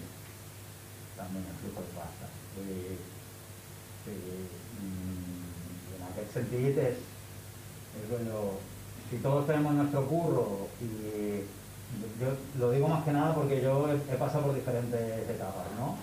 [1.15, 2.27] También el flujo de pasta.
[2.57, 2.97] Y,
[4.09, 4.62] mm,
[6.13, 6.97] en aquest sentit és,
[7.97, 8.43] és allò,
[9.09, 11.41] si todos tenemos nuestro curro y
[12.19, 12.29] yo
[12.59, 15.97] lo digo más que nada porque yo he, he pasado por diferentes etapas, ¿no?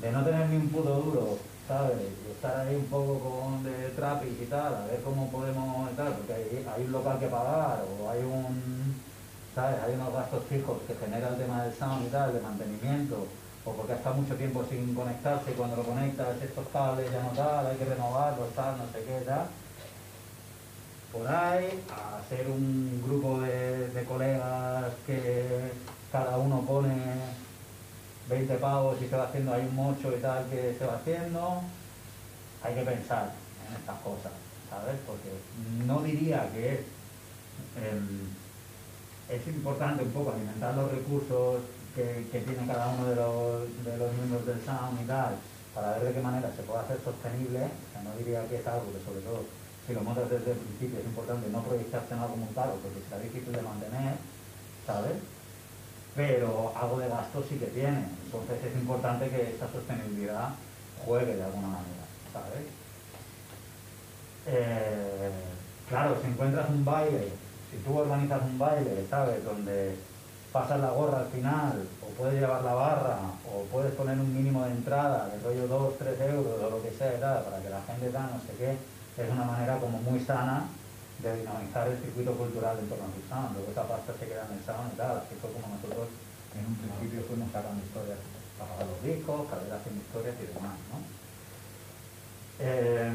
[0.00, 1.96] De no tener ni un puto duro, ¿sabes?
[1.98, 5.94] Y estar ahí un poco con de trapis y tal, a ver cómo podemos y
[5.94, 8.94] tal, porque hay, hay un local que pagar o hay un,
[9.54, 9.76] ¿sabes?
[9.82, 13.26] Hay unos gastos fijos que genera el tema del sound y tal, de mantenimiento,
[13.64, 17.22] o porque ha estado mucho tiempo sin conectarse y cuando lo conectas estos cables ya
[17.22, 19.46] no tal, hay que renovarlos, tal, no sé qué, tal.
[21.12, 25.70] Por ahí, a ser un grupo de, colegas que
[26.12, 26.94] cada uno pone
[28.28, 31.62] 20 pavos y se va haciendo ahí un mocho y tal que se va haciendo,
[32.62, 33.32] hay que pensar
[33.68, 34.32] en estas cosas,
[34.68, 34.96] ¿sabes?
[35.06, 35.30] Porque
[35.86, 36.84] no diría que
[37.76, 38.28] em,
[39.30, 41.62] es importante un poco alimentar los recursos
[41.94, 45.36] que, que tiene cada uno de los, de los miembros del SAM y tal,
[45.74, 48.92] para ver de qué manera se puede hacer sostenible, sea, no diría que es algo
[48.92, 49.46] que sobre todo
[49.86, 53.04] si lo montas desde el principio es importante no proyectarte en algo muy caro porque
[53.08, 54.14] será difícil de mantener,
[54.86, 55.18] ¿sabes?
[56.16, 60.54] Pero algo de gasto sí que tiene, entonces es importante que esta sostenibilidad
[61.04, 62.64] juegue de alguna manera, ¿sabes?
[64.46, 65.30] Eh,
[65.88, 67.28] claro, si encuentras un baile,
[67.70, 69.44] si tú organizas un baile, ¿sabes?
[69.44, 69.96] Donde
[70.54, 73.18] pasas la gorra al final, o puedes llevar la barra,
[73.50, 76.94] o puedes poner un mínimo de entrada, de rollo 2, 3 euros o lo que
[76.94, 80.20] sea, tal, para que la gente da no sé qué, es una manera como muy
[80.20, 80.70] sana
[81.18, 83.58] de dinamizar el circuito cultural en torno al sound.
[83.58, 86.06] Luego esa pasta se queda en el sound y tal, así como nosotros
[86.54, 88.22] en un principio fuimos sacando historias
[88.54, 90.98] para los discos, carreras haciendo historias y demás, ¿no?
[92.62, 93.10] Eh,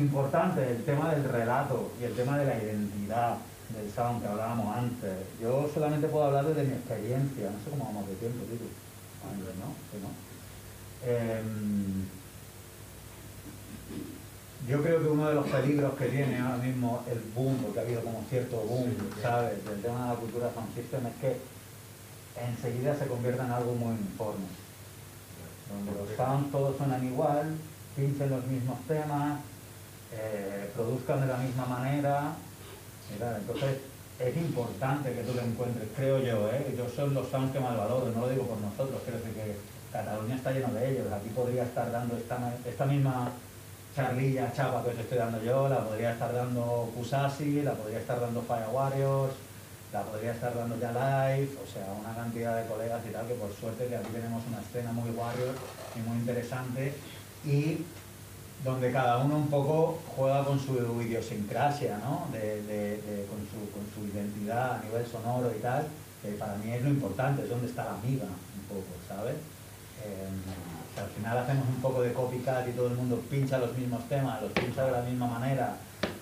[0.00, 3.36] importante el tema del relato y el tema de la identidad
[3.70, 5.12] del sound que hablábamos antes.
[5.40, 8.64] Yo solamente puedo hablar desde mi experiencia, no sé cómo vamos de tiempo, Tito.
[9.24, 9.72] Años, ¿no?
[9.90, 10.10] Sí, ¿no?
[11.06, 11.42] Eh,
[14.68, 17.82] yo creo que uno de los peligros que tiene ahora mismo el boom, porque ha
[17.82, 21.36] habido como cierto boom, ¿sabes?, del tema de la cultura sound system, es que
[22.40, 24.46] enseguida se convierta en algo muy uniforme.
[25.68, 27.56] Donde los sounds todos suenan igual,
[27.96, 29.40] pinchen los mismos temas,
[30.12, 32.32] eh, produzcan de la misma manera.
[33.18, 33.36] Tal.
[33.36, 33.78] Entonces,
[34.18, 36.74] es importante que tú lo encuentres, creo yo, ¿eh?
[36.76, 39.56] yo son los sounds que más valoro, no lo digo por nosotros, creo que
[39.92, 43.30] Cataluña está lleno de ellos, aquí podría estar dando esta, esta misma
[43.94, 48.20] charlilla, chapa que os estoy dando yo, la podría estar dando Kusasi, la podría estar
[48.20, 49.34] dando Fire Warriors,
[49.92, 53.34] la podría estar dando ya Live, o sea, una cantidad de colegas y tal, que
[53.34, 55.54] por suerte que aquí tenemos una escena muy Warrior
[55.94, 56.94] y muy interesante
[57.44, 57.84] y
[58.64, 60.72] donde cada uno un poco juega con su
[61.02, 62.26] idiosincrasia, ¿no?
[62.32, 65.86] De, de- con, su, con su identidad a nivel sonoro y tal,
[66.22, 69.34] que para mí es lo importante, es donde está la amiga un poco, ¿sabes?
[70.04, 70.28] Eh,
[71.00, 74.40] al final hacemos un poco de copycat y todo el mundo pincha los mismos temas,
[74.40, 75.76] los pincha de la misma manera,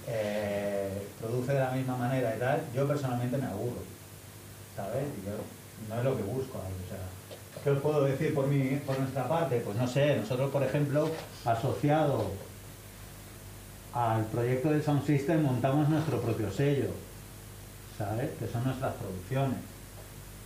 [0.09, 3.83] eh, produce de la misma manera y tal, yo personalmente me aburro,
[4.77, 5.05] ¿sabes?
[5.23, 5.33] Y yo
[5.89, 7.05] no es lo que busco ahí, o sea,
[7.63, 9.61] ¿qué os puedo decir por, mi, por nuestra parte?
[9.61, 11.09] Pues no sé, nosotros por ejemplo,
[11.45, 12.31] asociado
[13.93, 16.89] al proyecto del Sound System montamos nuestro propio sello,
[17.97, 18.31] ¿sabes?
[18.39, 19.59] Que son nuestras producciones,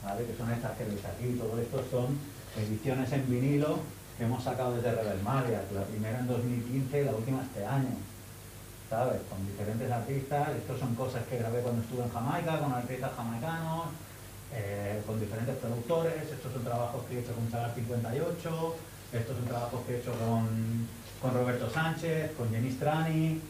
[0.04, 0.26] ¿vale?
[0.26, 2.18] Que son estas que veis aquí, todo esto son
[2.56, 3.78] ediciones en vinilo
[4.18, 7.96] que hemos sacado desde Rebel Marias, la primera en 2015 y la última este año,
[8.90, 9.20] ¿sabes?
[9.28, 13.86] Con diferentes artistas, estos son cosas que grabé cuando estuve en Jamaica, con artistas jamaicanos,
[14.54, 18.76] eh, con diferentes productores, estos son trabajos que he hecho con Chagar 58,
[19.12, 20.88] Esto es un trabajo que he hecho con,
[21.20, 23.40] con Roberto Sánchez, con Jenny Strani.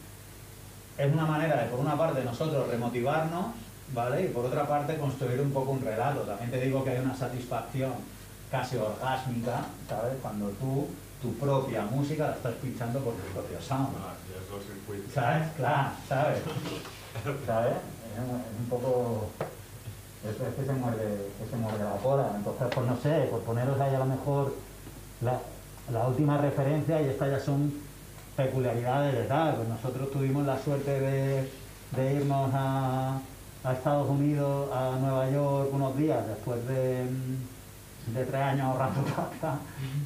[0.97, 3.47] Es una manera de, por una parte, nosotros remotivarnos,
[3.93, 4.25] ¿vale?
[4.25, 6.21] Y por otra parte, construir un poco un relato.
[6.21, 7.93] También te digo que hay una satisfacción
[8.49, 10.13] casi orgásmica, ¿sabes?
[10.21, 10.87] Cuando tú,
[11.21, 13.95] tu propia música la estás pinchando por tu propio sound.
[13.99, 14.13] Ah.
[15.13, 15.47] ¿Sabes?
[15.57, 16.39] Claro, ¿sabes?
[17.45, 17.73] ¿Sabes?
[17.73, 19.29] Es un poco...
[20.23, 22.31] Es, es que se muerde, que se muerde la cola.
[22.35, 24.53] Entonces, pues no sé, por poneros ahí a lo mejor
[25.21, 25.39] la,
[25.91, 27.73] la última referencia, y estas ya son
[28.35, 29.55] peculiaridades de tal.
[29.55, 31.49] Pues nosotros tuvimos la suerte de,
[31.95, 33.19] de irnos a,
[33.63, 37.05] a Estados Unidos, a Nueva York, unos días después de,
[38.13, 39.59] de tres años ahorrando pasta,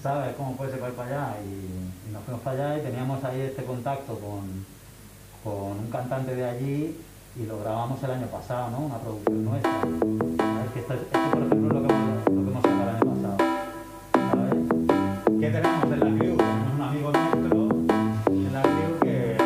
[0.04, 0.36] ¿sabes?
[0.36, 1.36] Cómo puede ser para allá.
[1.46, 4.66] Y, y nos fuimos para allá y teníamos ahí este contacto con,
[5.44, 6.98] con un cantante de allí
[7.38, 8.80] y lo grabamos el año pasado, ¿no?
[8.80, 9.72] Una producción nuestra.
[9.72, 10.72] ¿Sabes?
[10.74, 12.90] Que esto, es- esto, por ejemplo, es lo que hemos, lo que hemos sacado el
[12.90, 13.38] año pasado.
[14.32, 15.40] ¿Sabes?
[15.40, 16.38] ¿Qué tenemos en la crew?
[16.38, 17.70] Tenemos un amigo nuestro
[18.28, 19.38] en la crew que,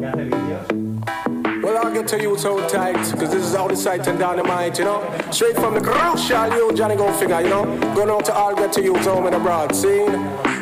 [0.00, 1.62] que hace vídeos.
[1.62, 4.78] Well, I'll get to you so tight, cause this is all the sight and dynamite,
[4.78, 5.00] you know.
[5.30, 7.64] Straight from the crucial you, Johnny Go Figure, you know.
[7.94, 10.12] Going out to all get to you, home in the broad scene.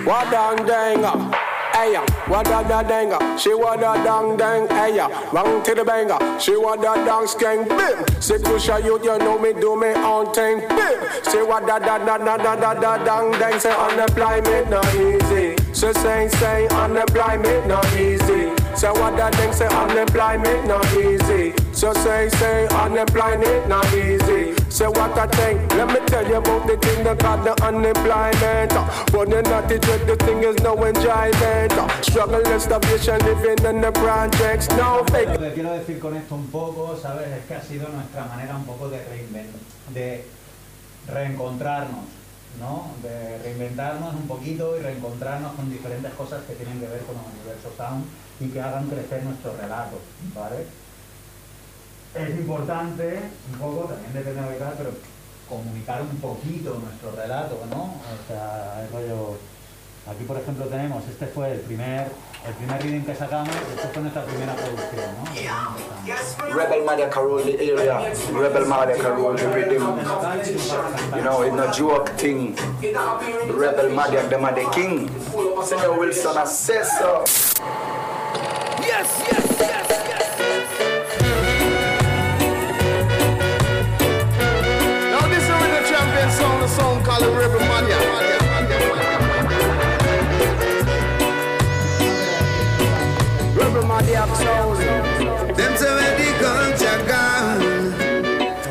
[0.04, 1.32] What dang dang, uh,
[1.74, 6.18] hey ya, wada da danga, she wada dang dang, hey ya, bang to the banger,
[6.40, 8.04] she wada dang skang, bim.
[8.20, 10.98] Say Kusha you, you know me do me own thing, bim.
[11.24, 14.40] Say what da da da da da da da dang dang, say on the fly
[14.40, 15.56] me not easy.
[15.72, 18.52] Say say say on the fly me not easy.
[18.76, 21.54] Say what da thing say on the fly me not easy.
[21.72, 24.61] So say say on the fly it not easy.
[24.72, 25.70] Say what I think.
[25.74, 28.72] Let me tell you about the thing that got the unemployment.
[29.12, 31.76] Running at it with the thing is no enjoyment.
[32.00, 34.70] Struggle and starvation living in the projects.
[34.70, 35.28] No fake.
[35.28, 37.28] Lo que quiero decir con esto un poco, ¿sabes?
[37.28, 40.24] Es que ha sido nuestra manera un poco de reinventar,
[41.06, 42.06] reencontrarnos,
[42.58, 42.92] ¿no?
[43.02, 47.28] De reinventarnos un poquito y reencontrarnos con diferentes cosas que tienen que ver con el
[47.36, 48.06] universo sound
[48.40, 50.00] y que hagan crecer nuestro relato,
[50.34, 50.64] ¿vale?
[52.14, 53.20] Es importante,
[53.52, 54.90] un poco, también depende de tal, pero
[55.48, 57.84] comunicar un poquito nuestro relato, ¿no?
[57.84, 59.38] O sea, el rollo...
[60.04, 62.08] Aquí, por ejemplo, tenemos, este fue el primer,
[62.44, 65.24] el primer reading que sacamos, esto fue nuestra primera producción, ¿no?
[66.54, 68.12] Rebel Madiaka rule the area.
[68.32, 69.96] Rebel Madiaka rule the rhythm.
[71.14, 72.56] You know, it's no joke thing.
[72.82, 75.08] Rebel Madiak, them are the king.
[75.64, 76.68] Senor Wilson, yes,
[78.80, 79.41] yes, yes.
[86.62, 87.98] Champion song, the song called Rebel Mania.
[93.54, 95.56] Rebel Mania sound.
[95.56, 97.62] Them say where the culture gone.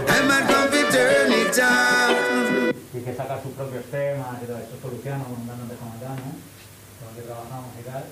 [0.08, 1.52] I might come to turn it
[2.94, 6.36] y que saca sus propios temas y todo eso, soluciona con un de Comandano,
[7.00, 8.04] con que trabajamos y tal,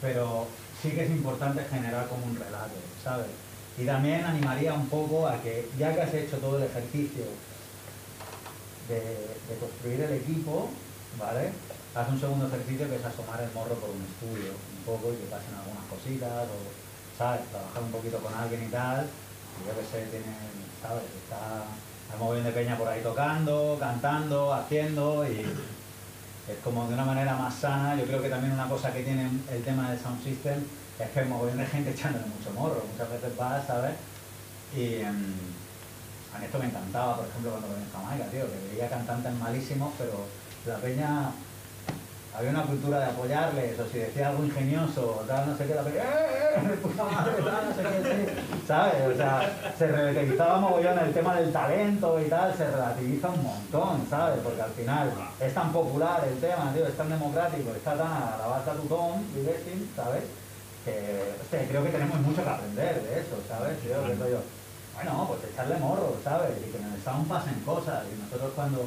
[0.00, 0.46] pero
[0.82, 3.26] sí que es importante generar como un relato, ¿sabes?
[3.78, 7.24] Y también animaría un poco a que, ya que has hecho todo el ejercicio
[8.88, 10.68] de, construir el equipo,
[11.18, 11.52] ¿vale?
[11.94, 15.16] Haz un segundo ejercicio que es asomar el morro por un estudio, un poco, y
[15.16, 16.58] que pasen algunas cositas, o,
[17.16, 17.46] ¿sabes?
[17.50, 20.36] Trabajar un poquito con alguien y tal, y yo que sé, tienen,
[20.82, 21.04] ¿sabes?
[21.04, 21.64] Está
[22.14, 27.34] un montón de peña por ahí tocando, cantando, haciendo, y es como de una manera
[27.36, 27.96] más sana.
[27.96, 30.62] Yo creo que también una cosa que tiene el tema del sound system
[30.98, 32.84] es que hay montón de gente echándole mucho morro.
[32.92, 33.94] Muchas veces vas, ¿sabes?
[34.76, 35.34] Y em,
[36.34, 39.32] a mí esto me encantaba, por ejemplo, cuando venía en Jamaica, tío, que veía cantantes
[39.34, 40.26] malísimos, pero
[40.66, 41.30] la peña
[42.36, 45.74] había una cultura de apoyarles, o si decía algo ingenioso, o tal, no sé qué,
[45.76, 48.94] la peña, ¡eh, eh, puta madre, tal, no sé qué, sí", ¿sabes?
[49.06, 54.06] O sea, se relativizaba mogollón el tema del talento y tal, se relativiza un montón,
[54.10, 54.40] ¿sabes?
[54.42, 58.36] Porque al final es tan popular el tema, tío, es tan democrático, está tan a
[58.40, 59.22] la base tu tom,
[59.94, 60.24] ¿sabes?
[60.84, 63.78] Que, creo que tenemos mucho que aprender de eso, ¿sabes?
[63.84, 64.42] Yo, que yo,
[64.94, 66.50] bueno, pues echarle morro, ¿sabes?
[66.66, 68.86] Y que en el sound pasen cosas, y nosotros cuando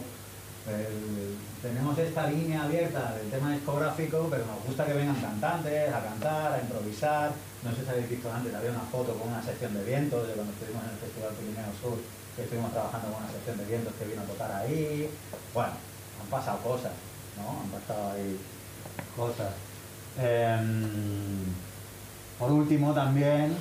[0.68, 6.00] el- tenemos esta línea abierta del tema discográfico, pero nos gusta que vengan cantantes a
[6.04, 7.32] cantar, a improvisar.
[7.64, 10.34] No sé si habéis visto antes, había una foto con una sección de vientos de
[10.34, 11.98] cuando estuvimos en el Festival Pirineo Sur,
[12.36, 15.10] que estuvimos trabajando con una sección de vientos que vino a tocar ahí.
[15.54, 15.74] Bueno,
[16.22, 16.92] han pasado cosas,
[17.36, 17.50] ¿no?
[17.64, 18.40] Han pasado ahí
[19.16, 19.52] cosas.
[20.20, 21.46] Em,
[22.38, 23.58] por último también,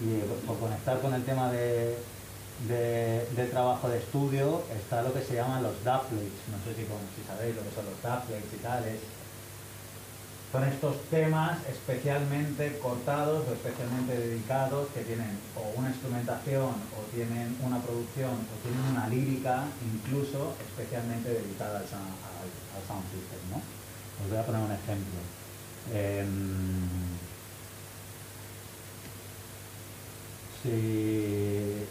[0.00, 2.12] y por conectar con el tema de,
[2.56, 6.48] de, de trabajo de estudio, está lo que se llaman los duplets.
[6.48, 9.16] No sé si, con- si sabéis lo que son los duplets y tales.
[10.52, 17.56] Son estos temas especialmente cortados o especialmente dedicados que tienen o una instrumentación o tienen
[17.60, 23.48] una producción o tienen una lírica incluso especialmente dedicada al, sound- al- al sound system,
[23.48, 23.76] ¿no?
[24.16, 25.36] os voy a poner un ejemplo.
[25.84, 27.19] Em,
[30.62, 31.86] si,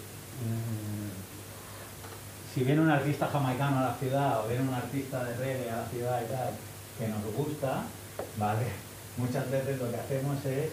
[0.46, 1.10] mm,
[2.54, 5.78] si viene un artista jamaicano a la ciudad o viene un artista de reggae a
[5.78, 6.54] la ciudad y tal,
[6.98, 7.84] que nos gusta,
[8.38, 8.68] ¿vale?
[9.18, 10.72] Muchas veces lo que hacemos es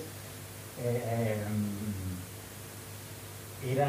[0.82, 1.86] eh, em,
[3.70, 3.82] ir,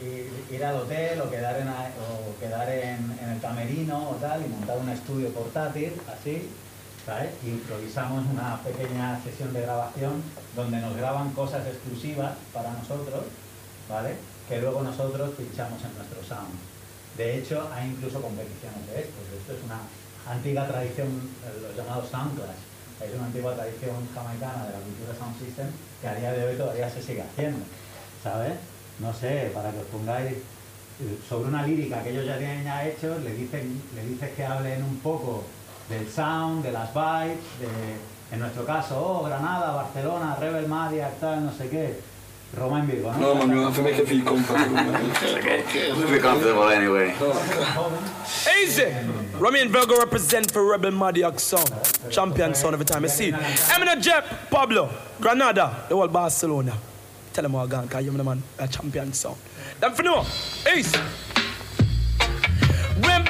[0.00, 4.44] ir, ir al hotel o quedar, en, o quedar en, en el camerino o tal
[4.44, 6.48] y montar un estudio portátil, así,
[7.04, 7.30] ¿sabes?
[7.44, 10.22] Improvisamos una pequeña sesión de grabación
[10.54, 13.24] donde nos graban cosas exclusivas para nosotros,
[13.88, 14.14] ¿vale?
[14.48, 16.54] Que luego nosotros pinchamos en nuestro sound.
[17.16, 19.18] De hecho, hay incluso competiciones de esto.
[19.36, 19.80] Esto es una
[20.30, 21.08] antigua tradición,
[21.60, 22.62] los llamados sound clash.
[23.02, 25.66] Es una antigua tradición jamaicana de la cultura sound system
[26.00, 27.64] que a día de hoy todavía se sigue haciendo,
[28.22, 28.54] ¿sabes?
[29.00, 32.86] No sé, para que os pongáis eh, sobre una lírica que ellos ya tienen ya
[32.86, 35.42] hecho, le dicen, le dices que hablen un poco
[35.92, 41.44] del sound, de las vibes, de, en nuestro caso, oh, Granada, Barcelona, Rebel Madia, tal,
[41.44, 42.00] no sé qué.
[42.54, 43.18] Roma en Virgo, ¿no?
[43.18, 45.10] No, man, you have to make it feel comfortable, man.
[45.10, 45.90] Okay.
[45.94, 47.14] We're comfortable anyway.
[48.62, 48.92] Easy.
[49.38, 51.64] Romain Virgo represent for Rebel Madiak song.
[52.10, 53.34] Champion sound every time I see it.
[53.34, 56.76] Eminem Jep, Pablo, Granada, the whole Barcelona.
[57.32, 59.38] Tell them all gone, cause you're the man, a champion song.
[59.80, 60.26] Them for know.
[60.76, 60.98] Easy.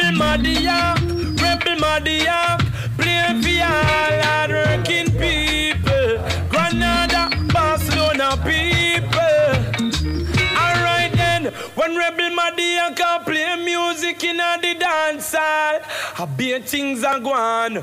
[0.03, 0.99] Rebel Madiak,
[1.41, 2.61] Rebel Madiak,
[2.99, 6.19] playing for all hard-working people.
[6.51, 9.55] Granada, Barcelona people.
[10.59, 15.79] Alright then, when Rebel Madia can play music in the dance hall,
[16.19, 17.75] I bet things are gone.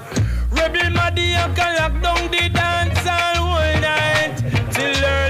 [0.52, 4.36] Rebel Madia can lock down the dance hall all night
[4.74, 5.29] till early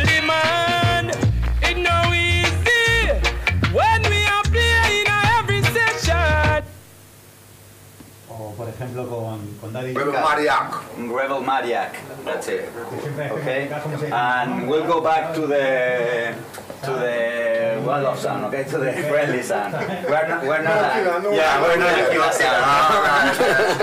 [8.60, 10.20] por ejemplo con, con Daddy Rebel Yuka.
[10.20, 10.74] Mariac.
[10.98, 11.94] Rebel Maniac.
[12.26, 12.68] That's it.
[13.32, 13.70] Okay.
[13.82, 14.14] ¿cómo se dice?
[14.14, 16.36] And we'll go back to the
[16.84, 18.44] to the well of sound.
[18.46, 19.74] Okay, to the friendly sound.
[19.74, 20.44] We're not.
[20.44, 20.94] We're not.
[20.94, 21.32] Tequila, no.
[21.32, 23.80] yeah, we're not tequila sound.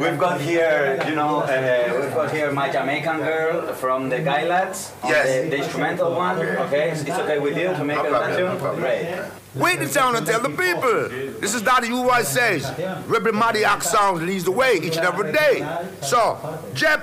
[0.00, 4.46] We've got here, you know, uh, we've got here my Jamaican girl from the Guy
[4.46, 5.44] Lads, on Yes.
[5.44, 6.38] the, the instrumental one.
[6.38, 8.55] Okay, it's okay with you to make a problem, tune?
[8.58, 9.22] Great.
[9.54, 11.08] Wait the town and tell the people.
[11.40, 12.22] This is Daddy U.Y.
[12.22, 12.68] says.
[13.06, 15.66] Rebel Madiak Sound leads the way each and every day.
[16.02, 16.38] So,
[16.74, 17.02] Jep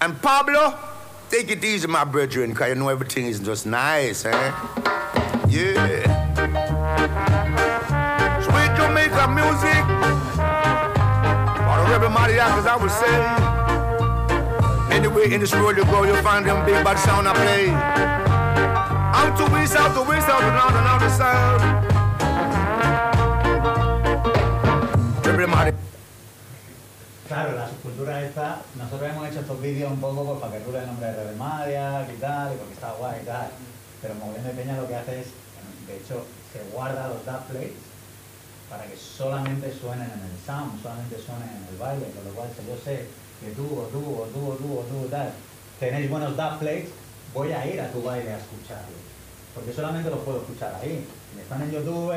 [0.00, 0.76] and Pablo,
[1.30, 4.52] take it easy, my brethren, because you know everything is just nice, eh?
[5.48, 6.02] Yeah.
[8.42, 9.84] Sweet Jamaica music.
[11.54, 13.64] For the Rebel Madiak, as I would say.
[14.94, 18.43] Anyway, in this world you go, you'll find them big bad sound I play.
[19.14, 20.74] Out to west, out to west, out and out.
[25.24, 25.72] Everybody.
[27.28, 30.80] Claro, la subcultura esta, nosotros hemos hecho estos vídeos un poco pues, para que dure
[30.80, 33.50] el nombre de Rebel Madia y tal, y porque está guay y tal.
[34.02, 35.28] Pero Mogollón de Peña lo que hace es,
[35.86, 37.78] de hecho, se guarda los dub plates
[38.68, 42.48] para que solamente suenen en el sound, solamente suenen en el baile, con lo cual
[42.58, 43.06] si yo sé
[43.40, 45.30] que tú o tú o tú o tú o tú tal
[45.78, 46.90] tenéis buenos dub plates,
[47.34, 49.02] voy a ir a tu baile a escucharlos.
[49.54, 51.06] Porque solamente los puedo escuchar ahí.
[51.34, 52.14] Ni están en YouTube,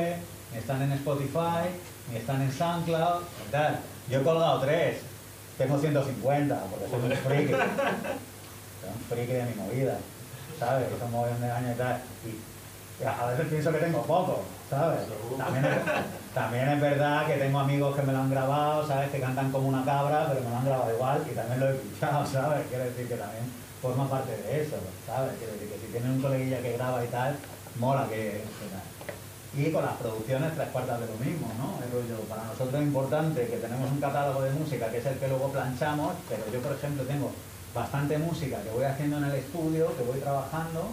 [0.51, 1.69] ni están en Spotify,
[2.11, 3.79] ni están en SoundCloud, tal.
[4.09, 4.97] Yo he colgado tres,
[5.57, 7.51] tengo 150, porque soy un friki.
[7.51, 9.97] Soy un friki de mi movida,
[10.59, 10.87] ¿sabes?
[10.87, 12.01] Que son mogollón de años y tal.
[12.99, 15.01] Y a veces pienso que tengo poco, ¿sabes?
[15.37, 19.09] También es, también es verdad que tengo amigos que me lo han grabado, ¿sabes?
[19.11, 21.73] Que cantan como una cabra, pero me lo han grabado igual y también lo he
[21.73, 22.65] pinchado, ¿sabes?
[22.69, 23.43] Quiero decir que también
[23.81, 24.75] forma parte de eso,
[25.05, 25.33] ¿sabes?
[25.39, 25.45] Que
[25.85, 27.35] si tienen un coleguilla que graba y tal,
[27.79, 28.41] mola que...
[28.41, 28.83] que tal.
[29.57, 31.81] Y con las producciones tres cuartas de lo mismo, ¿no?
[31.83, 35.17] El rollo, para nosotros es importante que tenemos un catálogo de música que es el
[35.17, 37.31] que luego planchamos, pero yo, por ejemplo, tengo
[37.73, 40.91] bastante música que voy haciendo en el estudio, que voy trabajando,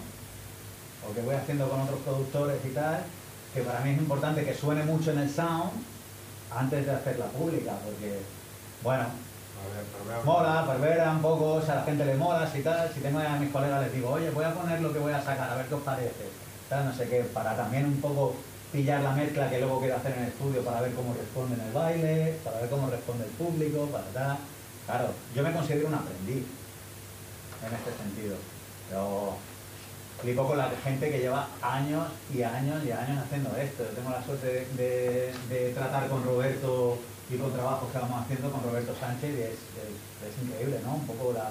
[1.07, 3.03] o que voy haciendo con otros productores y tal,
[3.53, 5.71] que para mí es importante que suene mucho en el sound
[6.55, 8.19] antes de hacerla pública, porque,
[8.83, 9.05] bueno,
[10.23, 13.37] mola, pervera un poco, si a la gente le mola, si tal, si tengo a
[13.37, 15.65] mis colegas les digo, oye, voy a poner lo que voy a sacar, a ver
[15.65, 16.29] qué os parece,
[16.69, 18.35] tal, no sé qué, para también un poco
[18.71, 21.61] pillar la mezcla que luego quiero hacer en el estudio para ver cómo responde en
[21.67, 24.37] el baile, para ver cómo responde el público, para tal.
[24.85, 26.45] Claro, yo me considero un aprendiz
[27.65, 28.35] en este sentido,
[28.89, 29.37] pero
[30.21, 33.83] flipo con la gente que lleva años y años y años haciendo esto.
[33.83, 36.99] Yo tengo la suerte de tratar con Roberto
[37.29, 40.95] y con trabajos que vamos haciendo con Roberto Sánchez es, es- increíble, ¿no?
[40.95, 41.49] Un poco la,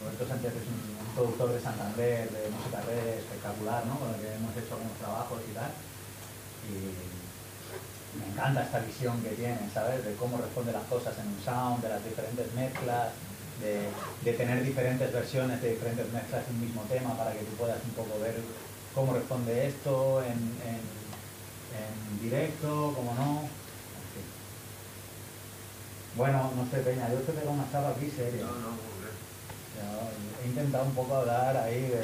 [0.00, 4.00] Roberto Sánchez es un, productor de Santander, de música red espectacular, ¿no?
[4.00, 5.70] Con el que hemos hecho algunos trabajos y tal.
[6.72, 10.04] y me encanta esta visión que tiene, ¿sabes?
[10.04, 13.12] De cómo responde las cosas en un sound, de las diferentes mezclas,
[13.60, 13.88] de,
[14.24, 17.78] de tener diferentes versiones de diferentes mezclas de un mismo tema para que tú puedas
[17.84, 18.36] un poco ver
[18.94, 20.32] cómo responde esto en,
[20.64, 20.92] en
[22.22, 23.61] directo, cómo no.
[26.14, 28.42] Bueno, no sé, Peña, yo te pego una chapa aquí seria.
[28.44, 28.76] No, no.
[29.76, 32.00] Ya, He intentado un poco hablar ahí de,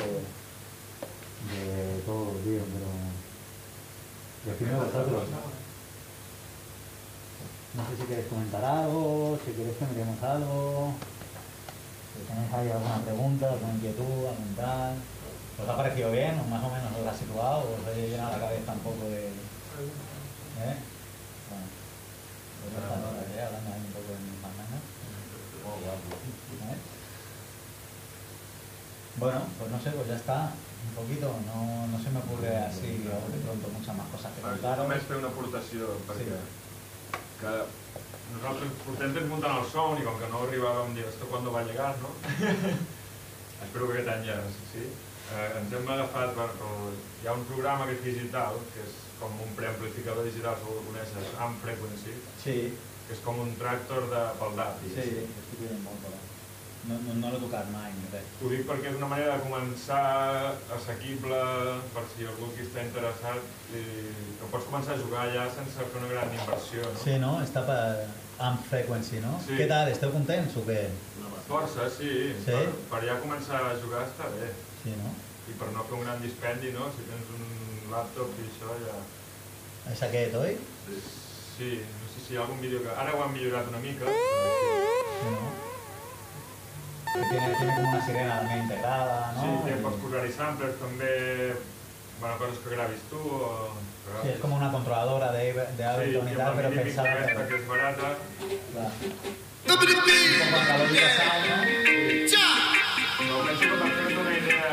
[1.52, 2.88] de todo, tío, pero...
[4.46, 5.24] Decidme vosotros.
[7.74, 10.92] No sé si queréis comentar algo, si queréis que miremos algo,
[12.14, 14.94] si tenéis ahí alguna pregunta, alguna inquietud, algún tal.
[15.62, 16.38] ¿Os ha parecido bien?
[16.38, 17.58] ¿O más o menos os la ha situado?
[17.60, 19.26] ¿O os ha llenado la cabeza un poco de...?
[20.64, 20.76] ¿Eh?
[29.18, 30.52] Bueno, pues no sé, pues ya está,
[30.88, 34.42] un poquito, no, no se me ocurre así a de pronto muchas más cosas que
[34.42, 34.78] contar.
[34.78, 36.38] només fer una aportació, perquè
[37.40, 37.54] que
[38.36, 41.50] nosaltres portem temps muntant el son i com que no arribàvem a dir esto cuando
[41.50, 42.14] va llegar, no?
[43.66, 44.38] Espero que aquest any ja
[44.70, 44.86] sí.
[45.34, 48.94] Eh, ens hem agafat, per, per, hi ha un programa que és digital, que és
[49.20, 52.14] com un preamplificador digital, segur que coneixes, Amp Frequency,
[52.44, 52.56] Sí,
[53.08, 54.82] que és com un tractor de, pel DAT.
[54.94, 56.24] sí, estic veient molt ahí.
[56.88, 58.28] No, no, no l'he tocat mai, res.
[58.40, 61.40] Ho dic perquè és una manera de començar assequible
[61.94, 63.82] per si algú qui està interessat i
[64.38, 67.02] que pots començar a jugar ja sense fer una gran inversió, no?
[67.02, 67.32] Sí, no?
[67.44, 67.80] Està per
[68.46, 69.34] Amp Frequency, no?
[69.44, 69.58] Sí.
[69.58, 69.90] Què tal?
[69.92, 70.84] Esteu contents o què?
[71.48, 72.12] Força, sí.
[72.44, 72.52] Sí?
[72.54, 74.52] Per, per ja començar a jugar està bé.
[74.84, 75.12] Sí, no?
[75.48, 76.88] I per no fer un gran dispendi, no?
[76.94, 77.44] Si tens un
[77.92, 78.96] laptop i això ja...
[79.92, 80.56] És aquest, oi?
[81.56, 82.90] Sí, no sé si hi ha algun vídeo que...
[82.92, 84.04] Ara ho han millorat una mica.
[84.04, 85.48] Sí, no?
[87.08, 89.42] Que tiene, tiene como una sirena también integrada, ¿no?
[89.42, 91.12] Sí, Y- pots posar-hi samplers també,
[92.20, 93.72] bueno, coses que gravis tu o...
[94.22, 97.66] Sí, es como una controladora de, de Ableton Sí, y i tal, pensada que és
[97.68, 98.08] barata.
[98.72, 98.92] Clar.
[99.68, 99.82] Un poco
[100.56, 101.56] analógica sound, ¿no?
[103.18, 104.68] Però penso que per fer una idea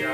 [0.00, 0.12] ja...